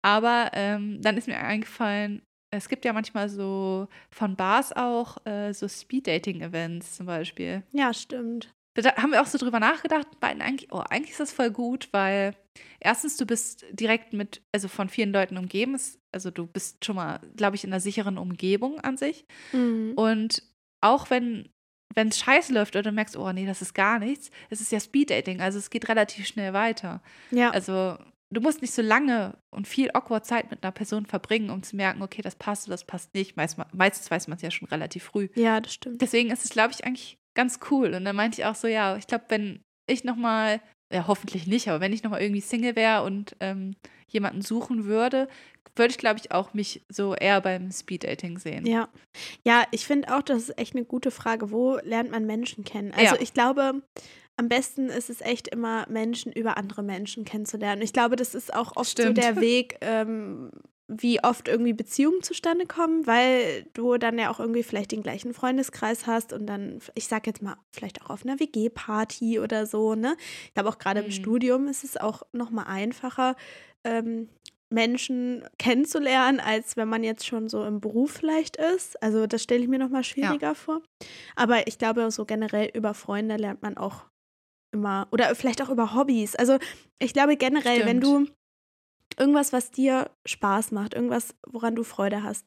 Aber 0.00 0.50
ähm, 0.54 1.00
dann 1.02 1.16
ist 1.18 1.28
mir 1.28 1.38
eingefallen, 1.38 2.22
es 2.52 2.68
gibt 2.68 2.84
ja 2.84 2.92
manchmal 2.92 3.28
so 3.28 3.88
von 4.10 4.36
Bars 4.36 4.72
auch 4.72 5.24
äh, 5.26 5.52
so 5.52 5.66
Speed-Dating-Events 5.66 6.96
zum 6.96 7.06
Beispiel. 7.06 7.62
Ja, 7.72 7.92
stimmt. 7.92 8.52
Da 8.74 8.96
haben 8.96 9.12
wir 9.12 9.20
auch 9.20 9.26
so 9.26 9.36
drüber 9.38 9.60
nachgedacht, 9.60 10.06
beiden 10.20 10.40
eigentlich, 10.40 10.72
oh, 10.72 10.82
eigentlich 10.88 11.10
ist 11.10 11.20
das 11.20 11.32
voll 11.32 11.50
gut, 11.50 11.88
weil 11.92 12.34
erstens, 12.80 13.16
du 13.16 13.26
bist 13.26 13.66
direkt 13.70 14.14
mit, 14.14 14.42
also 14.52 14.68
von 14.68 14.88
vielen 14.88 15.12
Leuten 15.12 15.36
umgeben, 15.36 15.78
also 16.10 16.30
du 16.30 16.46
bist 16.46 16.84
schon 16.84 16.96
mal, 16.96 17.20
glaube 17.36 17.56
ich, 17.56 17.64
in 17.64 17.72
einer 17.72 17.80
sicheren 17.80 18.16
Umgebung 18.16 18.80
an 18.80 18.96
sich. 18.96 19.26
Mhm. 19.52 19.92
Und 19.96 20.42
auch 20.80 21.10
wenn 21.10 21.48
wenn 21.94 22.08
es 22.08 22.18
scheiße 22.18 22.52
läuft 22.54 22.74
oder 22.74 22.84
du 22.84 22.92
merkst, 22.92 23.16
oh 23.16 23.32
nee, 23.32 23.46
das 23.46 23.60
ist 23.60 23.74
gar 23.74 23.98
nichts, 23.98 24.30
es 24.50 24.60
ist 24.60 24.72
ja 24.72 24.80
Speed-Dating, 24.80 25.40
also 25.40 25.58
es 25.58 25.68
geht 25.70 25.88
relativ 25.88 26.26
schnell 26.26 26.52
weiter. 26.52 27.02
Ja, 27.30 27.50
Also 27.50 27.98
du 28.32 28.40
musst 28.40 28.62
nicht 28.62 28.74
so 28.74 28.82
lange 28.82 29.36
und 29.50 29.66
viel 29.68 29.90
awkward 29.92 30.24
Zeit 30.26 30.50
mit 30.50 30.62
einer 30.62 30.72
Person 30.72 31.06
verbringen, 31.06 31.50
um 31.50 31.62
zu 31.62 31.76
merken, 31.76 32.02
okay, 32.02 32.22
das 32.22 32.34
passt 32.36 32.66
oder 32.66 32.74
das 32.74 32.84
passt 32.84 33.14
nicht. 33.14 33.36
Meist, 33.36 33.56
meistens 33.72 34.10
weiß 34.10 34.28
man 34.28 34.36
es 34.36 34.42
ja 34.42 34.50
schon 34.50 34.68
relativ 34.68 35.04
früh. 35.04 35.28
ja, 35.34 35.60
das 35.60 35.74
stimmt. 35.74 36.00
Deswegen 36.00 36.30
ist 36.30 36.44
es, 36.44 36.50
glaube 36.50 36.72
ich, 36.72 36.84
eigentlich 36.84 37.18
ganz 37.34 37.60
cool. 37.70 37.94
Und 37.94 38.04
dann 38.04 38.16
meinte 38.16 38.40
ich 38.40 38.44
auch 38.46 38.54
so, 38.54 38.68
ja, 38.68 38.96
ich 38.96 39.06
glaube, 39.06 39.24
wenn 39.28 39.60
ich 39.86 40.04
nochmal, 40.04 40.60
ja, 40.92 41.06
hoffentlich 41.06 41.46
nicht, 41.46 41.68
aber 41.68 41.80
wenn 41.80 41.92
ich 41.92 42.02
nochmal 42.02 42.22
irgendwie 42.22 42.40
Single 42.40 42.76
wäre 42.76 43.02
und 43.04 43.36
ähm, 43.40 43.74
jemanden 44.08 44.42
suchen 44.42 44.84
würde, 44.84 45.28
würde 45.74 45.90
ich, 45.90 45.98
glaube 45.98 46.20
ich, 46.20 46.32
auch 46.32 46.52
mich 46.52 46.84
so 46.90 47.14
eher 47.14 47.40
beim 47.40 47.70
Speed-Dating 47.70 48.38
sehen. 48.38 48.66
Ja. 48.66 48.88
Ja, 49.42 49.64
ich 49.70 49.86
finde 49.86 50.14
auch, 50.14 50.20
das 50.22 50.42
ist 50.50 50.58
echt 50.58 50.74
eine 50.76 50.84
gute 50.84 51.10
Frage. 51.10 51.50
Wo 51.50 51.78
lernt 51.82 52.10
man 52.10 52.26
Menschen 52.26 52.64
kennen? 52.64 52.92
Also 52.92 53.14
Ja. 53.14 53.20
ich 53.22 53.32
glaube, 53.32 53.82
am 54.36 54.48
besten 54.48 54.88
ist 54.88 55.10
es 55.10 55.20
echt 55.20 55.48
immer, 55.48 55.86
Menschen 55.88 56.32
über 56.32 56.56
andere 56.56 56.82
Menschen 56.82 57.24
kennenzulernen. 57.24 57.82
Ich 57.82 57.92
glaube, 57.92 58.16
das 58.16 58.34
ist 58.34 58.52
auch 58.54 58.76
oft 58.76 58.90
Stimmt. 58.90 59.16
so 59.18 59.20
der 59.22 59.40
Weg, 59.40 59.76
ähm, 59.80 60.50
wie 60.88 61.22
oft 61.22 61.48
irgendwie 61.48 61.72
Beziehungen 61.72 62.22
zustande 62.22 62.66
kommen, 62.66 63.06
weil 63.06 63.64
du 63.72 63.96
dann 63.96 64.18
ja 64.18 64.30
auch 64.30 64.40
irgendwie 64.40 64.62
vielleicht 64.62 64.92
den 64.92 65.02
gleichen 65.02 65.32
Freundeskreis 65.32 66.06
hast 66.06 66.32
und 66.32 66.46
dann, 66.46 66.80
ich 66.94 67.06
sag 67.06 67.26
jetzt 67.26 67.40
mal, 67.42 67.56
vielleicht 67.70 68.02
auch 68.02 68.10
auf 68.10 68.24
einer 68.26 68.38
WG-Party 68.40 69.38
oder 69.38 69.64
so, 69.66 69.94
ne? 69.94 70.16
Ich 70.46 70.54
glaube 70.54 70.68
auch 70.68 70.78
gerade 70.78 71.00
im 71.00 71.06
Mhm. 71.06 71.10
Studium 71.12 71.68
ist 71.68 71.84
es 71.84 71.96
auch 71.96 72.22
nochmal 72.32 72.66
einfacher, 72.66 73.36
ähm, 73.84 74.28
Menschen 74.70 75.44
kennenzulernen, 75.58 76.40
als 76.40 76.76
wenn 76.78 76.88
man 76.88 77.04
jetzt 77.04 77.26
schon 77.26 77.48
so 77.48 77.64
im 77.64 77.80
Beruf 77.80 78.10
vielleicht 78.12 78.56
ist. 78.56 79.00
Also 79.02 79.26
das 79.26 79.42
stelle 79.42 79.62
ich 79.62 79.68
mir 79.68 79.78
nochmal 79.78 80.02
schwieriger 80.04 80.54
vor. 80.54 80.80
Aber 81.36 81.66
ich 81.66 81.78
glaube, 81.78 82.10
so 82.10 82.24
generell 82.24 82.70
über 82.74 82.94
Freunde 82.94 83.36
lernt 83.36 83.60
man 83.62 83.76
auch 83.76 84.06
immer, 84.72 85.08
oder 85.10 85.34
vielleicht 85.34 85.62
auch 85.62 85.68
über 85.70 85.94
Hobbys. 85.94 86.34
Also 86.36 86.58
ich 86.98 87.12
glaube 87.12 87.36
generell, 87.36 87.84
wenn 87.86 88.02
Stimmt. 88.02 88.28
du 88.28 88.32
irgendwas, 89.18 89.52
was 89.52 89.70
dir 89.70 90.10
Spaß 90.26 90.72
macht, 90.72 90.94
irgendwas, 90.94 91.34
woran 91.46 91.74
du 91.74 91.84
Freude 91.84 92.22
hast, 92.22 92.46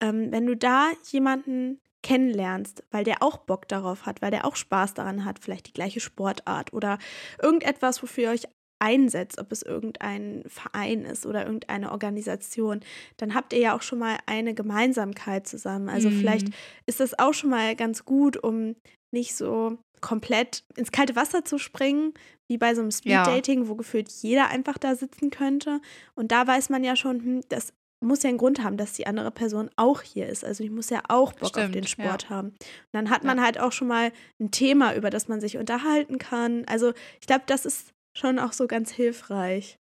ähm, 0.00 0.30
wenn 0.30 0.46
du 0.46 0.56
da 0.56 0.90
jemanden 1.10 1.80
kennenlernst, 2.02 2.82
weil 2.90 3.04
der 3.04 3.22
auch 3.22 3.38
Bock 3.38 3.68
darauf 3.68 4.06
hat, 4.06 4.22
weil 4.22 4.30
der 4.30 4.44
auch 4.44 4.56
Spaß 4.56 4.94
daran 4.94 5.24
hat, 5.24 5.38
vielleicht 5.38 5.68
die 5.68 5.72
gleiche 5.72 6.00
Sportart 6.00 6.72
oder 6.72 6.98
irgendetwas, 7.40 8.02
wofür 8.02 8.24
ihr 8.24 8.30
euch 8.30 8.44
einsetzt, 8.80 9.38
ob 9.38 9.52
es 9.52 9.62
irgendein 9.62 10.42
Verein 10.48 11.04
ist 11.04 11.24
oder 11.24 11.46
irgendeine 11.46 11.92
Organisation, 11.92 12.80
dann 13.16 13.32
habt 13.34 13.52
ihr 13.52 13.60
ja 13.60 13.76
auch 13.76 13.82
schon 13.82 14.00
mal 14.00 14.18
eine 14.26 14.54
Gemeinsamkeit 14.54 15.46
zusammen. 15.46 15.88
Also 15.88 16.10
Mhm. 16.10 16.14
vielleicht 16.18 16.48
ist 16.86 16.98
das 16.98 17.16
auch 17.16 17.32
schon 17.32 17.50
mal 17.50 17.76
ganz 17.76 18.04
gut, 18.04 18.36
um 18.36 18.74
nicht 19.12 19.36
so 19.36 19.78
komplett 20.02 20.64
ins 20.76 20.92
kalte 20.92 21.16
Wasser 21.16 21.44
zu 21.46 21.56
springen, 21.58 22.12
wie 22.48 22.58
bei 22.58 22.74
so 22.74 22.82
einem 22.82 22.90
Ja. 23.04 23.24
Speed-Dating, 23.24 23.68
wo 23.68 23.74
gefühlt 23.76 24.10
jeder 24.10 24.48
einfach 24.48 24.76
da 24.76 24.94
sitzen 24.94 25.30
könnte. 25.30 25.80
Und 26.14 26.30
da 26.32 26.46
weiß 26.46 26.68
man 26.68 26.84
ja 26.84 26.94
schon, 26.96 27.20
hm, 27.22 27.40
das 27.48 27.72
muss 28.04 28.22
ja 28.24 28.28
einen 28.28 28.38
Grund 28.38 28.62
haben, 28.62 28.76
dass 28.76 28.92
die 28.94 29.06
andere 29.06 29.30
Person 29.30 29.70
auch 29.76 30.02
hier 30.02 30.26
ist. 30.28 30.44
Also 30.44 30.64
ich 30.64 30.70
muss 30.70 30.90
ja 30.90 31.02
auch 31.08 31.32
Bock 31.32 31.56
auf 31.56 31.70
den 31.70 31.84
Stimmt, 31.84 31.98
ja. 31.98 32.04
Sport 32.04 32.28
haben. 32.30 32.48
Und 32.48 32.58
dann 32.92 33.10
hat 33.10 33.22
man 33.24 33.40
halt 33.40 33.58
auch 33.60 33.70
schon 33.72 33.86
mal 33.88 34.12
ein 34.40 34.50
Thema, 34.50 34.94
über 34.96 35.08
das 35.08 35.28
man 35.28 35.40
sich 35.40 35.56
unterhalten 35.56 36.18
kann. 36.18 36.64
Also 36.66 36.92
ich 37.20 37.26
glaube, 37.28 37.44
das 37.46 37.64
ist 37.64 37.92
schon 38.18 38.38
auch 38.40 38.52
so 38.52 38.66
ganz 38.66 38.90
hilfreich. 38.90 39.78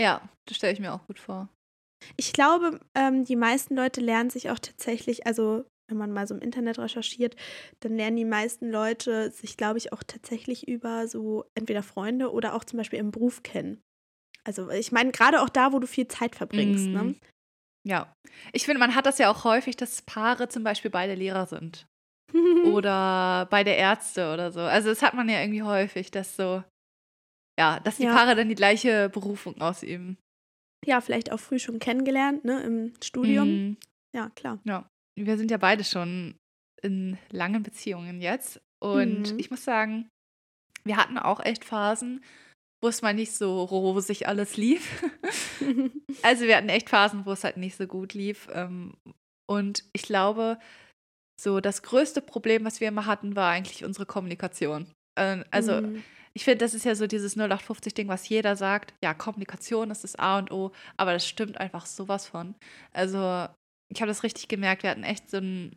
Ja, 0.00 0.20
das 0.46 0.58
stelle 0.58 0.74
ich 0.74 0.80
mir 0.80 0.92
auch 0.92 1.06
gut 1.06 1.18
vor. 1.18 1.48
Ich 2.16 2.32
glaube, 2.32 2.80
ähm, 2.94 3.24
die 3.24 3.36
meisten 3.36 3.74
Leute 3.76 4.00
lernen 4.00 4.30
sich 4.30 4.50
auch 4.50 4.58
tatsächlich, 4.58 5.26
also 5.26 5.64
wenn 5.90 5.98
man 5.98 6.12
mal 6.12 6.26
so 6.26 6.34
im 6.34 6.40
Internet 6.40 6.78
recherchiert, 6.78 7.36
dann 7.80 7.96
lernen 7.96 8.16
die 8.16 8.24
meisten 8.24 8.70
Leute 8.70 9.30
sich, 9.30 9.56
glaube 9.56 9.78
ich, 9.78 9.92
auch 9.92 10.02
tatsächlich 10.02 10.68
über 10.68 11.08
so 11.08 11.44
entweder 11.54 11.82
Freunde 11.82 12.32
oder 12.32 12.54
auch 12.54 12.64
zum 12.64 12.76
Beispiel 12.78 12.98
im 12.98 13.10
Beruf 13.10 13.42
kennen. 13.42 13.80
Also 14.44 14.70
ich 14.70 14.92
meine, 14.92 15.12
gerade 15.12 15.42
auch 15.42 15.48
da, 15.50 15.72
wo 15.72 15.78
du 15.78 15.86
viel 15.86 16.08
Zeit 16.08 16.34
verbringst. 16.34 16.86
Mm. 16.88 16.92
Ne? 16.92 17.14
Ja. 17.86 18.14
Ich 18.52 18.64
finde, 18.64 18.78
man 18.78 18.94
hat 18.94 19.06
das 19.06 19.18
ja 19.18 19.30
auch 19.30 19.44
häufig, 19.44 19.76
dass 19.76 20.02
Paare 20.02 20.48
zum 20.48 20.64
Beispiel 20.64 20.90
beide 20.90 21.14
Lehrer 21.14 21.46
sind. 21.46 21.86
Oder 22.64 23.46
beide 23.50 23.70
Ärzte 23.70 24.32
oder 24.32 24.52
so. 24.52 24.60
Also 24.60 24.88
das 24.90 25.02
hat 25.02 25.14
man 25.14 25.28
ja 25.28 25.40
irgendwie 25.40 25.62
häufig, 25.64 26.10
dass 26.12 26.36
so, 26.36 26.62
ja, 27.58 27.80
dass 27.80 27.96
die 27.96 28.04
Ja. 28.04 28.14
Paare 28.14 28.36
dann 28.36 28.48
die 28.48 28.54
gleiche 28.54 29.08
Berufung 29.08 29.60
ausüben. 29.60 30.16
ja, 30.86 31.00
vielleicht 31.00 31.32
auch 31.32 31.40
früh 31.40 31.58
schon 31.58 31.78
kennengelernt, 31.80 32.44
ne, 32.44 32.62
im 32.62 32.92
Studium. 33.02 33.48
Mm. 33.48 33.76
Ja, 34.14 34.30
klar. 34.30 34.58
Wir 35.18 35.36
sind 35.36 35.50
ja 35.50 35.56
beide 35.58 35.84
schon 35.84 36.36
in 36.82 37.18
langen 37.30 37.62
Beziehungen 37.62 38.20
jetzt. 38.20 38.60
Und 38.82 39.32
Mhm. 39.32 39.38
ich 39.38 39.50
muss 39.50 39.64
sagen, 39.64 40.08
wir 40.84 40.96
hatten 40.96 41.18
auch 41.18 41.40
echt 41.40 41.64
Phasen, 41.64 42.24
wo 42.82 42.88
es 42.88 43.02
mal 43.02 43.12
nicht 43.12 43.32
so 43.32 43.62
rosig 43.64 44.26
alles 44.28 44.56
lief. 44.56 45.02
Also 46.22 46.44
wir 46.44 46.56
hatten 46.56 46.68
echt 46.68 46.90
Phasen, 46.90 47.24
wo 47.24 47.32
es 47.32 47.44
halt 47.44 47.56
nicht 47.56 47.76
so 47.76 47.86
gut 47.86 48.14
lief. 48.14 48.48
ähm, 48.52 48.94
Und 49.48 49.84
ich 49.92 50.02
glaube, 50.02 50.58
so 51.40 51.60
das 51.60 51.82
größte 51.82 52.20
Problem, 52.20 52.64
was 52.64 52.80
wir 52.80 52.88
immer 52.88 53.06
hatten, 53.06 53.36
war 53.36 53.50
eigentlich 53.50 53.84
unsere 53.84 54.06
Kommunikation. 54.06 54.90
Ähm, 55.18 55.44
Also 55.50 55.80
Mm. 55.80 56.02
ich 56.34 56.44
finde, 56.44 56.58
das 56.58 56.74
ist 56.74 56.84
ja 56.84 56.94
so 56.94 57.06
dieses 57.06 57.36
0850-Ding, 57.36 58.08
was 58.08 58.28
jeder 58.28 58.56
sagt. 58.56 58.94
Ja, 59.02 59.14
Kommunikation 59.14 59.90
ist 59.90 60.04
das 60.04 60.16
A 60.16 60.38
und 60.38 60.50
O, 60.50 60.72
aber 60.96 61.12
das 61.12 61.26
stimmt 61.26 61.58
einfach 61.58 61.86
sowas 61.86 62.26
von. 62.26 62.54
Also, 62.92 63.48
ich 63.92 64.00
habe 64.00 64.08
das 64.08 64.22
richtig 64.22 64.48
gemerkt. 64.48 64.82
Wir 64.82 64.90
hatten 64.90 65.04
echt 65.04 65.30
so 65.30 65.38
ein, 65.38 65.72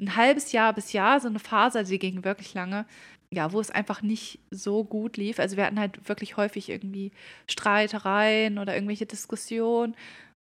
ein 0.00 0.16
halbes 0.16 0.52
Jahr 0.52 0.72
bis 0.72 0.92
Jahr, 0.92 1.20
so 1.20 1.28
eine 1.28 1.38
Phase, 1.38 1.78
also 1.78 1.90
die 1.90 1.98
ging 1.98 2.24
wirklich 2.24 2.54
lange, 2.54 2.86
ja, 3.32 3.52
wo 3.52 3.60
es 3.60 3.70
einfach 3.70 4.02
nicht 4.02 4.40
so 4.50 4.84
gut 4.84 5.16
lief. 5.16 5.38
Also 5.38 5.56
wir 5.56 5.64
hatten 5.64 5.80
halt 5.80 6.08
wirklich 6.08 6.36
häufig 6.36 6.68
irgendwie 6.68 7.12
Streitereien 7.50 8.58
oder 8.58 8.74
irgendwelche 8.74 9.06
Diskussionen. 9.06 9.96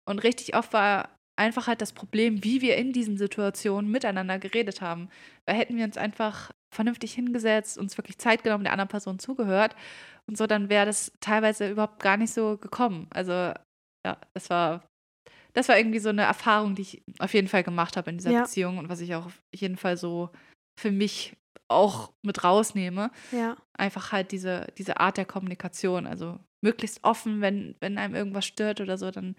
Und 0.08 0.20
richtig 0.20 0.56
oft 0.56 0.72
war 0.72 1.10
einfach 1.36 1.66
halt 1.66 1.82
das 1.82 1.92
Problem, 1.92 2.42
wie 2.44 2.62
wir 2.62 2.76
in 2.76 2.92
diesen 2.92 3.18
Situationen 3.18 3.90
miteinander 3.90 4.38
geredet 4.38 4.80
haben. 4.80 5.10
Weil 5.46 5.56
hätten 5.56 5.76
wir 5.76 5.84
uns 5.84 5.96
einfach 5.96 6.50
vernünftig 6.74 7.14
hingesetzt, 7.14 7.78
uns 7.78 7.98
wirklich 7.98 8.18
Zeit 8.18 8.42
genommen, 8.42 8.64
der 8.64 8.72
anderen 8.72 8.88
Person 8.88 9.18
zugehört 9.18 9.74
und 10.26 10.36
so, 10.36 10.46
dann 10.46 10.68
wäre 10.68 10.86
das 10.86 11.12
teilweise 11.20 11.70
überhaupt 11.70 12.02
gar 12.02 12.16
nicht 12.16 12.32
so 12.32 12.56
gekommen. 12.58 13.06
Also 13.10 13.32
ja, 13.32 14.18
das 14.34 14.50
war, 14.50 14.84
das 15.56 15.70
war 15.70 15.78
irgendwie 15.78 16.00
so 16.00 16.10
eine 16.10 16.22
Erfahrung, 16.22 16.74
die 16.74 16.82
ich 16.82 17.02
auf 17.18 17.32
jeden 17.32 17.48
Fall 17.48 17.64
gemacht 17.64 17.96
habe 17.96 18.10
in 18.10 18.18
dieser 18.18 18.30
ja. 18.30 18.42
Beziehung 18.42 18.76
und 18.76 18.90
was 18.90 19.00
ich 19.00 19.14
auch 19.14 19.24
auf 19.26 19.42
jeden 19.54 19.78
Fall 19.78 19.96
so 19.96 20.28
für 20.78 20.92
mich 20.92 21.34
auch 21.68 22.12
mit 22.22 22.44
rausnehme. 22.44 23.10
Ja. 23.32 23.56
Einfach 23.72 24.12
halt 24.12 24.32
diese, 24.32 24.66
diese 24.76 25.00
Art 25.00 25.16
der 25.16 25.24
Kommunikation. 25.24 26.06
Also 26.06 26.38
möglichst 26.62 27.02
offen, 27.04 27.40
wenn, 27.40 27.74
wenn 27.80 27.96
einem 27.96 28.14
irgendwas 28.14 28.44
stört 28.44 28.82
oder 28.82 28.98
so, 28.98 29.10
dann 29.10 29.34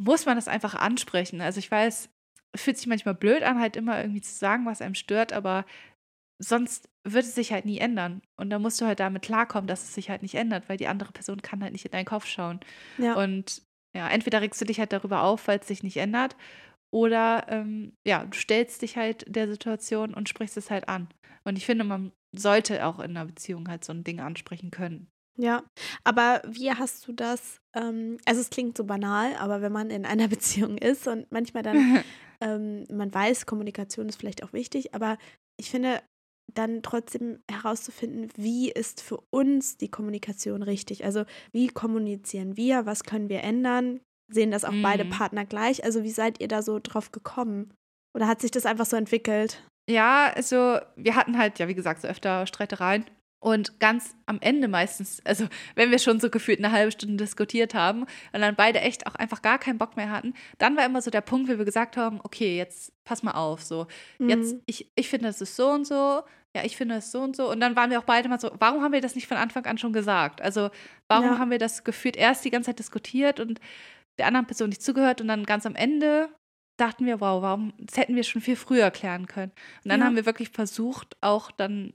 muss 0.00 0.26
man 0.26 0.36
das 0.36 0.46
einfach 0.46 0.76
ansprechen. 0.76 1.40
Also 1.40 1.58
ich 1.58 1.70
weiß, 1.70 2.08
es 2.52 2.62
fühlt 2.62 2.78
sich 2.78 2.86
manchmal 2.86 3.14
blöd 3.14 3.42
an, 3.42 3.58
halt 3.58 3.74
immer 3.76 4.00
irgendwie 4.00 4.20
zu 4.20 4.32
sagen, 4.32 4.64
was 4.64 4.80
einem 4.80 4.94
stört, 4.94 5.32
aber 5.32 5.66
sonst 6.40 6.88
wird 7.02 7.24
es 7.24 7.34
sich 7.34 7.52
halt 7.52 7.64
nie 7.64 7.78
ändern. 7.78 8.22
Und 8.36 8.50
da 8.50 8.60
musst 8.60 8.80
du 8.80 8.86
halt 8.86 9.00
damit 9.00 9.22
klarkommen, 9.22 9.66
dass 9.66 9.82
es 9.82 9.94
sich 9.94 10.08
halt 10.08 10.22
nicht 10.22 10.36
ändert, 10.36 10.68
weil 10.68 10.76
die 10.76 10.86
andere 10.86 11.10
Person 11.10 11.42
kann 11.42 11.64
halt 11.64 11.72
nicht 11.72 11.84
in 11.84 11.90
deinen 11.90 12.04
Kopf 12.04 12.26
schauen. 12.26 12.60
Ja. 12.96 13.14
Und 13.14 13.62
ja, 13.94 14.08
entweder 14.08 14.40
regst 14.40 14.60
du 14.60 14.64
dich 14.64 14.78
halt 14.78 14.92
darüber 14.92 15.22
auf, 15.22 15.48
weil 15.48 15.58
es 15.58 15.68
sich 15.68 15.82
nicht 15.82 15.96
ändert, 15.96 16.36
oder 16.90 17.46
ähm, 17.48 17.92
ja, 18.06 18.24
du 18.24 18.36
stellst 18.36 18.82
dich 18.82 18.96
halt 18.96 19.24
der 19.28 19.48
Situation 19.48 20.14
und 20.14 20.28
sprichst 20.28 20.56
es 20.56 20.70
halt 20.70 20.88
an. 20.88 21.08
Und 21.44 21.58
ich 21.58 21.66
finde, 21.66 21.84
man 21.84 22.12
sollte 22.34 22.86
auch 22.86 22.98
in 22.98 23.10
einer 23.10 23.26
Beziehung 23.26 23.68
halt 23.68 23.84
so 23.84 23.92
ein 23.92 24.04
Ding 24.04 24.20
ansprechen 24.20 24.70
können. 24.70 25.10
Ja, 25.38 25.62
aber 26.02 26.42
wie 26.46 26.70
hast 26.72 27.06
du 27.06 27.12
das? 27.12 27.60
Ähm, 27.74 28.16
also 28.24 28.40
es 28.40 28.50
klingt 28.50 28.76
so 28.76 28.84
banal, 28.84 29.36
aber 29.36 29.62
wenn 29.62 29.72
man 29.72 29.90
in 29.90 30.04
einer 30.04 30.28
Beziehung 30.28 30.78
ist 30.78 31.06
und 31.06 31.30
manchmal 31.30 31.62
dann, 31.62 32.02
ähm, 32.40 32.86
man 32.90 33.12
weiß, 33.12 33.46
Kommunikation 33.46 34.08
ist 34.08 34.16
vielleicht 34.16 34.42
auch 34.42 34.52
wichtig, 34.52 34.94
aber 34.94 35.18
ich 35.56 35.70
finde, 35.70 36.02
dann 36.54 36.82
trotzdem 36.82 37.40
herauszufinden, 37.50 38.30
wie 38.36 38.70
ist 38.70 39.02
für 39.02 39.18
uns 39.30 39.76
die 39.76 39.90
Kommunikation 39.90 40.62
richtig? 40.62 41.04
Also 41.04 41.24
wie 41.52 41.68
kommunizieren 41.68 42.56
wir? 42.56 42.86
Was 42.86 43.04
können 43.04 43.28
wir 43.28 43.42
ändern? 43.42 44.00
Sehen 44.32 44.50
das 44.50 44.64
auch 44.64 44.72
mhm. 44.72 44.82
beide 44.82 45.04
Partner 45.04 45.44
gleich? 45.44 45.84
Also 45.84 46.02
wie 46.02 46.10
seid 46.10 46.40
ihr 46.40 46.48
da 46.48 46.62
so 46.62 46.78
drauf 46.82 47.12
gekommen? 47.12 47.72
Oder 48.14 48.26
hat 48.26 48.40
sich 48.40 48.50
das 48.50 48.66
einfach 48.66 48.86
so 48.86 48.96
entwickelt? 48.96 49.62
Ja, 49.88 50.32
also 50.34 50.78
wir 50.96 51.16
hatten 51.16 51.38
halt, 51.38 51.58
ja, 51.58 51.68
wie 51.68 51.74
gesagt, 51.74 52.02
so 52.02 52.08
öfter 52.08 52.46
Streitereien. 52.46 53.06
Und 53.40 53.78
ganz 53.78 54.16
am 54.26 54.38
Ende 54.40 54.66
meistens, 54.66 55.22
also 55.24 55.46
wenn 55.76 55.92
wir 55.92 56.00
schon 56.00 56.18
so 56.18 56.28
gefühlt 56.28 56.58
eine 56.58 56.72
halbe 56.72 56.90
Stunde 56.90 57.18
diskutiert 57.18 57.72
haben 57.72 58.02
und 58.32 58.40
dann 58.40 58.56
beide 58.56 58.80
echt 58.80 59.06
auch 59.06 59.14
einfach 59.14 59.42
gar 59.42 59.60
keinen 59.60 59.78
Bock 59.78 59.96
mehr 59.96 60.10
hatten, 60.10 60.34
dann 60.58 60.76
war 60.76 60.84
immer 60.84 61.00
so 61.00 61.12
der 61.12 61.20
Punkt, 61.20 61.48
wo 61.48 61.56
wir 61.56 61.64
gesagt 61.64 61.96
haben, 61.96 62.20
okay, 62.24 62.56
jetzt 62.56 62.92
pass 63.04 63.22
mal 63.22 63.32
auf, 63.32 63.62
so, 63.62 63.86
mhm. 64.18 64.28
jetzt, 64.28 64.56
ich, 64.66 64.90
ich 64.96 65.08
finde, 65.08 65.28
das 65.28 65.40
ist 65.40 65.54
so 65.54 65.70
und 65.70 65.86
so, 65.86 66.22
ja, 66.56 66.64
ich 66.64 66.76
finde 66.76 66.96
es 66.96 67.12
so 67.12 67.20
und 67.20 67.36
so. 67.36 67.50
Und 67.50 67.60
dann 67.60 67.76
waren 67.76 67.90
wir 67.90 67.98
auch 67.98 68.04
beide 68.04 68.28
mal 68.28 68.40
so, 68.40 68.50
warum 68.58 68.82
haben 68.82 68.92
wir 68.92 69.00
das 69.00 69.14
nicht 69.14 69.26
von 69.26 69.36
Anfang 69.36 69.64
an 69.66 69.78
schon 69.78 69.92
gesagt? 69.92 70.40
Also, 70.40 70.70
warum 71.08 71.32
ja. 71.32 71.38
haben 71.38 71.50
wir 71.50 71.58
das 71.58 71.84
gefühlt 71.84 72.16
erst 72.16 72.44
die 72.44 72.50
ganze 72.50 72.70
Zeit 72.70 72.78
diskutiert 72.78 73.40
und 73.40 73.60
der 74.18 74.26
anderen 74.26 74.46
Person 74.46 74.70
nicht 74.70 74.82
zugehört 74.82 75.20
und 75.20 75.28
dann 75.28 75.44
ganz 75.44 75.66
am 75.66 75.76
Ende 75.76 76.28
dachten 76.76 77.06
wir, 77.06 77.20
wow, 77.20 77.42
warum, 77.42 77.72
das 77.78 77.96
hätten 77.96 78.16
wir 78.16 78.22
schon 78.22 78.40
viel 78.40 78.56
früher 78.56 78.90
klären 78.90 79.26
können. 79.26 79.52
Und 79.84 79.90
dann 79.90 80.00
ja. 80.00 80.06
haben 80.06 80.16
wir 80.16 80.26
wirklich 80.26 80.50
versucht, 80.50 81.16
auch 81.20 81.50
dann 81.50 81.92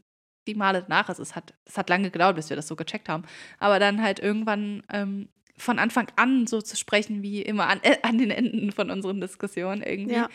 die 0.47 0.55
Male 0.55 0.81
danach, 0.81 1.09
also 1.09 1.21
es 1.21 1.35
hat, 1.35 1.53
es 1.65 1.77
hat 1.77 1.89
lange 1.89 2.11
gedauert, 2.11 2.35
bis 2.35 2.49
wir 2.49 2.57
das 2.57 2.67
so 2.67 2.75
gecheckt 2.75 3.07
haben, 3.07 3.23
aber 3.59 3.79
dann 3.79 4.01
halt 4.01 4.19
irgendwann 4.19 4.83
ähm, 4.91 5.29
von 5.57 5.79
Anfang 5.79 6.07
an 6.15 6.47
so 6.47 6.61
zu 6.61 6.75
sprechen, 6.75 7.21
wie 7.21 7.41
immer 7.41 7.67
an, 7.67 7.79
äh, 7.83 7.97
an 8.01 8.17
den 8.17 8.31
Enden 8.31 8.71
von 8.71 8.89
unseren 8.89 9.21
Diskussionen 9.21 9.81
irgendwie. 9.81 10.15
Ja. 10.15 10.29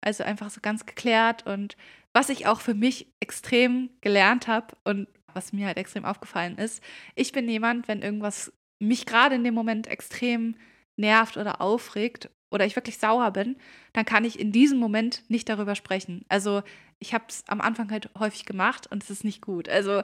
Also 0.00 0.24
einfach 0.24 0.50
so 0.50 0.60
ganz 0.60 0.86
geklärt 0.86 1.46
und 1.46 1.76
was 2.12 2.28
ich 2.28 2.46
auch 2.46 2.60
für 2.60 2.74
mich 2.74 3.08
extrem 3.20 3.90
gelernt 4.00 4.46
habe 4.46 4.76
und 4.84 5.08
was 5.34 5.52
mir 5.52 5.66
halt 5.66 5.76
extrem 5.76 6.04
aufgefallen 6.04 6.56
ist, 6.56 6.82
ich 7.14 7.32
bin 7.32 7.48
jemand, 7.48 7.88
wenn 7.88 8.02
irgendwas 8.02 8.52
mich 8.78 9.06
gerade 9.06 9.34
in 9.34 9.44
dem 9.44 9.54
Moment 9.54 9.86
extrem 9.86 10.56
nervt 10.96 11.36
oder 11.36 11.60
aufregt 11.60 12.30
oder 12.50 12.64
ich 12.64 12.76
wirklich 12.76 12.98
sauer 12.98 13.30
bin, 13.32 13.56
dann 13.92 14.04
kann 14.04 14.24
ich 14.24 14.38
in 14.38 14.52
diesem 14.52 14.78
Moment 14.78 15.22
nicht 15.28 15.48
darüber 15.48 15.74
sprechen. 15.74 16.24
Also 16.28 16.62
ich 16.98 17.12
habe 17.12 17.24
es 17.28 17.44
am 17.48 17.60
Anfang 17.60 17.90
halt 17.90 18.10
häufig 18.18 18.46
gemacht 18.46 18.86
und 18.90 19.02
es 19.02 19.10
ist 19.10 19.24
nicht 19.24 19.42
gut. 19.42 19.68
Also 19.68 20.02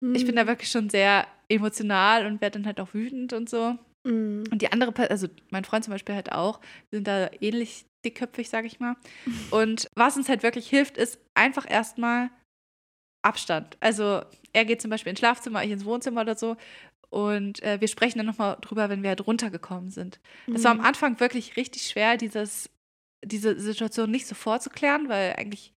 mhm. 0.00 0.14
ich 0.14 0.26
bin 0.26 0.36
da 0.36 0.44
mhm. 0.44 0.48
wirklich 0.48 0.70
schon 0.70 0.90
sehr 0.90 1.26
emotional 1.48 2.26
und 2.26 2.40
werde 2.40 2.58
dann 2.58 2.66
halt 2.66 2.80
auch 2.80 2.94
wütend 2.94 3.32
und 3.32 3.48
so. 3.48 3.78
Mhm. 4.04 4.44
Und 4.50 4.62
die 4.62 4.72
andere, 4.72 4.92
also 5.10 5.28
mein 5.50 5.64
Freund 5.64 5.84
zum 5.84 5.92
Beispiel 5.92 6.14
halt 6.14 6.32
auch, 6.32 6.60
sind 6.90 7.06
da 7.06 7.30
ähnlich 7.40 7.86
dickköpfig, 8.04 8.48
sage 8.48 8.66
ich 8.66 8.80
mal. 8.80 8.96
Und 9.50 9.88
was 9.94 10.16
uns 10.16 10.28
halt 10.28 10.42
wirklich 10.42 10.68
hilft, 10.68 10.96
ist 10.96 11.18
einfach 11.34 11.68
erstmal 11.68 12.30
Abstand. 13.22 13.76
Also 13.80 14.22
er 14.52 14.64
geht 14.64 14.82
zum 14.82 14.90
Beispiel 14.90 15.10
ins 15.10 15.20
Schlafzimmer, 15.20 15.64
ich 15.64 15.70
ins 15.70 15.84
Wohnzimmer 15.84 16.22
oder 16.22 16.36
so 16.36 16.56
und 17.12 17.62
äh, 17.62 17.78
wir 17.78 17.88
sprechen 17.88 18.18
dann 18.18 18.26
nochmal 18.26 18.56
drüber, 18.62 18.88
wenn 18.88 19.02
wir 19.02 19.10
halt 19.10 19.26
runtergekommen 19.26 19.90
sind. 19.90 20.18
Mhm. 20.46 20.54
Das 20.54 20.64
war 20.64 20.70
am 20.70 20.78
mhm. 20.78 20.84
Anfang 20.84 21.20
wirklich 21.20 21.56
richtig 21.56 21.86
schwer, 21.86 22.16
dieses, 22.16 22.70
diese 23.22 23.60
Situation 23.60 24.10
nicht 24.10 24.26
sofort 24.26 24.62
zu 24.62 24.70
klären, 24.70 25.10
weil 25.10 25.34
eigentlich 25.36 25.74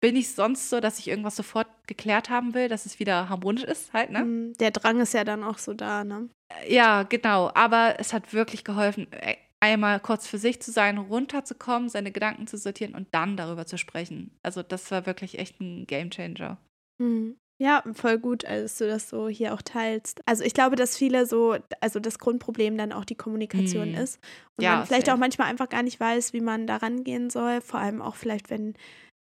bin 0.00 0.16
ich 0.16 0.34
sonst 0.34 0.68
so, 0.68 0.80
dass 0.80 0.98
ich 0.98 1.06
irgendwas 1.06 1.36
sofort 1.36 1.68
geklärt 1.86 2.30
haben 2.30 2.54
will, 2.54 2.68
dass 2.68 2.84
es 2.84 2.98
wieder 2.98 3.28
harmonisch 3.28 3.62
ist 3.62 3.92
halt, 3.92 4.10
ne? 4.10 4.24
Mhm. 4.24 4.52
Der 4.54 4.72
Drang 4.72 5.00
ist 5.00 5.14
ja 5.14 5.22
dann 5.22 5.44
auch 5.44 5.58
so 5.58 5.72
da, 5.72 6.02
ne? 6.02 6.28
Äh, 6.48 6.74
ja, 6.74 7.04
genau. 7.04 7.52
Aber 7.54 8.00
es 8.00 8.12
hat 8.12 8.32
wirklich 8.32 8.64
geholfen, 8.64 9.06
äh, 9.12 9.36
einmal 9.62 10.00
kurz 10.00 10.26
für 10.26 10.38
sich 10.38 10.60
zu 10.60 10.72
sein, 10.72 10.98
runterzukommen, 10.98 11.88
seine 11.88 12.10
Gedanken 12.10 12.48
zu 12.48 12.58
sortieren 12.58 12.94
und 12.94 13.06
dann 13.12 13.36
darüber 13.36 13.64
zu 13.64 13.78
sprechen. 13.78 14.32
Also 14.42 14.62
das 14.62 14.90
war 14.90 15.06
wirklich 15.06 15.38
echt 15.38 15.60
ein 15.60 15.86
Gamechanger. 15.86 16.58
Mhm. 16.98 17.36
Ja, 17.60 17.84
voll 17.92 18.18
gut, 18.18 18.44
als 18.44 18.78
du 18.78 18.88
das 18.88 19.08
so 19.08 19.28
hier 19.28 19.54
auch 19.54 19.62
teilst. 19.62 20.20
Also 20.26 20.42
ich 20.42 20.52
glaube, 20.52 20.74
dass 20.74 20.96
viele 20.96 21.26
so, 21.26 21.56
also 21.80 22.00
das 22.00 22.18
Grundproblem 22.18 22.76
dann 22.76 22.92
auch 22.92 23.04
die 23.04 23.14
Kommunikation 23.14 23.92
mm. 23.92 23.98
ist. 23.98 24.18
Und 24.56 24.64
ja, 24.64 24.78
man 24.78 24.86
vielleicht 24.86 25.08
auch 25.08 25.16
manchmal 25.16 25.48
einfach 25.48 25.68
gar 25.68 25.84
nicht 25.84 26.00
weiß, 26.00 26.32
wie 26.32 26.40
man 26.40 26.66
da 26.66 26.78
rangehen 26.78 27.30
soll. 27.30 27.60
Vor 27.60 27.78
allem 27.78 28.02
auch 28.02 28.16
vielleicht, 28.16 28.50
wenn, 28.50 28.74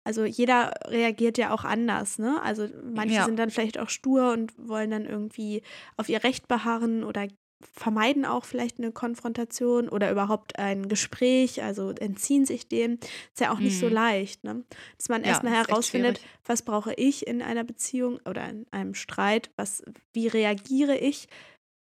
also 0.07 0.23
jeder 0.23 0.73
reagiert 0.85 1.37
ja 1.37 1.53
auch 1.53 1.65
anders, 1.65 2.17
ne? 2.17 2.41
Also 2.41 2.69
manche 2.81 3.15
ja. 3.15 3.25
sind 3.25 3.37
dann 3.37 3.49
vielleicht 3.49 3.77
auch 3.77 3.89
stur 3.89 4.31
und 4.31 4.53
wollen 4.57 4.91
dann 4.91 5.05
irgendwie 5.05 5.61
auf 5.97 6.07
ihr 6.07 6.23
Recht 6.23 6.47
beharren 6.47 7.03
oder 7.03 7.27
vermeiden 7.61 8.25
auch 8.25 8.45
vielleicht 8.45 8.77
eine 8.77 8.91
Konfrontation 8.91 9.89
oder 9.89 10.11
überhaupt 10.11 10.57
ein 10.57 10.87
Gespräch, 10.87 11.61
also 11.61 11.91
entziehen 11.91 12.45
sich 12.45 12.67
dem. 12.67 12.93
Ist 13.33 13.41
ja 13.41 13.51
auch 13.51 13.59
nicht 13.59 13.75
mhm. 13.75 13.79
so 13.79 13.87
leicht, 13.89 14.43
ne? 14.43 14.63
Dass 14.97 15.09
man 15.09 15.23
ja, 15.23 15.29
erstmal 15.29 15.53
herausfindet, 15.53 16.21
was 16.45 16.61
brauche 16.61 16.93
ich 16.93 17.27
in 17.27 17.41
einer 17.41 17.63
Beziehung 17.63 18.19
oder 18.25 18.47
in 18.49 18.65
einem 18.71 18.93
Streit, 18.93 19.51
was, 19.57 19.83
wie 20.13 20.27
reagiere 20.27 20.97
ich, 20.97 21.27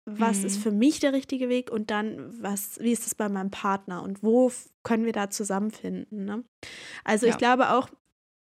was 0.05 0.41
mhm. 0.41 0.47
ist 0.47 0.63
für 0.63 0.73
mich 0.73 0.99
der 0.99 1.13
richtige 1.13 1.49
Weg 1.49 1.71
und 1.71 1.91
dann, 1.91 2.43
was, 2.43 2.79
wie 2.81 2.93
ist 2.93 3.07
es 3.07 3.15
bei 3.15 3.29
meinem 3.29 3.51
Partner 3.51 4.03
und 4.03 4.23
wo 4.23 4.51
können 4.83 5.05
wir 5.05 5.13
da 5.13 5.31
zusammenfinden. 5.31 6.25
Ne? 6.25 6.45
Also 7.05 7.27
ja. 7.27 7.33
ich 7.33 7.39
glaube 7.39 7.71
auch, 7.71 7.89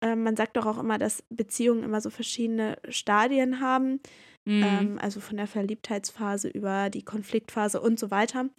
äh, 0.01 0.15
man 0.15 0.35
sagt 0.35 0.57
doch 0.57 0.65
auch 0.65 0.77
immer, 0.77 0.99
dass 0.99 1.23
Beziehungen 1.29 1.83
immer 1.83 2.01
so 2.01 2.09
verschiedene 2.09 2.77
Stadien 2.89 3.59
haben. 3.59 3.99
Mhm. 4.47 4.63
Ähm, 4.63 4.99
also 5.01 5.19
von 5.19 5.37
der 5.37 5.47
Verliebtheitsphase 5.47 6.47
über 6.47 6.89
die 6.89 7.03
Konfliktphase 7.03 7.81
und 7.81 7.99
so 7.99 8.11
weiter. 8.11 8.49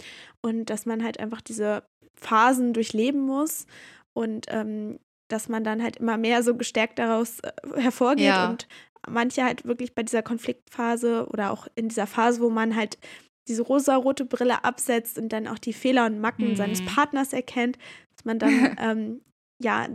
Und 0.43 0.67
dass 0.67 0.85
man 0.85 1.03
halt 1.03 1.19
einfach 1.19 1.41
diese 1.41 1.83
Phasen 2.15 2.75
durchleben 2.75 3.21
muss 3.21 3.67
und 4.15 4.47
ähm, 4.49 4.99
dass 5.31 5.49
man 5.49 5.65
dann 5.65 5.83
halt 5.83 5.97
immer 5.97 6.17
mehr 6.17 6.43
so 6.43 6.55
gestärkt 6.57 6.99
daraus 6.99 7.41
äh, 7.41 7.53
hervorgeht 7.81 8.27
ja. 8.27 8.51
und 8.51 8.69
manche 9.09 9.45
halt 9.45 9.65
wirklich 9.65 9.95
bei 9.95 10.03
dieser 10.03 10.23
Konfliktphase 10.23 11.27
oder 11.29 11.53
auch 11.53 11.69
in 11.75 11.89
dieser 11.89 12.07
Phase, 12.07 12.41
wo 12.41 12.51
man 12.51 12.77
halt 12.77 12.99
diese 13.47 13.63
rosa-rote 13.63 14.27
Brille 14.27 14.65
absetzt 14.65 15.19
und 15.19 15.33
dann 15.33 15.47
auch 15.47 15.59
die 15.59 15.73
Fehler 15.73 16.05
und 16.07 16.21
Macken 16.21 16.51
mhm. 16.51 16.57
seines 16.57 16.85
Partners 16.85 17.33
erkennt, 17.33 17.79
dass 18.15 18.25
man 18.25 18.39
dann 18.39 18.51
ähm, 18.79 19.21
ja 19.63 19.89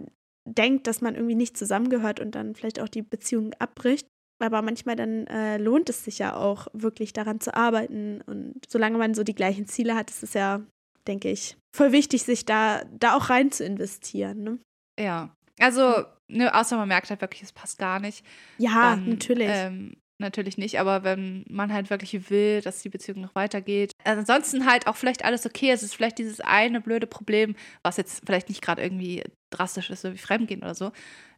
denkt, 0.46 0.88
dass 0.88 1.02
man 1.02 1.16
irgendwie 1.16 1.36
nicht 1.36 1.58
zusammengehört 1.58 2.20
und 2.20 2.36
dann 2.36 2.56
vielleicht 2.56 2.80
auch 2.80 2.90
die 2.90 3.04
Beziehung 3.04 3.54
abbricht. 3.60 4.08
Aber 4.40 4.62
manchmal 4.62 4.96
dann 4.96 5.28
äh, 5.28 5.58
lohnt 5.58 5.90
es 5.90 6.04
sich 6.04 6.20
ja 6.20 6.36
auch 6.36 6.68
wirklich 6.74 7.14
daran 7.14 7.40
zu 7.40 7.56
arbeiten. 7.56 8.22
Und 8.22 8.56
solange 8.68 8.98
man 8.98 9.14
so 9.14 9.24
die 9.24 9.36
gleichen 9.36 9.68
Ziele 9.68 9.96
hat, 9.96 10.10
ist 10.10 10.24
es 10.24 10.34
ja, 10.34 10.62
denke 11.08 11.30
ich, 11.30 11.58
voll 11.76 11.92
wichtig, 11.92 12.24
sich 12.24 12.46
da, 12.46 12.84
da 12.92 13.16
auch 13.16 13.30
rein 13.30 13.52
zu 13.52 13.64
investieren. 13.64 14.44
Ne? 14.44 14.60
Ja. 15.00 15.34
Also, 15.60 16.04
ne, 16.28 16.54
außer 16.54 16.78
man 16.78 16.88
merkt 16.88 17.10
halt 17.10 17.22
wirklich, 17.22 17.44
es 17.44 17.54
passt 17.54 17.78
gar 17.78 18.00
nicht. 18.00 18.26
Ja, 18.58 18.96
dann, 18.96 19.10
natürlich. 19.10 19.50
Ähm, 19.50 19.96
natürlich 20.20 20.58
nicht, 20.58 20.80
aber 20.80 21.04
wenn 21.04 21.46
man 21.50 21.72
halt 21.72 21.90
wirklich 21.90 22.30
will, 22.30 22.62
dass 22.62 22.82
die 22.82 22.90
Beziehung 22.90 23.22
noch 23.22 23.36
weitergeht. 23.36 23.92
Also 24.04 24.20
ansonsten 24.20 24.66
halt 24.66 24.88
auch 24.88 24.96
vielleicht 24.96 25.26
alles 25.26 25.46
okay. 25.46 25.70
Es 25.72 25.84
ist 25.84 25.96
vielleicht 25.96 26.18
dieses 26.18 26.40
eine 26.40 26.82
blöde 26.82 27.08
Problem, 27.08 27.56
was 27.84 27.98
jetzt 27.98 28.24
vielleicht 28.26 28.50
nicht 28.50 28.62
gerade 28.62 28.82
irgendwie 28.82 29.24
drastisch 29.52 29.90
ist, 29.90 30.02
so 30.02 30.14
wie 30.14 30.18
Fremdgehen 30.18 30.64
oder 30.64 30.76
so. 30.76 30.92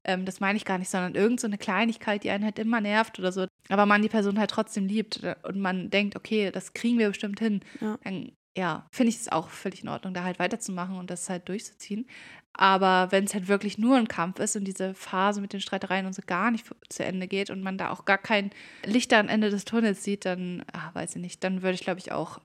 Ähm, 0.05 0.23
das 0.25 0.39
meine 0.39 0.57
ich 0.57 0.65
gar 0.65 0.77
nicht, 0.77 0.89
sondern 0.89 1.15
irgend 1.15 1.39
so 1.39 1.47
eine 1.47 1.57
Kleinigkeit, 1.57 2.23
die 2.23 2.29
einen 2.29 2.43
halt 2.45 2.59
immer 2.59 2.79
nervt 2.79 3.17
oder 3.19 3.31
so. 3.31 3.47
Aber 3.69 3.85
man 3.85 4.01
die 4.03 4.09
Person 4.09 4.37
halt 4.39 4.51
trotzdem 4.51 4.85
liebt 4.85 5.23
äh, 5.23 5.35
und 5.43 5.59
man 5.59 5.89
denkt, 5.89 6.15
okay, 6.15 6.51
das 6.51 6.73
kriegen 6.73 6.99
wir 6.99 7.07
bestimmt 7.09 7.39
hin. 7.39 7.61
Ja. 7.81 7.97
Dann 8.03 8.31
ja, 8.57 8.87
finde 8.93 9.09
ich 9.09 9.17
es 9.17 9.29
auch 9.31 9.49
völlig 9.49 9.83
in 9.83 9.89
Ordnung, 9.89 10.13
da 10.13 10.23
halt 10.23 10.39
weiterzumachen 10.39 10.95
und 10.97 11.09
das 11.09 11.29
halt 11.29 11.49
durchzuziehen. 11.49 12.07
Aber 12.53 13.11
wenn 13.11 13.25
es 13.25 13.33
halt 13.33 13.49
wirklich 13.49 13.77
nur 13.77 13.97
ein 13.97 14.07
Kampf 14.07 14.39
ist 14.39 14.55
und 14.55 14.63
diese 14.63 14.93
Phase 14.93 15.41
mit 15.41 15.51
den 15.51 15.59
Streitereien 15.59 16.05
und 16.05 16.13
so 16.13 16.21
gar 16.25 16.51
nicht 16.51 16.65
zu 16.87 17.03
Ende 17.03 17.27
geht 17.27 17.49
und 17.49 17.61
man 17.61 17.77
da 17.77 17.89
auch 17.91 18.05
gar 18.05 18.17
kein 18.17 18.51
Licht 18.85 19.11
am 19.13 19.27
Ende 19.27 19.49
des 19.49 19.65
Tunnels 19.65 20.05
sieht, 20.05 20.23
dann, 20.23 20.63
ach, 20.71 20.95
weiß 20.95 21.17
ich 21.17 21.21
nicht, 21.21 21.43
dann 21.43 21.63
würde 21.63 21.73
ich, 21.75 21.81
glaube 21.81 21.99
ich, 21.99 22.13
auch 22.13 22.39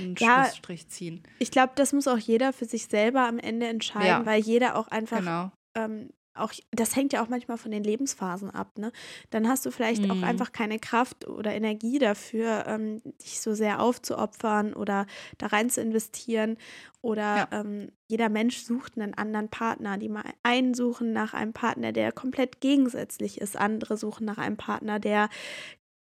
einen 0.00 0.16
Ja, 0.18 0.42
Schlussstrich 0.42 0.88
ziehen. 0.88 1.22
Ich 1.38 1.52
glaube, 1.52 1.72
das 1.76 1.92
muss 1.92 2.08
auch 2.08 2.18
jeder 2.18 2.52
für 2.52 2.64
sich 2.64 2.86
selber 2.88 3.28
am 3.28 3.38
Ende 3.38 3.68
entscheiden, 3.68 4.06
Ja. 4.24 4.26
weil 4.26 4.40
jeder 4.40 4.74
auch 4.76 4.88
einfach 4.88 5.18
Genau. 5.20 5.52
ähm, 5.76 6.10
auch, 6.40 6.52
das 6.70 6.96
hängt 6.96 7.12
ja 7.12 7.22
auch 7.22 7.28
manchmal 7.28 7.58
von 7.58 7.70
den 7.70 7.84
Lebensphasen 7.84 8.50
ab, 8.50 8.78
ne? 8.78 8.92
Dann 9.30 9.48
hast 9.48 9.64
du 9.66 9.70
vielleicht 9.70 10.10
auch 10.10 10.16
Mhm. 10.16 10.24
einfach 10.24 10.52
keine 10.52 10.78
Kraft 10.78 11.26
oder 11.28 11.52
Energie 11.54 11.98
dafür, 11.98 12.64
ähm, 12.66 13.02
dich 13.22 13.40
so 13.40 13.54
sehr 13.54 13.80
aufzuopfern 13.80 14.74
oder 14.74 15.06
da 15.38 15.46
rein 15.48 15.70
zu 15.70 15.80
investieren. 15.80 16.56
Oder 17.00 17.48
ähm, 17.52 17.92
jeder 18.08 18.28
Mensch 18.28 18.58
sucht 18.58 18.98
einen 18.98 19.14
anderen 19.14 19.48
Partner. 19.48 19.98
Die 19.98 20.08
mal 20.08 20.24
einen 20.42 20.74
suchen 20.74 21.12
nach 21.12 21.32
einem 21.34 21.52
Partner, 21.52 21.92
der 21.92 22.12
komplett 22.12 22.60
gegensätzlich 22.60 23.40
ist. 23.40 23.56
Andere 23.56 23.96
suchen 23.96 24.24
nach 24.24 24.38
einem 24.38 24.56
Partner, 24.56 24.98
der 24.98 25.28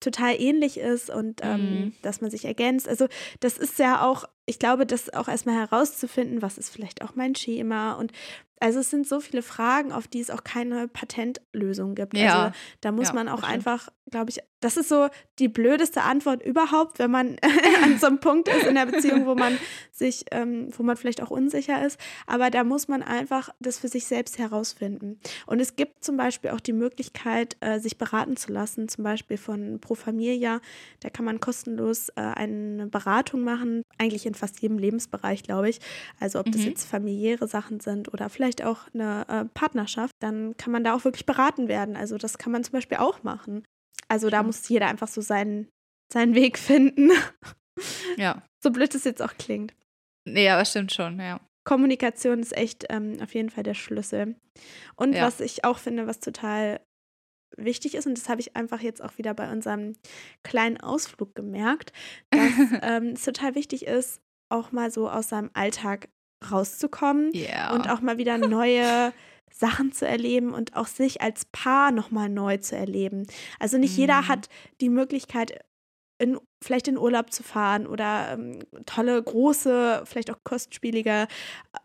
total 0.00 0.40
ähnlich 0.40 0.78
ist 0.78 1.10
und 1.10 1.40
ähm, 1.42 1.86
Mhm. 1.86 1.94
dass 2.02 2.20
man 2.20 2.30
sich 2.30 2.44
ergänzt. 2.44 2.88
Also 2.88 3.08
das 3.40 3.58
ist 3.58 3.78
ja 3.78 4.02
auch, 4.06 4.24
ich 4.46 4.58
glaube, 4.58 4.86
das 4.86 5.12
auch 5.12 5.28
erstmal 5.28 5.56
herauszufinden, 5.56 6.40
was 6.40 6.56
ist 6.56 6.70
vielleicht 6.70 7.02
auch 7.02 7.14
mein 7.14 7.34
Schema 7.34 7.94
und 7.94 8.12
also 8.58 8.80
es 8.80 8.88
sind 8.90 9.06
so 9.06 9.20
viele 9.20 9.42
Fragen, 9.42 9.92
auf 9.92 10.08
die 10.08 10.20
es 10.20 10.30
auch 10.30 10.42
keine 10.42 10.88
Patentlösung 10.88 11.94
gibt. 11.94 12.16
Ja. 12.16 12.44
Also 12.46 12.56
da 12.80 12.92
muss 12.92 13.08
Ja, 13.08 13.14
man 13.14 13.28
auch 13.28 13.42
einfach, 13.42 13.90
glaube 14.10 14.30
ich, 14.30 14.40
das 14.60 14.78
ist 14.78 14.88
so 14.88 15.08
die 15.38 15.48
blödeste 15.48 16.02
Antwort 16.02 16.42
überhaupt, 16.42 16.98
wenn 16.98 17.10
man 17.10 17.36
an 17.84 17.98
so 17.98 18.06
einem 18.06 18.18
Punkt 18.18 18.48
ist 18.48 18.66
in 18.66 18.74
der 18.74 18.86
Beziehung, 18.86 19.26
wo 19.26 19.34
man 19.34 19.58
sich, 19.92 20.24
ähm, 20.30 20.70
wo 20.76 20.82
man 20.82 20.96
vielleicht 20.96 21.22
auch 21.22 21.30
unsicher 21.30 21.84
ist. 21.84 22.00
Aber 22.26 22.48
da 22.50 22.64
muss 22.64 22.88
man 22.88 23.02
einfach 23.02 23.50
das 23.60 23.78
für 23.78 23.88
sich 23.88 24.06
selbst 24.06 24.38
herausfinden. 24.38 25.20
Und 25.46 25.60
es 25.60 25.76
gibt 25.76 26.02
zum 26.02 26.16
Beispiel 26.16 26.50
auch 26.50 26.60
die 26.60 26.72
Möglichkeit, 26.72 27.58
äh, 27.60 27.78
sich 27.78 27.98
beraten 27.98 28.36
zu 28.38 28.52
lassen, 28.52 28.88
zum 28.88 29.04
Beispiel 29.04 29.36
von 29.36 29.80
Pro 29.80 29.94
Familia. 29.94 30.60
Da 31.00 31.10
kann 31.10 31.26
man 31.26 31.40
kostenlos 31.40 32.08
äh, 32.10 32.22
eine 32.22 32.86
Beratung 32.86 33.42
machen, 33.42 33.82
eigentlich 33.98 34.24
in 34.24 34.34
fast 34.38 34.60
jedem 34.60 34.78
Lebensbereich, 34.78 35.42
glaube 35.42 35.68
ich. 35.68 35.80
Also 36.20 36.38
ob 36.40 36.46
das 36.52 36.62
Mhm. 36.62 36.68
jetzt 36.68 36.84
familiäre 36.88 37.46
Sachen 37.48 37.80
sind 37.80 38.12
oder 38.12 38.28
vielleicht 38.28 38.62
auch 38.64 38.80
eine 38.94 39.26
äh, 39.28 39.44
Partnerschaft, 39.54 40.14
dann 40.20 40.56
kann 40.56 40.72
man 40.72 40.84
da 40.84 40.94
auch 40.94 41.04
wirklich 41.04 41.26
beraten 41.26 41.68
werden. 41.68 41.96
Also 41.96 42.18
das 42.18 42.38
kann 42.38 42.52
man 42.52 42.64
zum 42.64 42.72
Beispiel 42.72 42.98
auch 42.98 43.22
machen. 43.22 43.64
Also 44.08 44.30
da 44.30 44.38
Stimmt. 44.38 44.46
muss 44.48 44.68
jeder 44.68 44.88
einfach 44.88 45.08
so 45.08 45.20
seinen, 45.20 45.68
seinen 46.12 46.34
Weg 46.34 46.58
finden. 46.58 47.10
Ja. 48.16 48.42
so 48.62 48.70
blöd 48.70 48.94
es 48.94 49.04
jetzt 49.04 49.22
auch 49.22 49.34
klingt. 49.38 49.74
Nee, 50.28 50.48
aber 50.48 50.64
stimmt 50.64 50.92
schon, 50.92 51.20
ja. 51.20 51.40
Kommunikation 51.64 52.40
ist 52.40 52.56
echt 52.56 52.86
ähm, 52.90 53.18
auf 53.22 53.34
jeden 53.34 53.50
Fall 53.50 53.64
der 53.64 53.74
Schlüssel. 53.74 54.36
Und 54.94 55.14
Ja. 55.14 55.26
was 55.26 55.40
ich 55.40 55.64
auch 55.64 55.78
finde, 55.78 56.06
was 56.06 56.20
total 56.20 56.80
wichtig 57.56 57.94
ist, 57.94 58.06
und 58.06 58.16
das 58.18 58.28
habe 58.28 58.40
ich 58.40 58.56
einfach 58.56 58.80
jetzt 58.80 59.02
auch 59.02 59.18
wieder 59.18 59.34
bei 59.34 59.50
unserem 59.50 59.94
kleinen 60.42 60.78
Ausflug 60.78 61.34
gemerkt, 61.34 61.92
dass 62.30 62.40
ähm, 62.82 63.08
es 63.14 63.24
total 63.24 63.54
wichtig 63.54 63.86
ist, 63.86 64.20
auch 64.48 64.72
mal 64.72 64.90
so 64.90 65.08
aus 65.10 65.28
seinem 65.28 65.50
Alltag 65.54 66.08
rauszukommen 66.50 67.30
Ja. 67.32 67.72
und 67.74 67.88
auch 67.90 68.00
mal 68.00 68.18
wieder 68.18 68.38
neue 68.38 69.12
Sachen 69.52 69.92
zu 69.92 70.06
erleben 70.06 70.52
und 70.52 70.76
auch 70.76 70.86
sich 70.86 71.22
als 71.22 71.46
Paar 71.46 71.90
nochmal 71.90 72.28
neu 72.28 72.58
zu 72.58 72.76
erleben. 72.76 73.26
Also 73.58 73.78
nicht 73.78 73.96
jeder 73.96 74.22
Mhm. 74.22 74.28
hat 74.28 74.48
die 74.80 74.90
Möglichkeit, 74.90 75.60
in, 76.18 76.38
vielleicht 76.64 76.88
in 76.88 76.96
Urlaub 76.98 77.30
zu 77.32 77.42
fahren 77.42 77.86
oder 77.86 78.32
ähm, 78.32 78.58
tolle, 78.86 79.22
große, 79.22 80.02
vielleicht 80.06 80.30
auch 80.30 80.38
kostspielige 80.44 81.26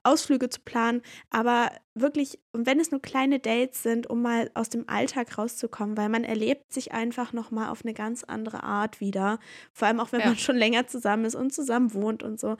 Ausflüge 0.04 0.50
zu 0.50 0.62
planen. 0.62 1.02
Aber 1.30 1.72
wirklich, 1.96 2.40
und 2.54 2.66
wenn 2.66 2.80
es 2.80 2.92
nur 2.92 3.02
kleine 3.02 3.40
Dates 3.40 3.84
sind, 3.84 4.08
um 4.10 4.22
mal 4.22 4.50
aus 4.54 4.70
dem 4.70 4.88
Alltag 4.88 5.38
rauszukommen, 5.38 5.98
weil 5.98 6.10
man 6.10 6.24
erlebt 6.24 6.72
sich 6.72 6.94
einfach 6.94 7.34
nochmal 7.34 7.70
auf 7.70 7.84
eine 7.84 7.94
ganz 7.94 8.24
andere 8.24 8.64
Art 8.64 9.02
wieder. 9.02 9.40
Vor 9.74 9.88
allem 9.88 10.00
auch, 10.00 10.12
wenn 10.12 10.22
Ja. 10.22 10.28
man 10.28 10.38
schon 10.38 10.56
länger 10.56 10.88
zusammen 10.88 11.26
ist 11.26 11.36
und 11.36 11.54
zusammen 11.54 11.94
wohnt 11.94 12.24
und 12.24 12.40
so. 12.40 12.56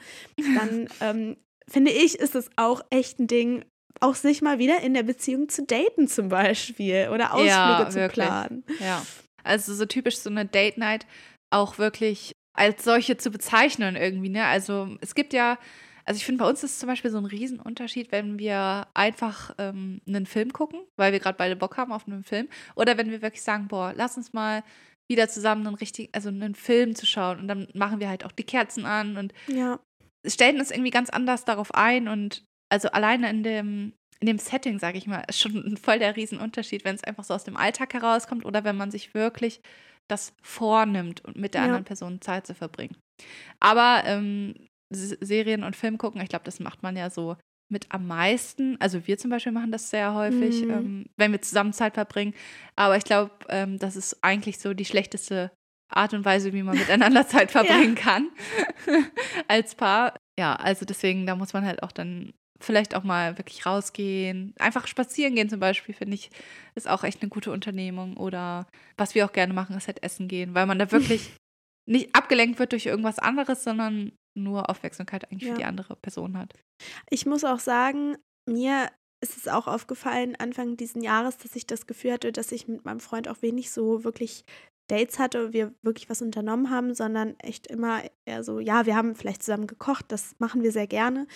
Dann 0.54 0.88
ähm, 1.00 1.36
finde 1.68 1.90
ich, 1.90 2.18
ist 2.18 2.34
es 2.34 2.50
auch 2.56 2.82
echt 2.90 3.18
ein 3.18 3.26
Ding, 3.28 3.64
auch 4.00 4.14
sich 4.14 4.42
mal 4.42 4.58
wieder 4.58 4.80
in 4.80 4.94
der 4.94 5.04
Beziehung 5.04 5.48
zu 5.48 5.64
daten 5.64 6.08
zum 6.08 6.28
Beispiel 6.28 7.08
oder 7.12 7.32
Ausflüge 7.34 7.48
Ja, 7.48 7.88
zu 7.90 7.96
wirklich. 7.98 8.26
planen. 8.26 8.64
Ja. 8.78 9.06
Also 9.44 9.74
so 9.74 9.86
typisch 9.86 10.18
so 10.18 10.30
eine 10.30 10.46
Date 10.46 10.76
Night 10.78 11.06
auch 11.52 11.78
wirklich 11.78 12.32
als 12.54 12.84
solche 12.84 13.16
zu 13.16 13.30
bezeichnen 13.30 13.96
irgendwie, 13.96 14.28
ne? 14.28 14.44
Also 14.46 14.96
es 15.00 15.14
gibt 15.14 15.32
ja, 15.32 15.58
also 16.04 16.18
ich 16.18 16.24
finde 16.26 16.44
bei 16.44 16.50
uns 16.50 16.62
ist 16.62 16.80
zum 16.80 16.88
Beispiel 16.88 17.10
so 17.10 17.18
ein 17.18 17.24
Riesenunterschied, 17.24 18.12
wenn 18.12 18.38
wir 18.38 18.88
einfach 18.94 19.54
ähm, 19.58 20.00
einen 20.06 20.26
Film 20.26 20.52
gucken, 20.52 20.80
weil 20.96 21.12
wir 21.12 21.20
gerade 21.20 21.38
beide 21.38 21.56
Bock 21.56 21.76
haben 21.76 21.92
auf 21.92 22.06
einen 22.06 22.24
Film, 22.24 22.48
oder 22.74 22.98
wenn 22.98 23.10
wir 23.10 23.22
wirklich 23.22 23.42
sagen, 23.42 23.68
boah, 23.68 23.92
lass 23.96 24.16
uns 24.16 24.32
mal 24.32 24.62
wieder 25.08 25.28
zusammen 25.28 25.66
einen 25.66 25.76
richtig, 25.76 26.10
also 26.12 26.28
einen 26.28 26.54
Film 26.54 26.94
zu 26.94 27.06
schauen 27.06 27.38
und 27.40 27.48
dann 27.48 27.68
machen 27.74 28.00
wir 28.00 28.08
halt 28.08 28.24
auch 28.24 28.32
die 28.32 28.44
Kerzen 28.44 28.84
an 28.86 29.16
und 29.16 29.32
Ja, 29.46 29.80
stellen 30.26 30.58
uns 30.58 30.70
irgendwie 30.70 30.90
ganz 30.90 31.10
anders 31.10 31.44
darauf 31.44 31.74
ein 31.74 32.08
und 32.08 32.44
also 32.70 32.88
alleine 32.88 33.28
in 33.30 33.42
dem, 33.42 33.92
in 34.20 34.26
dem 34.26 34.38
Setting, 34.38 34.78
sage 34.78 34.98
ich 34.98 35.06
mal, 35.06 35.24
ist 35.28 35.40
schon 35.40 35.76
voll 35.82 35.98
der 35.98 36.16
Riesenunterschied, 36.16 36.84
wenn 36.84 36.94
es 36.94 37.04
einfach 37.04 37.24
so 37.24 37.34
aus 37.34 37.44
dem 37.44 37.56
Alltag 37.56 37.94
herauskommt 37.94 38.44
oder 38.44 38.64
wenn 38.64 38.76
man 38.76 38.90
sich 38.90 39.14
wirklich 39.14 39.60
das 40.12 40.34
vornimmt 40.42 41.24
und 41.24 41.36
mit 41.36 41.54
der 41.54 41.62
Ja. 41.62 41.66
anderen 41.66 41.84
Person 41.84 42.20
Zeit 42.20 42.46
zu 42.46 42.54
verbringen. 42.54 42.96
Aber 43.60 44.02
ähm, 44.06 44.54
Serien 44.90 45.64
und 45.64 45.74
Film 45.76 45.98
gucken, 45.98 46.20
ich 46.20 46.28
glaube, 46.28 46.44
das 46.44 46.60
macht 46.60 46.82
man 46.82 46.96
ja 46.96 47.10
so 47.10 47.36
mit 47.70 47.86
am 47.90 48.06
meisten. 48.06 48.76
Also 48.80 49.06
wir 49.06 49.16
zum 49.16 49.30
Beispiel 49.30 49.52
machen 49.52 49.72
das 49.72 49.88
sehr 49.90 50.14
häufig, 50.14 50.62
Mhm. 50.64 50.70
ähm, 50.70 51.06
wenn 51.16 51.32
wir 51.32 51.40
zusammen 51.40 51.72
Zeit 51.72 51.94
verbringen. 51.94 52.34
Aber 52.76 52.96
ich 52.96 53.04
glaube, 53.04 53.30
ähm, 53.48 53.78
das 53.78 53.96
ist 53.96 54.22
eigentlich 54.22 54.58
so 54.58 54.74
die 54.74 54.84
schlechteste 54.84 55.50
Art 55.90 56.12
und 56.14 56.24
Weise, 56.24 56.52
wie 56.52 56.62
man 56.62 56.76
miteinander 56.78 57.26
Zeit 57.28 57.50
verbringen 57.50 57.94
kann 57.94 58.28
als 59.48 59.74
Paar. 59.74 60.14
Ja, 60.38 60.54
also 60.56 60.84
deswegen, 60.84 61.26
da 61.26 61.36
muss 61.36 61.52
man 61.52 61.64
halt 61.66 61.82
auch 61.82 61.92
dann 61.92 62.32
vielleicht 62.62 62.94
auch 62.94 63.02
mal 63.02 63.38
wirklich 63.38 63.66
rausgehen. 63.66 64.54
Einfach 64.58 64.86
spazieren 64.86 65.34
gehen 65.34 65.48
zum 65.48 65.60
Beispiel, 65.60 65.94
finde 65.94 66.14
ich, 66.14 66.30
ist 66.74 66.88
auch 66.88 67.04
echt 67.04 67.22
eine 67.22 67.28
gute 67.28 67.50
Unternehmung. 67.50 68.16
Oder 68.16 68.66
was 68.96 69.14
wir 69.14 69.24
auch 69.24 69.32
gerne 69.32 69.54
machen, 69.54 69.76
ist 69.76 69.86
halt 69.86 70.02
essen 70.02 70.28
gehen, 70.28 70.54
weil 70.54 70.66
man 70.66 70.78
da 70.78 70.90
wirklich 70.92 71.32
nicht 71.88 72.14
abgelenkt 72.14 72.58
wird 72.58 72.72
durch 72.72 72.86
irgendwas 72.86 73.18
anderes, 73.18 73.64
sondern 73.64 74.12
nur 74.34 74.70
Aufmerksamkeit 74.70 75.30
eigentlich 75.30 75.48
Ja. 75.48 75.54
für 75.54 75.58
die 75.60 75.64
andere 75.64 75.96
Person 75.96 76.38
hat. 76.38 76.54
Ich 77.10 77.26
muss 77.26 77.44
auch 77.44 77.58
sagen, 77.60 78.16
mir 78.48 78.90
ist 79.22 79.36
es 79.36 79.46
auch 79.48 79.68
aufgefallen, 79.68 80.34
Anfang 80.36 80.76
diesen 80.76 81.02
Jahres, 81.02 81.38
dass 81.38 81.54
ich 81.54 81.66
das 81.66 81.86
Gefühl 81.86 82.12
hatte, 82.12 82.32
dass 82.32 82.50
ich 82.50 82.66
mit 82.66 82.84
meinem 82.84 83.00
Freund 83.00 83.28
auch 83.28 83.40
wenig 83.42 83.70
so 83.70 84.04
wirklich 84.04 84.44
Dates 84.90 85.18
hatte, 85.18 85.52
wir 85.52 85.72
wirklich 85.82 86.10
was 86.10 86.22
unternommen 86.22 86.68
haben, 86.70 86.94
sondern 86.94 87.38
echt 87.38 87.68
immer 87.68 88.02
eher 88.26 88.42
so, 88.42 88.58
ja, 88.58 88.84
wir 88.84 88.96
haben 88.96 89.14
vielleicht 89.14 89.42
zusammen 89.42 89.68
gekocht, 89.68 90.06
das 90.08 90.34
machen 90.38 90.62
wir 90.62 90.72
sehr 90.72 90.88
gerne 90.88 91.26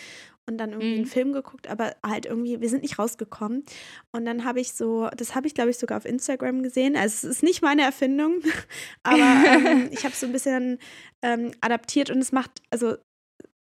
und 0.49 0.59
dann 0.59 0.71
irgendwie 0.71 0.95
einen 0.95 1.03
Mhm. 1.03 1.07
Film 1.07 1.33
geguckt, 1.33 1.69
aber 1.69 1.97
halt 2.05 2.27
irgendwie, 2.27 2.61
wir 2.61 2.69
sind 2.69 2.83
nicht 2.83 2.99
rausgekommen. 2.99 3.65
Und 4.13 4.25
dann 4.25 4.45
habe 4.45 4.61
ich 4.61 4.73
so, 4.73 5.09
das 5.17 5.35
habe 5.35 5.47
ich 5.47 5.55
glaube 5.55 5.71
ich 5.71 5.79
sogar 5.79 5.99
auf 5.99 6.05
Instagram 6.05 6.63
gesehen, 6.63 6.97
also 6.97 7.27
es 7.29 7.37
ist 7.37 7.43
nicht 7.43 7.63
meine 7.63 7.83
Erfindung, 7.83 8.41
aber 9.03 9.19
ähm, 9.19 9.89
ich 9.91 10.05
habe 10.05 10.13
es 10.13 10.21
so 10.21 10.27
ein 10.27 10.33
bisschen 10.33 10.79
ähm, 11.23 11.51
adaptiert 11.61 12.11
und 12.11 12.19
es 12.19 12.33
macht, 12.33 12.63
also 12.71 12.97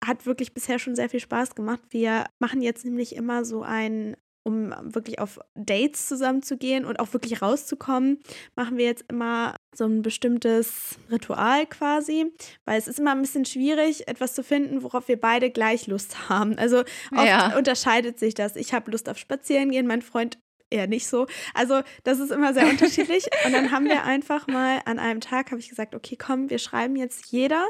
hat 0.05 0.27
wirklich 0.27 0.53
bisher 0.53 0.79
schon 0.79 0.97
sehr 0.97 1.09
viel 1.09 1.21
Spaß 1.21 1.55
gemacht. 1.55 1.81
Wir 1.91 2.27
machen 2.39 2.61
jetzt 2.61 2.85
nämlich 2.85 3.17
immer 3.17 3.45
so 3.45 3.63
ein, 3.63 4.17
um 4.45 4.73
wirklich 4.95 5.19
auf 5.19 5.41
Dates 5.55 6.07
zusammen 6.07 6.43
zu 6.43 6.57
gehen 6.57 6.85
und 6.85 7.01
auch 7.01 7.13
wirklich 7.13 7.43
rauszukommen, 7.43 8.21
machen 8.55 8.77
wir 8.77 8.85
jetzt 8.85 9.05
immer 9.09 9.57
so 9.75 9.85
ein 9.87 10.03
bestimmtes 10.03 10.97
Ritual 11.11 11.67
quasi, 11.67 12.27
weil 12.65 12.79
es 12.79 12.87
ist 12.87 13.01
immer 13.01 13.13
ein 13.13 13.23
bisschen 13.23 13.45
schwierig, 13.45 14.07
etwas 14.07 14.35
zu 14.35 14.45
finden, 14.45 14.83
worauf 14.83 15.09
wir 15.09 15.19
beide 15.21 15.51
gleich 15.51 15.87
Lust 15.89 16.17
haben. 16.29 16.57
Also 16.59 16.79
oft 16.81 17.27
Ja. 17.27 17.57
unterscheidet 17.57 18.19
sich 18.21 18.35
das. 18.35 18.55
Ich 18.57 18.73
habe 18.73 18.91
Lust 18.91 19.09
auf 19.09 19.19
Spazieren 19.19 19.71
gehen, 19.71 19.87
mein 19.87 20.03
Freund 20.03 20.39
eher 20.71 20.87
nicht 20.87 21.07
so. 21.07 21.27
Also 21.55 21.81
das 22.05 22.19
ist 22.21 22.31
immer 22.31 22.53
sehr 22.55 22.69
unterschiedlich. 22.69 23.27
Und 23.45 23.53
dann 23.53 23.71
haben 23.71 23.87
wir 23.87 24.05
einfach 24.05 24.47
mal 24.47 24.81
an 24.85 24.99
einem 24.99 25.21
Tag, 25.21 25.51
habe 25.51 25.61
ich 25.61 25.69
gesagt, 25.69 25.95
okay, 25.95 26.17
komm, 26.17 26.51
wir 26.51 26.59
schreiben 26.59 26.97
jetzt 26.97 27.27
jeder 27.27 27.69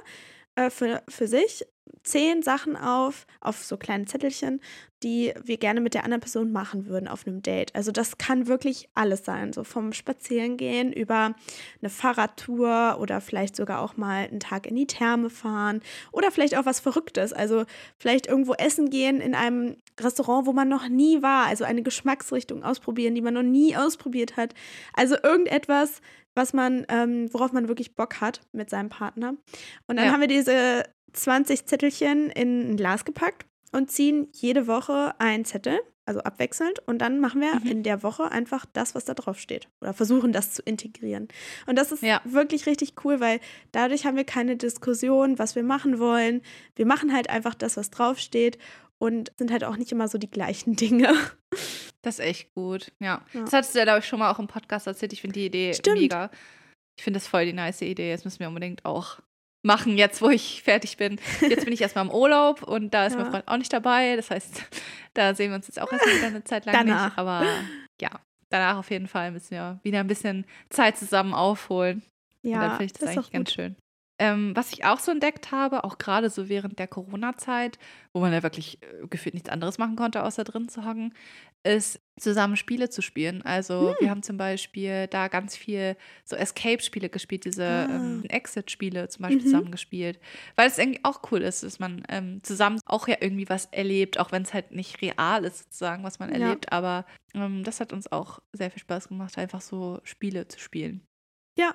äh, 0.56 0.70
für, 0.70 1.02
für 1.08 1.26
sich 1.28 1.64
zehn 2.02 2.42
Sachen 2.42 2.76
auf, 2.76 3.26
auf 3.40 3.64
so 3.64 3.76
kleine 3.76 4.04
Zettelchen, 4.04 4.60
die 5.02 5.34
wir 5.42 5.58
gerne 5.58 5.80
mit 5.80 5.94
der 5.94 6.04
anderen 6.04 6.20
Person 6.20 6.52
machen 6.52 6.86
würden 6.86 7.08
auf 7.08 7.26
einem 7.26 7.42
Date. 7.42 7.74
Also 7.74 7.92
das 7.92 8.18
kann 8.18 8.46
wirklich 8.46 8.88
alles 8.94 9.24
sein, 9.24 9.52
so 9.52 9.64
vom 9.64 9.92
Spazierengehen 9.92 10.92
über 10.92 11.34
eine 11.80 11.90
Fahrradtour 11.90 12.98
oder 13.00 13.20
vielleicht 13.20 13.56
sogar 13.56 13.80
auch 13.80 13.96
mal 13.96 14.26
einen 14.26 14.40
Tag 14.40 14.66
in 14.66 14.76
die 14.76 14.86
Therme 14.86 15.30
fahren 15.30 15.80
oder 16.12 16.30
vielleicht 16.30 16.56
auch 16.56 16.66
was 16.66 16.80
Verrücktes, 16.80 17.32
also 17.32 17.64
vielleicht 17.98 18.26
irgendwo 18.26 18.54
essen 18.54 18.90
gehen 18.90 19.20
in 19.20 19.34
einem 19.34 19.76
Restaurant, 20.00 20.46
wo 20.46 20.52
man 20.52 20.68
noch 20.68 20.88
nie 20.88 21.22
war, 21.22 21.46
also 21.46 21.64
eine 21.64 21.82
Geschmacksrichtung 21.82 22.64
ausprobieren, 22.64 23.14
die 23.14 23.22
man 23.22 23.34
noch 23.34 23.42
nie 23.42 23.76
ausprobiert 23.76 24.36
hat. 24.36 24.54
Also 24.94 25.16
irgendetwas, 25.22 26.00
was 26.34 26.52
man, 26.52 26.84
ähm, 26.88 27.32
worauf 27.32 27.52
man 27.52 27.68
wirklich 27.68 27.94
Bock 27.94 28.20
hat 28.20 28.40
mit 28.52 28.70
seinem 28.70 28.88
Partner. 28.88 29.36
Und 29.86 29.96
dann 29.96 30.06
ja. 30.06 30.12
haben 30.12 30.20
wir 30.20 30.28
diese 30.28 30.84
20 31.14 31.66
Zettelchen 31.66 32.30
in 32.30 32.72
ein 32.72 32.76
Glas 32.76 33.04
gepackt 33.04 33.46
und 33.72 33.90
ziehen 33.90 34.28
jede 34.32 34.66
Woche 34.66 35.14
einen 35.18 35.44
Zettel, 35.44 35.80
also 36.06 36.20
abwechselnd. 36.20 36.80
Und 36.86 36.98
dann 36.98 37.20
machen 37.20 37.40
wir 37.40 37.54
mhm. 37.56 37.66
in 37.66 37.82
der 37.82 38.02
Woche 38.02 38.30
einfach 38.30 38.66
das, 38.72 38.94
was 38.94 39.04
da 39.04 39.14
drauf 39.14 39.38
steht. 39.38 39.68
Oder 39.80 39.94
versuchen 39.94 40.32
das 40.32 40.52
zu 40.52 40.62
integrieren. 40.62 41.28
Und 41.66 41.76
das 41.76 41.92
ist 41.92 42.02
ja. 42.02 42.20
wirklich 42.24 42.66
richtig 42.66 42.94
cool, 43.04 43.20
weil 43.20 43.40
dadurch 43.72 44.06
haben 44.06 44.16
wir 44.16 44.24
keine 44.24 44.56
Diskussion, 44.56 45.38
was 45.38 45.56
wir 45.56 45.62
machen 45.62 45.98
wollen. 45.98 46.42
Wir 46.76 46.86
machen 46.86 47.12
halt 47.12 47.30
einfach 47.30 47.54
das, 47.54 47.76
was 47.76 47.90
draufsteht 47.90 48.58
und 48.98 49.32
sind 49.36 49.50
halt 49.50 49.64
auch 49.64 49.76
nicht 49.76 49.92
immer 49.92 50.08
so 50.08 50.18
die 50.18 50.30
gleichen 50.30 50.76
Dinge. 50.76 51.12
Das 52.02 52.18
ist 52.18 52.24
echt 52.24 52.54
gut, 52.54 52.92
ja. 53.00 53.22
ja. 53.32 53.40
Das 53.40 53.52
hattest 53.52 53.74
du 53.74 53.78
ja, 53.78 53.84
glaube 53.84 54.00
ich, 54.00 54.06
schon 54.06 54.18
mal 54.18 54.30
auch 54.30 54.38
im 54.38 54.46
Podcast 54.46 54.86
erzählt. 54.86 55.12
Ich 55.12 55.20
finde 55.20 55.34
die 55.34 55.46
Idee 55.46 55.74
Stimmt. 55.74 56.00
mega. 56.00 56.30
Ich 56.96 57.02
finde 57.02 57.18
das 57.18 57.26
voll 57.26 57.46
die 57.46 57.52
nice 57.52 57.80
Idee. 57.82 58.10
Jetzt 58.10 58.24
müssen 58.24 58.40
wir 58.40 58.48
unbedingt 58.48 58.84
auch 58.84 59.18
machen, 59.64 59.96
jetzt 59.96 60.22
wo 60.22 60.30
ich 60.30 60.62
fertig 60.62 60.96
bin. 60.96 61.18
Jetzt 61.40 61.64
bin 61.64 61.72
ich 61.72 61.80
erstmal 61.82 62.04
im 62.04 62.10
Urlaub 62.10 62.62
und 62.62 62.92
da 62.92 63.06
ist 63.06 63.14
ja. 63.14 63.20
mein 63.20 63.30
Freund 63.30 63.48
auch 63.48 63.56
nicht 63.56 63.72
dabei. 63.72 64.16
Das 64.16 64.30
heißt, 64.30 64.62
da 65.14 65.34
sehen 65.34 65.50
wir 65.50 65.56
uns 65.56 65.66
jetzt 65.66 65.80
auch 65.80 65.90
erstmal 65.90 66.16
wieder 66.16 66.26
eine 66.26 66.44
Zeit 66.44 66.66
lang 66.66 66.74
danach. 66.74 67.04
nicht. 67.06 67.18
Aber 67.18 67.44
ja, 68.00 68.10
danach 68.50 68.78
auf 68.78 68.90
jeden 68.90 69.08
Fall 69.08 69.30
müssen 69.32 69.52
wir 69.52 69.80
wieder 69.82 70.00
ein 70.00 70.06
bisschen 70.06 70.46
Zeit 70.70 70.96
zusammen 70.98 71.34
aufholen. 71.34 72.02
Ja, 72.42 72.56
und 72.56 72.60
dann 72.60 72.70
finde 72.72 72.84
ich 72.84 72.92
das, 72.92 73.00
das 73.00 73.10
eigentlich 73.10 73.32
ganz 73.32 73.52
schön. 73.52 73.76
Ähm, 74.20 74.54
was 74.54 74.72
ich 74.72 74.84
auch 74.84 75.00
so 75.00 75.10
entdeckt 75.10 75.50
habe, 75.50 75.82
auch 75.82 75.98
gerade 75.98 76.30
so 76.30 76.48
während 76.48 76.78
der 76.78 76.86
Corona-Zeit, 76.86 77.80
wo 78.12 78.20
man 78.20 78.32
ja 78.32 78.44
wirklich 78.44 78.80
äh, 78.80 79.08
gefühlt 79.08 79.34
nichts 79.34 79.50
anderes 79.50 79.76
machen 79.76 79.96
konnte, 79.96 80.22
außer 80.22 80.44
drin 80.44 80.68
zu 80.68 80.86
hocken, 80.86 81.12
ist 81.64 82.00
zusammen 82.20 82.56
Spiele 82.56 82.90
zu 82.90 83.02
spielen. 83.02 83.42
Also 83.42 83.88
hm. 83.88 83.96
wir 83.98 84.10
haben 84.10 84.22
zum 84.22 84.36
Beispiel 84.36 85.08
da 85.08 85.26
ganz 85.26 85.56
viel 85.56 85.96
so 86.24 86.36
Escape-Spiele 86.36 87.08
gespielt, 87.08 87.44
diese 87.44 87.66
ah. 87.66 87.86
ähm, 87.86 88.22
Exit-Spiele 88.28 89.08
zum 89.08 89.22
Beispiel 89.22 89.40
mhm. 89.40 89.44
zusammen 89.44 89.70
gespielt. 89.72 90.20
Weil 90.54 90.68
es 90.68 90.78
irgendwie 90.78 91.00
auch 91.02 91.20
cool 91.32 91.42
ist, 91.42 91.64
dass 91.64 91.80
man 91.80 92.04
ähm, 92.08 92.40
zusammen 92.44 92.78
auch 92.86 93.08
ja 93.08 93.16
irgendwie 93.20 93.48
was 93.48 93.66
erlebt, 93.66 94.20
auch 94.20 94.30
wenn 94.30 94.42
es 94.42 94.54
halt 94.54 94.70
nicht 94.70 95.02
real 95.02 95.44
ist, 95.44 95.64
sozusagen, 95.64 96.04
was 96.04 96.20
man 96.20 96.28
ja. 96.28 96.38
erlebt. 96.38 96.70
Aber 96.70 97.04
ähm, 97.34 97.64
das 97.64 97.80
hat 97.80 97.92
uns 97.92 98.12
auch 98.12 98.38
sehr 98.52 98.70
viel 98.70 98.80
Spaß 98.80 99.08
gemacht, 99.08 99.36
einfach 99.38 99.60
so 99.60 99.98
Spiele 100.04 100.46
zu 100.46 100.60
spielen. 100.60 101.04
Ja, 101.58 101.74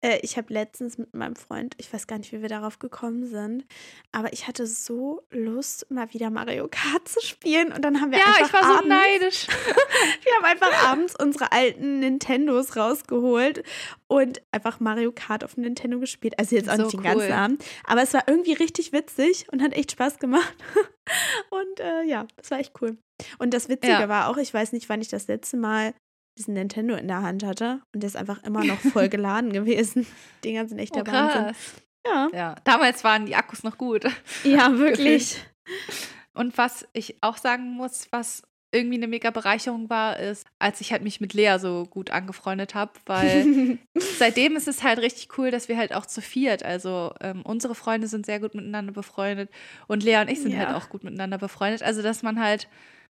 äh, 0.00 0.18
ich 0.22 0.36
habe 0.36 0.52
letztens 0.52 0.98
mit 0.98 1.14
meinem 1.14 1.36
Freund, 1.36 1.74
ich 1.78 1.92
weiß 1.92 2.06
gar 2.06 2.18
nicht, 2.18 2.32
wie 2.32 2.42
wir 2.42 2.48
darauf 2.48 2.78
gekommen 2.78 3.26
sind, 3.26 3.64
aber 4.12 4.32
ich 4.32 4.46
hatte 4.46 4.66
so 4.66 5.22
Lust, 5.30 5.90
mal 5.90 6.12
wieder 6.12 6.30
Mario 6.30 6.68
Kart 6.68 7.08
zu 7.08 7.20
spielen. 7.20 7.72
Und 7.72 7.84
dann 7.84 8.00
haben 8.00 8.10
wir 8.10 8.18
ja, 8.18 8.24
einfach. 8.24 8.46
ich 8.46 8.52
war 8.52 8.62
abends, 8.62 8.82
so 8.82 8.88
neidisch. 8.88 9.46
wir 10.22 10.32
haben 10.34 10.44
einfach 10.44 10.84
abends 10.90 11.14
unsere 11.20 11.52
alten 11.52 12.00
Nintendos 12.00 12.76
rausgeholt 12.76 13.62
und 14.08 14.40
einfach 14.52 14.80
Mario 14.80 15.12
Kart 15.12 15.44
auf 15.44 15.54
dem 15.54 15.64
Nintendo 15.64 15.98
gespielt. 15.98 16.38
Also 16.38 16.56
jetzt 16.56 16.68
auch 16.68 16.76
so 16.76 16.82
nicht 16.82 16.92
den 16.92 17.00
cool. 17.00 17.06
ganzen 17.06 17.32
Abend. 17.32 17.64
Aber 17.84 18.02
es 18.02 18.14
war 18.14 18.24
irgendwie 18.26 18.52
richtig 18.52 18.92
witzig 18.92 19.46
und 19.52 19.62
hat 19.62 19.72
echt 19.72 19.92
Spaß 19.92 20.18
gemacht. 20.18 20.56
und 21.50 21.80
äh, 21.80 22.02
ja, 22.04 22.26
das 22.36 22.50
war 22.50 22.58
echt 22.58 22.72
cool. 22.80 22.96
Und 23.38 23.54
das 23.54 23.68
Witzige 23.68 23.92
ja. 23.92 24.08
war 24.08 24.28
auch, 24.28 24.36
ich 24.36 24.52
weiß 24.52 24.72
nicht, 24.72 24.88
wann 24.88 25.00
ich 25.00 25.08
das 25.08 25.26
letzte 25.26 25.56
Mal 25.56 25.94
diesen 26.38 26.54
Nintendo 26.54 26.94
in 26.96 27.08
der 27.08 27.22
Hand 27.22 27.44
hatte 27.44 27.80
und 27.92 28.02
der 28.02 28.08
ist 28.08 28.16
einfach 28.16 28.42
immer 28.44 28.64
noch 28.64 28.78
voll 28.92 29.08
geladen 29.08 29.52
gewesen. 29.52 30.06
Die 30.44 30.48
Dinger 30.48 30.68
sind 30.68 30.78
echt 30.78 30.94
der 30.94 31.02
oh, 31.02 31.12
Wahnsinn. 31.12 31.56
Ja. 32.06 32.28
ja. 32.32 32.54
Damals 32.64 33.02
waren 33.02 33.26
die 33.26 33.34
Akkus 33.34 33.64
noch 33.64 33.78
gut. 33.78 34.04
Ja, 34.44 34.72
wirklich. 34.78 35.42
und 36.34 36.56
was 36.56 36.86
ich 36.92 37.16
auch 37.20 37.36
sagen 37.36 37.72
muss, 37.72 38.06
was 38.10 38.42
irgendwie 38.72 38.96
eine 38.96 39.08
mega 39.08 39.30
Bereicherung 39.30 39.88
war, 39.88 40.18
ist, 40.18 40.46
als 40.58 40.80
ich 40.80 40.92
halt 40.92 41.02
mich 41.02 41.20
mit 41.20 41.34
Lea 41.34 41.56
so 41.58 41.84
gut 41.88 42.10
angefreundet 42.10 42.74
habe, 42.74 42.92
weil 43.06 43.78
seitdem 44.18 44.56
ist 44.56 44.68
es 44.68 44.82
halt 44.82 44.98
richtig 44.98 45.38
cool, 45.38 45.50
dass 45.50 45.68
wir 45.68 45.78
halt 45.78 45.94
auch 45.94 46.04
zu 46.04 46.20
viert, 46.20 46.62
also 46.62 47.14
ähm, 47.20 47.42
unsere 47.42 47.74
Freunde 47.74 48.06
sind 48.06 48.26
sehr 48.26 48.40
gut 48.40 48.54
miteinander 48.54 48.92
befreundet 48.92 49.50
und 49.86 50.02
Lea 50.02 50.20
und 50.20 50.28
ich 50.28 50.40
sind 50.42 50.52
halt 50.52 50.68
ja. 50.68 50.74
halt 50.74 50.84
auch 50.84 50.90
gut 50.90 51.04
miteinander 51.04 51.38
befreundet. 51.38 51.82
Also, 51.82 52.02
dass 52.02 52.22
man 52.22 52.40
halt 52.40 52.68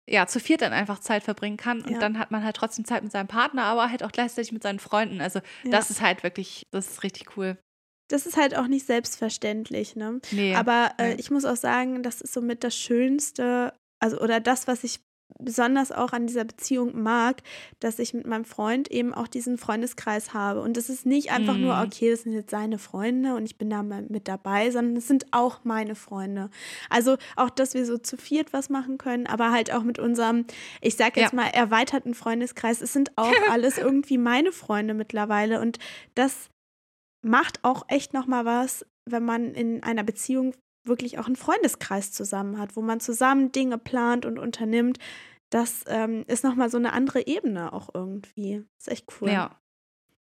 ja, 0.09 0.27
zu 0.27 0.41
viert 0.41 0.63
dann 0.63 0.73
einfach 0.73 1.01
Zeit 1.01 1.23
verbringen 1.25 1.57
kann. 1.57 1.83
Und 1.83 1.93
ja. 1.93 1.99
dann 1.99 2.19
hat 2.19 2.31
man 2.31 2.45
halt 2.45 2.57
trotzdem 2.57 2.85
Zeit 2.85 3.03
mit 3.03 3.13
seinem 3.13 3.27
Partner, 3.27 3.65
aber 3.65 3.91
halt 3.91 4.03
auch 4.03 4.13
gleichzeitig 4.13 4.53
mit 4.53 4.63
seinen 4.63 4.79
Freunden. 4.79 5.21
Also 5.21 5.41
ja. 5.65 5.71
das 5.71 5.91
ist 5.91 6.01
halt 6.01 6.23
wirklich, 6.23 6.67
das 6.71 6.89
ist 6.89 7.03
richtig 7.03 7.37
cool. 7.37 7.59
Das 8.09 8.25
ist 8.25 8.37
halt 8.37 8.57
auch 8.57 8.69
nicht 8.69 8.87
selbstverständlich, 8.87 9.97
ne? 9.97 10.21
Nee. 10.31 10.55
Aber 10.55 10.93
äh, 10.99 11.15
ich 11.15 11.33
muss 11.33 11.45
auch 11.45 11.57
sagen, 11.57 12.05
das 12.05 12.21
ist 12.21 12.33
somit 12.33 12.63
das 12.63 12.77
Schönste, 12.77 13.73
also 13.99 14.21
oder 14.21 14.39
das, 14.39 14.69
was 14.69 14.85
ich 14.85 15.01
besonders 15.39 15.93
auch 15.93 16.13
an 16.13 16.27
dieser 16.27 16.45
Beziehung 16.45 17.03
mag, 17.03 17.43
dass 17.81 17.99
ich 17.99 18.15
mit 18.15 18.27
meinem 18.27 18.45
Freund 18.45 18.91
eben 18.91 19.15
auch 19.15 19.29
diesen 19.29 19.59
Freundeskreis 19.59 20.35
habe. 20.35 20.61
Und 20.61 20.77
es 20.77 20.89
ist 20.89 21.07
nicht 21.07 21.31
einfach 21.31 21.57
mm. 21.57 21.61
nur, 21.61 21.77
mhm. 21.77 21.83
okay, 21.83 22.11
das 22.11 22.23
sind 22.23 22.33
jetzt 22.33 22.51
seine 22.51 22.79
Freunde 22.79 23.35
und 23.35 23.45
ich 23.45 23.59
bin 23.59 23.71
da 23.71 23.83
mit 23.83 24.29
dabei, 24.29 24.71
sondern 24.71 24.97
es 24.97 25.09
sind 25.09 25.27
auch 25.33 25.61
meine 25.65 25.95
Freunde. 25.95 26.51
Also 26.91 27.17
auch, 27.37 27.51
dass 27.51 27.75
wir 27.75 27.85
so 27.87 27.99
zu 27.99 28.17
viert 28.17 28.53
was 28.53 28.71
machen 28.71 28.99
können, 28.99 29.27
aber 29.27 29.51
halt 29.51 29.73
auch 29.73 29.83
mit 29.83 29.99
unserem, 29.99 30.47
ich 30.81 30.97
sag 30.97 31.17
jetzt 31.17 31.33
ja. 31.33 31.37
mal, 31.37 31.49
erweiterten 31.49 32.15
Freundeskreis. 32.15 32.81
Es 32.81 32.93
sind 32.93 33.17
auch 33.17 33.33
alles 33.51 33.79
irgendwie 33.79 34.19
meine 34.19 34.53
Freunde 34.53 34.95
mittlerweile. 34.95 35.61
Und 35.61 35.79
das 36.15 36.49
macht 37.23 37.63
auch 37.63 37.85
echt 37.89 38.15
nochmal 38.15 38.45
was, 38.45 38.87
wenn 39.05 39.25
man 39.25 39.55
in 39.55 39.83
einer 39.83 40.05
Beziehung 40.05 40.55
wirklich 40.87 41.19
auch 41.19 41.27
einen 41.27 41.37
Freundeskreis 41.37 42.13
zusammen 42.13 42.59
hat, 42.59 42.77
wo 42.77 42.83
man 42.83 43.01
zusammen 43.01 43.53
Dinge 43.53 43.79
plant 43.79 44.27
und 44.27 44.39
unternimmt, 44.39 44.99
das 45.51 45.85
ähm, 45.87 46.25
ist 46.27 46.45
nochmal 46.45 46.71
so 46.71 46.77
eine 46.77 46.93
andere 46.93 47.27
Ebene 47.27 47.73
auch 47.73 47.91
irgendwie. 47.95 48.65
Ist 48.79 48.89
echt 48.89 49.07
cool. 49.21 49.31
Ja. 49.31 49.61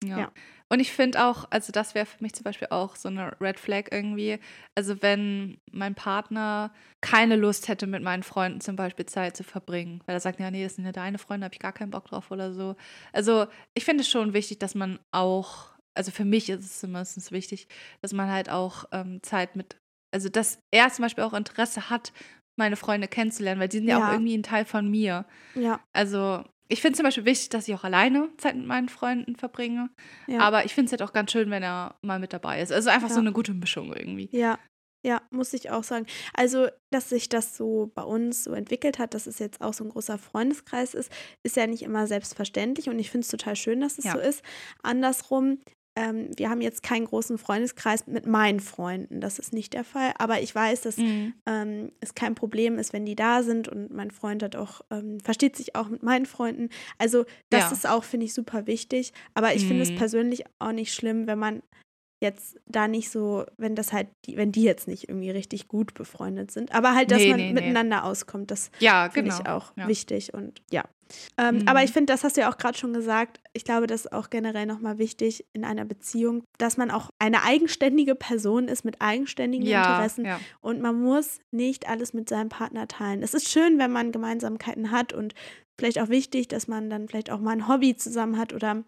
Ja. 0.03 0.19
ja. 0.19 0.31
Und 0.69 0.79
ich 0.79 0.91
finde 0.91 1.25
auch, 1.25 1.45
also 1.49 1.71
das 1.71 1.95
wäre 1.95 2.05
für 2.05 2.23
mich 2.23 2.33
zum 2.33 2.43
Beispiel 2.43 2.67
auch 2.69 2.95
so 2.95 3.09
eine 3.09 3.39
Red 3.41 3.59
Flag 3.59 3.85
irgendwie. 3.91 4.39
Also 4.75 5.01
wenn 5.01 5.59
mein 5.71 5.95
Partner 5.95 6.71
keine 7.01 7.35
Lust 7.35 7.67
hätte, 7.67 7.87
mit 7.87 8.03
meinen 8.03 8.23
Freunden 8.23 8.61
zum 8.61 8.75
Beispiel 8.75 9.07
Zeit 9.07 9.35
zu 9.35 9.43
verbringen, 9.43 10.01
weil 10.05 10.15
er 10.15 10.19
sagt, 10.19 10.39
ja, 10.39 10.51
nee, 10.51 10.63
das 10.63 10.75
sind 10.75 10.85
ja 10.85 10.91
deine 10.91 11.17
Freunde, 11.17 11.45
habe 11.45 11.55
ich 11.55 11.59
gar 11.59 11.73
keinen 11.73 11.91
Bock 11.91 12.05
drauf 12.05 12.31
oder 12.31 12.53
so. 12.53 12.75
Also 13.11 13.47
ich 13.73 13.83
finde 13.83 14.03
es 14.03 14.09
schon 14.09 14.33
wichtig, 14.33 14.59
dass 14.59 14.75
man 14.75 14.99
auch, 15.11 15.71
also 15.95 16.11
für 16.11 16.25
mich 16.25 16.49
ist 16.49 16.63
es 16.63 16.79
zumindest 16.79 17.31
wichtig, 17.31 17.67
dass 18.01 18.13
man 18.13 18.31
halt 18.31 18.49
auch 18.49 18.85
ähm, 18.91 19.21
Zeit 19.23 19.55
mit 19.55 19.78
also 20.11 20.29
dass 20.29 20.59
er 20.71 20.89
zum 20.89 21.03
Beispiel 21.03 21.23
auch 21.23 21.33
Interesse 21.33 21.89
hat, 21.89 22.13
meine 22.55 22.75
Freunde 22.75 23.07
kennenzulernen, 23.07 23.59
weil 23.59 23.69
die 23.69 23.77
sind 23.77 23.87
ja, 23.87 23.99
ja 23.99 24.07
auch 24.07 24.11
irgendwie 24.11 24.37
ein 24.37 24.43
Teil 24.43 24.65
von 24.65 24.89
mir. 24.89 25.25
Ja. 25.55 25.79
Also 25.93 26.43
ich 26.67 26.81
finde 26.81 26.97
zum 26.97 27.03
Beispiel 27.05 27.25
wichtig, 27.25 27.49
dass 27.49 27.67
ich 27.67 27.73
auch 27.73 27.83
alleine 27.83 28.29
Zeit 28.37 28.55
mit 28.55 28.67
meinen 28.67 28.89
Freunden 28.89 29.35
verbringe. 29.35 29.89
Ja. 30.27 30.41
Aber 30.41 30.65
ich 30.65 30.75
finde 30.75 30.85
es 30.85 30.91
halt 30.91 31.01
auch 31.01 31.13
ganz 31.13 31.31
schön, 31.31 31.49
wenn 31.49 31.63
er 31.63 31.95
mal 32.01 32.19
mit 32.19 32.31
dabei 32.31 32.61
ist. 32.61 32.71
Also 32.71 32.89
einfach 32.89 33.09
ja. 33.09 33.15
so 33.15 33.21
eine 33.21 33.31
gute 33.31 33.53
Mischung 33.53 33.93
irgendwie. 33.93 34.29
Ja. 34.31 34.59
Ja, 35.01 35.21
muss 35.31 35.53
ich 35.53 35.71
auch 35.71 35.83
sagen. 35.83 36.05
Also, 36.33 36.67
dass 36.91 37.07
sich 37.07 37.29
das 37.29 37.55
so 37.55 37.89
bei 37.95 38.01
uns 38.03 38.43
so 38.43 38.51
entwickelt 38.51 38.99
hat, 38.99 39.13
dass 39.13 39.27
es 39.27 39.39
jetzt 39.39 39.61
auch 39.61 39.73
so 39.73 39.85
ein 39.85 39.91
großer 39.91 40.17
Freundeskreis 40.17 40.93
ist, 40.93 41.09
ist 41.41 41.55
ja 41.55 41.67
nicht 41.67 41.83
immer 41.83 42.05
selbstverständlich 42.05 42.89
und 42.89 42.99
ich 42.99 43.09
finde 43.09 43.23
es 43.23 43.31
total 43.31 43.55
schön, 43.55 43.79
dass 43.79 43.97
es 43.97 44.03
ja. 44.03 44.11
so 44.11 44.19
ist. 44.19 44.43
Andersrum 44.83 45.59
ähm, 45.99 46.29
wir 46.37 46.49
haben 46.49 46.61
jetzt 46.61 46.81
keinen 46.81 47.05
großen 47.05 47.37
Freundeskreis 47.37 48.07
mit 48.07 48.25
meinen 48.25 48.61
Freunden. 48.61 49.19
Das 49.19 49.37
ist 49.37 49.51
nicht 49.51 49.73
der 49.73 49.83
Fall. 49.83 50.13
Aber 50.17 50.41
ich 50.41 50.55
weiß, 50.55 50.81
dass 50.81 50.95
mhm. 50.95 51.33
ähm, 51.45 51.91
es 51.99 52.15
kein 52.15 52.35
Problem 52.35 52.79
ist, 52.79 52.93
wenn 52.93 53.05
die 53.05 53.17
da 53.17 53.43
sind 53.43 53.67
und 53.67 53.91
mein 53.91 54.09
Freund 54.09 54.41
hat 54.41 54.55
auch, 54.55 54.79
ähm, 54.91 55.19
versteht 55.19 55.57
sich 55.57 55.75
auch 55.75 55.89
mit 55.89 56.01
meinen 56.01 56.25
Freunden. 56.25 56.69
Also, 56.97 57.25
das 57.49 57.65
ja. 57.65 57.71
ist 57.71 57.89
auch, 57.89 58.05
finde 58.05 58.27
ich, 58.27 58.33
super 58.33 58.65
wichtig. 58.65 59.11
Aber 59.33 59.53
ich 59.53 59.63
mhm. 59.63 59.67
finde 59.67 59.83
es 59.83 59.93
persönlich 59.93 60.45
auch 60.59 60.71
nicht 60.71 60.93
schlimm, 60.93 61.27
wenn 61.27 61.39
man 61.39 61.61
jetzt 62.21 62.59
da 62.65 62.87
nicht 62.87 63.09
so, 63.09 63.45
wenn 63.57 63.75
das 63.75 63.93
halt, 63.93 64.07
die, 64.25 64.35
wenn 64.35 64.51
die 64.51 64.63
jetzt 64.63 64.87
nicht 64.87 65.07
irgendwie 65.07 65.31
richtig 65.31 65.67
gut 65.67 65.93
befreundet 65.93 66.51
sind, 66.51 66.73
aber 66.73 66.93
halt, 66.93 67.11
dass 67.11 67.19
nee, 67.19 67.29
man 67.29 67.37
nee, 67.39 67.53
miteinander 67.53 68.01
nee. 68.01 68.03
auskommt, 68.03 68.51
das 68.51 68.71
ja, 68.79 69.09
finde 69.09 69.31
genau. 69.31 69.41
ich 69.41 69.47
auch 69.49 69.71
ja. 69.77 69.87
wichtig 69.87 70.33
und 70.33 70.61
ja. 70.71 70.83
Ähm, 71.37 71.59
mhm. 71.59 71.67
Aber 71.67 71.83
ich 71.83 71.91
finde, 71.91 72.13
das 72.13 72.23
hast 72.23 72.37
du 72.37 72.41
ja 72.41 72.51
auch 72.51 72.57
gerade 72.57 72.77
schon 72.77 72.93
gesagt, 72.93 73.39
ich 73.53 73.63
glaube, 73.63 73.87
das 73.87 74.01
ist 74.01 74.13
auch 74.13 74.29
generell 74.29 74.65
nochmal 74.65 74.99
wichtig 74.99 75.45
in 75.53 75.65
einer 75.65 75.85
Beziehung, 75.85 76.43
dass 76.59 76.77
man 76.77 76.91
auch 76.91 77.09
eine 77.17 77.43
eigenständige 77.43 78.15
Person 78.15 78.67
ist 78.67 78.85
mit 78.85 79.01
eigenständigen 79.01 79.65
ja, 79.65 79.81
Interessen 79.81 80.27
und 80.61 80.81
man 80.81 81.01
muss 81.01 81.39
nicht 81.51 81.89
alles 81.89 82.13
mit 82.13 82.29
seinem 82.29 82.49
Partner 82.49 82.87
teilen. 82.87 83.23
Es 83.23 83.33
ist 83.33 83.49
schön, 83.49 83.79
wenn 83.79 83.91
man 83.91 84.11
Gemeinsamkeiten 84.11 84.91
hat 84.91 85.13
und 85.13 85.33
vielleicht 85.79 85.99
auch 85.99 86.09
wichtig, 86.09 86.47
dass 86.47 86.67
man 86.67 86.89
dann 86.89 87.07
vielleicht 87.07 87.31
auch 87.31 87.39
mal 87.39 87.51
ein 87.51 87.67
Hobby 87.67 87.95
zusammen 87.95 88.37
hat 88.37 88.53
oder 88.53 88.83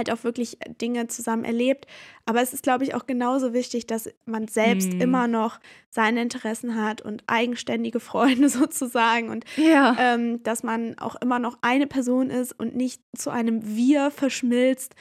halt 0.00 0.10
auch 0.10 0.24
wirklich 0.24 0.58
Dinge 0.80 1.06
zusammen 1.06 1.44
erlebt. 1.44 1.86
Aber 2.24 2.40
es 2.42 2.52
ist, 2.52 2.62
glaube 2.62 2.84
ich, 2.84 2.94
auch 2.94 3.06
genauso 3.06 3.52
wichtig, 3.52 3.86
dass 3.86 4.08
man 4.24 4.48
selbst 4.48 4.94
Mhm. 4.94 5.00
immer 5.00 5.28
noch 5.28 5.60
seine 5.90 6.22
Interessen 6.22 6.82
hat 6.82 7.02
und 7.02 7.22
eigenständige 7.26 8.00
Freunde 8.10 8.48
sozusagen 8.48 9.28
und 9.28 9.44
Ja. 9.56 9.94
ähm, 9.98 10.42
dass 10.42 10.62
man 10.62 10.98
auch 10.98 11.16
immer 11.16 11.38
noch 11.38 11.58
eine 11.62 11.86
Person 11.86 12.30
ist 12.30 12.58
und 12.58 12.74
nicht 12.74 13.02
zu 13.16 13.30
einem 13.30 13.64
Wir 13.76 14.10
verschmilzt 14.10 14.94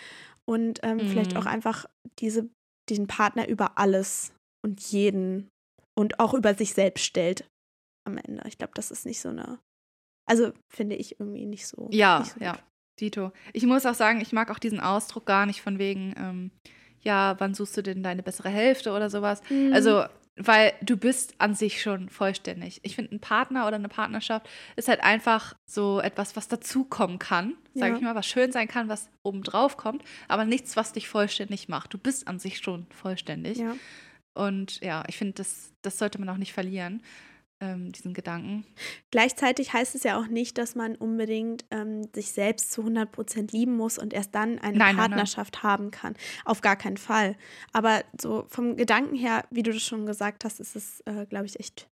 und 0.46 0.80
ähm, 0.84 1.00
vielleicht 1.08 1.36
Mhm. 1.36 1.42
auch 1.42 1.46
einfach 1.46 1.86
diese, 2.20 2.50
diesen 2.90 3.08
Partner 3.08 3.48
über 3.48 3.78
alles 3.78 4.34
und 4.66 4.82
jeden 4.92 5.48
und 5.98 6.20
auch 6.20 6.34
über 6.34 6.54
sich 6.56 6.74
selbst 6.74 7.06
stellt 7.06 7.48
am 8.08 8.18
Ende. 8.18 8.44
Ich 8.48 8.58
glaube, 8.58 8.74
das 8.76 8.92
ist 8.92 9.06
nicht 9.06 9.22
so 9.22 9.30
eine, 9.30 9.60
also 10.28 10.52
finde 10.74 10.96
ich 10.96 11.20
irgendwie 11.20 11.46
nicht 11.46 11.68
so. 11.68 11.88
Ja, 11.92 12.20
nicht 12.20 12.34
so 12.34 12.40
ja. 12.44 12.58
Dito. 13.00 13.32
Ich 13.54 13.64
muss 13.66 13.86
auch 13.86 13.94
sagen, 13.96 14.22
ich 14.22 14.34
mag 14.34 14.52
auch 14.52 14.60
diesen 14.60 14.80
Ausdruck 14.80 15.26
gar 15.26 15.46
nicht 15.46 15.62
von 15.62 15.80
wegen, 15.80 16.14
ähm, 16.18 16.52
ja, 17.02 17.36
wann 17.40 17.54
suchst 17.54 17.78
du 17.78 17.82
denn 17.84 18.04
deine 18.04 18.24
bessere 18.24 18.50
Hälfte 18.50 18.92
oder 18.92 19.10
sowas. 19.10 19.42
Mhm. 19.50 19.72
Also, 19.74 20.04
weil 20.42 20.72
du 20.82 20.96
bist 20.96 21.36
an 21.40 21.54
sich 21.54 21.82
schon 21.82 22.08
vollständig. 22.10 22.80
Ich 22.84 22.96
finde, 22.96 23.16
ein 23.16 23.20
Partner 23.20 23.68
oder 23.68 23.76
eine 23.76 23.90
Partnerschaft 23.90 24.48
ist 24.78 24.88
halt 24.88 25.04
einfach 25.04 25.54
so 25.66 26.00
etwas, 26.00 26.36
was 26.38 26.48
dazukommen 26.48 27.20
kann, 27.20 27.56
sage 27.74 27.92
Ja. 27.92 27.98
ich 27.98 28.04
mal, 28.04 28.16
was 28.16 28.26
schön 28.26 28.52
sein 28.54 28.68
kann, 28.70 28.88
was 28.88 29.10
obendrauf 29.24 29.76
kommt, 29.76 30.04
aber 30.30 30.46
nichts, 30.46 30.78
was 30.78 30.94
dich 30.94 31.10
vollständig 31.10 31.68
macht. 31.68 31.94
Du 31.94 31.98
bist 31.98 32.28
an 32.28 32.40
sich 32.40 32.60
schon 32.60 32.86
vollständig. 32.92 33.58
ja. 33.58 33.76
Und 34.34 34.80
ja, 34.82 35.04
ich 35.08 35.18
finde, 35.18 35.34
das, 35.34 35.74
das 35.82 35.98
sollte 35.98 36.20
man 36.20 36.30
auch 36.30 36.38
nicht 36.38 36.54
verlieren, 36.54 37.02
ähm, 37.62 37.92
diesen 37.92 38.14
Gedanken. 38.14 38.66
Gleichzeitig 39.12 39.74
heißt 39.74 39.96
es 39.96 40.04
ja 40.04 40.18
auch 40.18 40.28
nicht, 40.28 40.58
dass 40.58 40.76
man 40.76 40.96
unbedingt 40.96 41.66
ähm, 41.72 42.10
sich 42.14 42.32
selbst 42.32 42.72
zu 42.72 42.84
100% 42.84 43.52
lieben 43.52 43.76
muss 43.76 43.98
und 43.98 44.14
erst 44.14 44.34
dann 44.36 44.60
eine 44.60 44.78
Nein, 44.78 44.78
nein, 44.78 44.96
nein. 44.96 45.10
Partnerschaft 45.10 45.64
haben 45.64 45.92
kann. 45.92 46.16
Auf 46.46 46.62
gar 46.62 46.76
keinen 46.76 46.98
Fall. 46.98 47.36
Aber 47.74 48.04
so 48.20 48.46
vom 48.48 48.78
Gedanken 48.78 49.16
her, 49.16 49.46
wie 49.50 49.64
du 49.64 49.74
das 49.74 49.84
schon 49.84 50.06
gesagt 50.06 50.46
hast, 50.46 50.60
ist 50.60 50.76
es, 50.76 51.02
äh, 51.02 51.26
glaube 51.26 51.46
ich, 51.46 51.60
echt, 51.60 51.90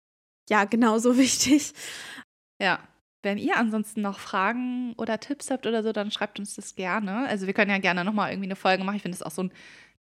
ja, 0.50 0.66
genauso 0.66 1.18
wichtig. 1.18 1.74
Ja. 2.62 2.80
Wenn 3.24 3.40
ihr 3.40 3.58
ansonsten 3.58 4.04
noch 4.04 4.20
Fragen 4.20 4.94
oder 4.98 5.20
Tipps 5.20 5.50
habt 5.50 5.66
oder 5.66 5.82
so, 5.82 5.92
dann 5.92 6.12
schreibt 6.12 6.38
uns 6.38 6.54
das 6.54 6.76
gerne. 6.76 7.28
Also 7.28 7.48
wir 7.48 7.56
können 7.56 7.72
ja 7.72 7.80
gerne 7.80 8.06
nochmal 8.06 8.30
irgendwie 8.30 8.46
eine 8.46 8.56
Folge 8.56 8.84
machen. 8.84 8.98
Ich 8.98 9.02
finde 9.02 9.18
das 9.18 9.26
auch 9.26 9.32
so 9.32 9.42
ein 9.42 9.52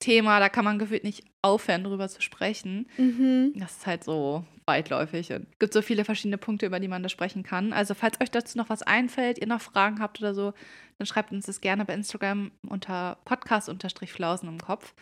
Thema, 0.02 0.40
da 0.42 0.50
kann 0.50 0.66
man 0.66 0.80
gefühlt 0.80 1.06
nicht 1.06 1.24
aufhören, 1.42 1.86
drüber 1.86 2.10
zu 2.10 2.22
sprechen. 2.22 2.88
Mhm. 2.98 3.54
Das 3.56 3.72
ist 3.78 3.88
halt 3.88 4.04
so 4.04 4.44
weitläufig 4.66 5.32
und 5.32 5.48
gibt 5.60 5.74
so 5.74 5.82
viele 5.82 6.04
verschiedene 6.04 6.38
Punkte, 6.38 6.66
über 6.66 6.80
die 6.80 6.90
man 6.90 7.04
da 7.04 7.10
sprechen 7.10 7.44
kann. 7.44 7.72
Also 7.72 7.94
falls 7.94 8.20
euch 8.20 8.32
dazu 8.32 8.58
noch 8.58 8.70
was 8.70 8.84
einfällt, 8.84 9.40
ihr 9.40 9.48
noch 9.48 9.62
Fragen 9.62 10.00
habt 10.00 10.20
oder 10.20 10.34
so, 10.34 10.54
dann 10.98 11.08
schreibt 11.08 11.32
uns 11.32 11.46
das 11.46 11.62
gerne 11.62 11.86
bei 11.86 11.94
Instagram 11.94 12.52
unter 12.68 13.18
podcast-flausen 13.26 14.50
im 14.50 14.60
Kopf. 14.60 14.94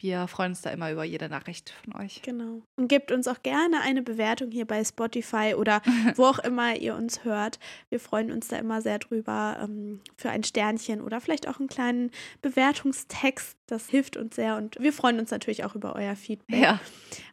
Wir 0.00 0.26
freuen 0.28 0.52
uns 0.52 0.62
da 0.62 0.70
immer 0.70 0.90
über 0.90 1.04
jede 1.04 1.28
Nachricht 1.28 1.74
von 1.84 1.94
euch. 2.00 2.22
Genau. 2.22 2.62
Und 2.76 2.88
gebt 2.88 3.12
uns 3.12 3.28
auch 3.28 3.42
gerne 3.42 3.82
eine 3.82 4.02
Bewertung 4.02 4.50
hier 4.50 4.64
bei 4.64 4.82
Spotify 4.82 5.54
oder 5.54 5.82
wo 6.16 6.24
auch 6.24 6.38
immer 6.38 6.74
ihr 6.74 6.94
uns 6.94 7.22
hört. 7.24 7.58
Wir 7.90 8.00
freuen 8.00 8.32
uns 8.32 8.48
da 8.48 8.56
immer 8.56 8.80
sehr 8.80 8.98
drüber 8.98 9.58
ähm, 9.62 10.00
für 10.16 10.30
ein 10.30 10.42
Sternchen 10.42 11.02
oder 11.02 11.20
vielleicht 11.20 11.46
auch 11.46 11.58
einen 11.58 11.68
kleinen 11.68 12.10
Bewertungstext. 12.40 13.58
Das 13.66 13.90
hilft 13.90 14.16
uns 14.16 14.36
sehr 14.36 14.56
und 14.56 14.80
wir 14.80 14.94
freuen 14.94 15.20
uns 15.20 15.30
natürlich 15.30 15.64
auch 15.64 15.74
über 15.74 15.94
euer 15.94 16.16
Feedback. 16.16 16.58
Ja, 16.58 16.80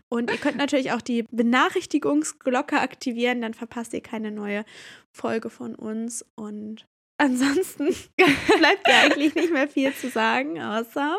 Und 0.10 0.30
ihr 0.30 0.38
könnt 0.38 0.58
natürlich 0.58 0.92
auch 0.92 1.02
die 1.02 1.24
Benachrichtigungsglocke 1.32 2.80
aktivieren, 2.80 3.42
dann 3.42 3.54
verpasst 3.54 3.94
ihr 3.94 4.02
keine 4.02 4.32
neue 4.32 4.66
Folge 5.12 5.50
von 5.50 5.74
uns. 5.74 6.26
Und 6.36 6.86
ansonsten 7.18 7.88
bleibt 8.18 8.88
ja 8.88 9.02
eigentlich 9.06 9.36
nicht 9.36 9.52
mehr 9.52 9.68
viel 9.68 9.94
zu 9.94 10.10
sagen, 10.10 10.62
außer 10.62 11.18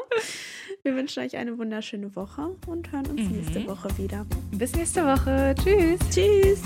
wir 0.83 0.95
wünschen 0.95 1.23
euch 1.23 1.37
eine 1.37 1.59
wunderschöne 1.59 2.15
Woche 2.17 2.57
und 2.67 2.91
hören 2.93 3.07
uns 3.07 3.21
Mhm. 3.23 3.37
nächste 3.37 3.67
Woche 3.67 3.89
wieder. 3.99 4.27
bis 4.53 4.75
nächste 4.75 5.05
Woche. 5.05 5.55
Tschüss. 5.63 5.99
Tschüss! 6.11 6.61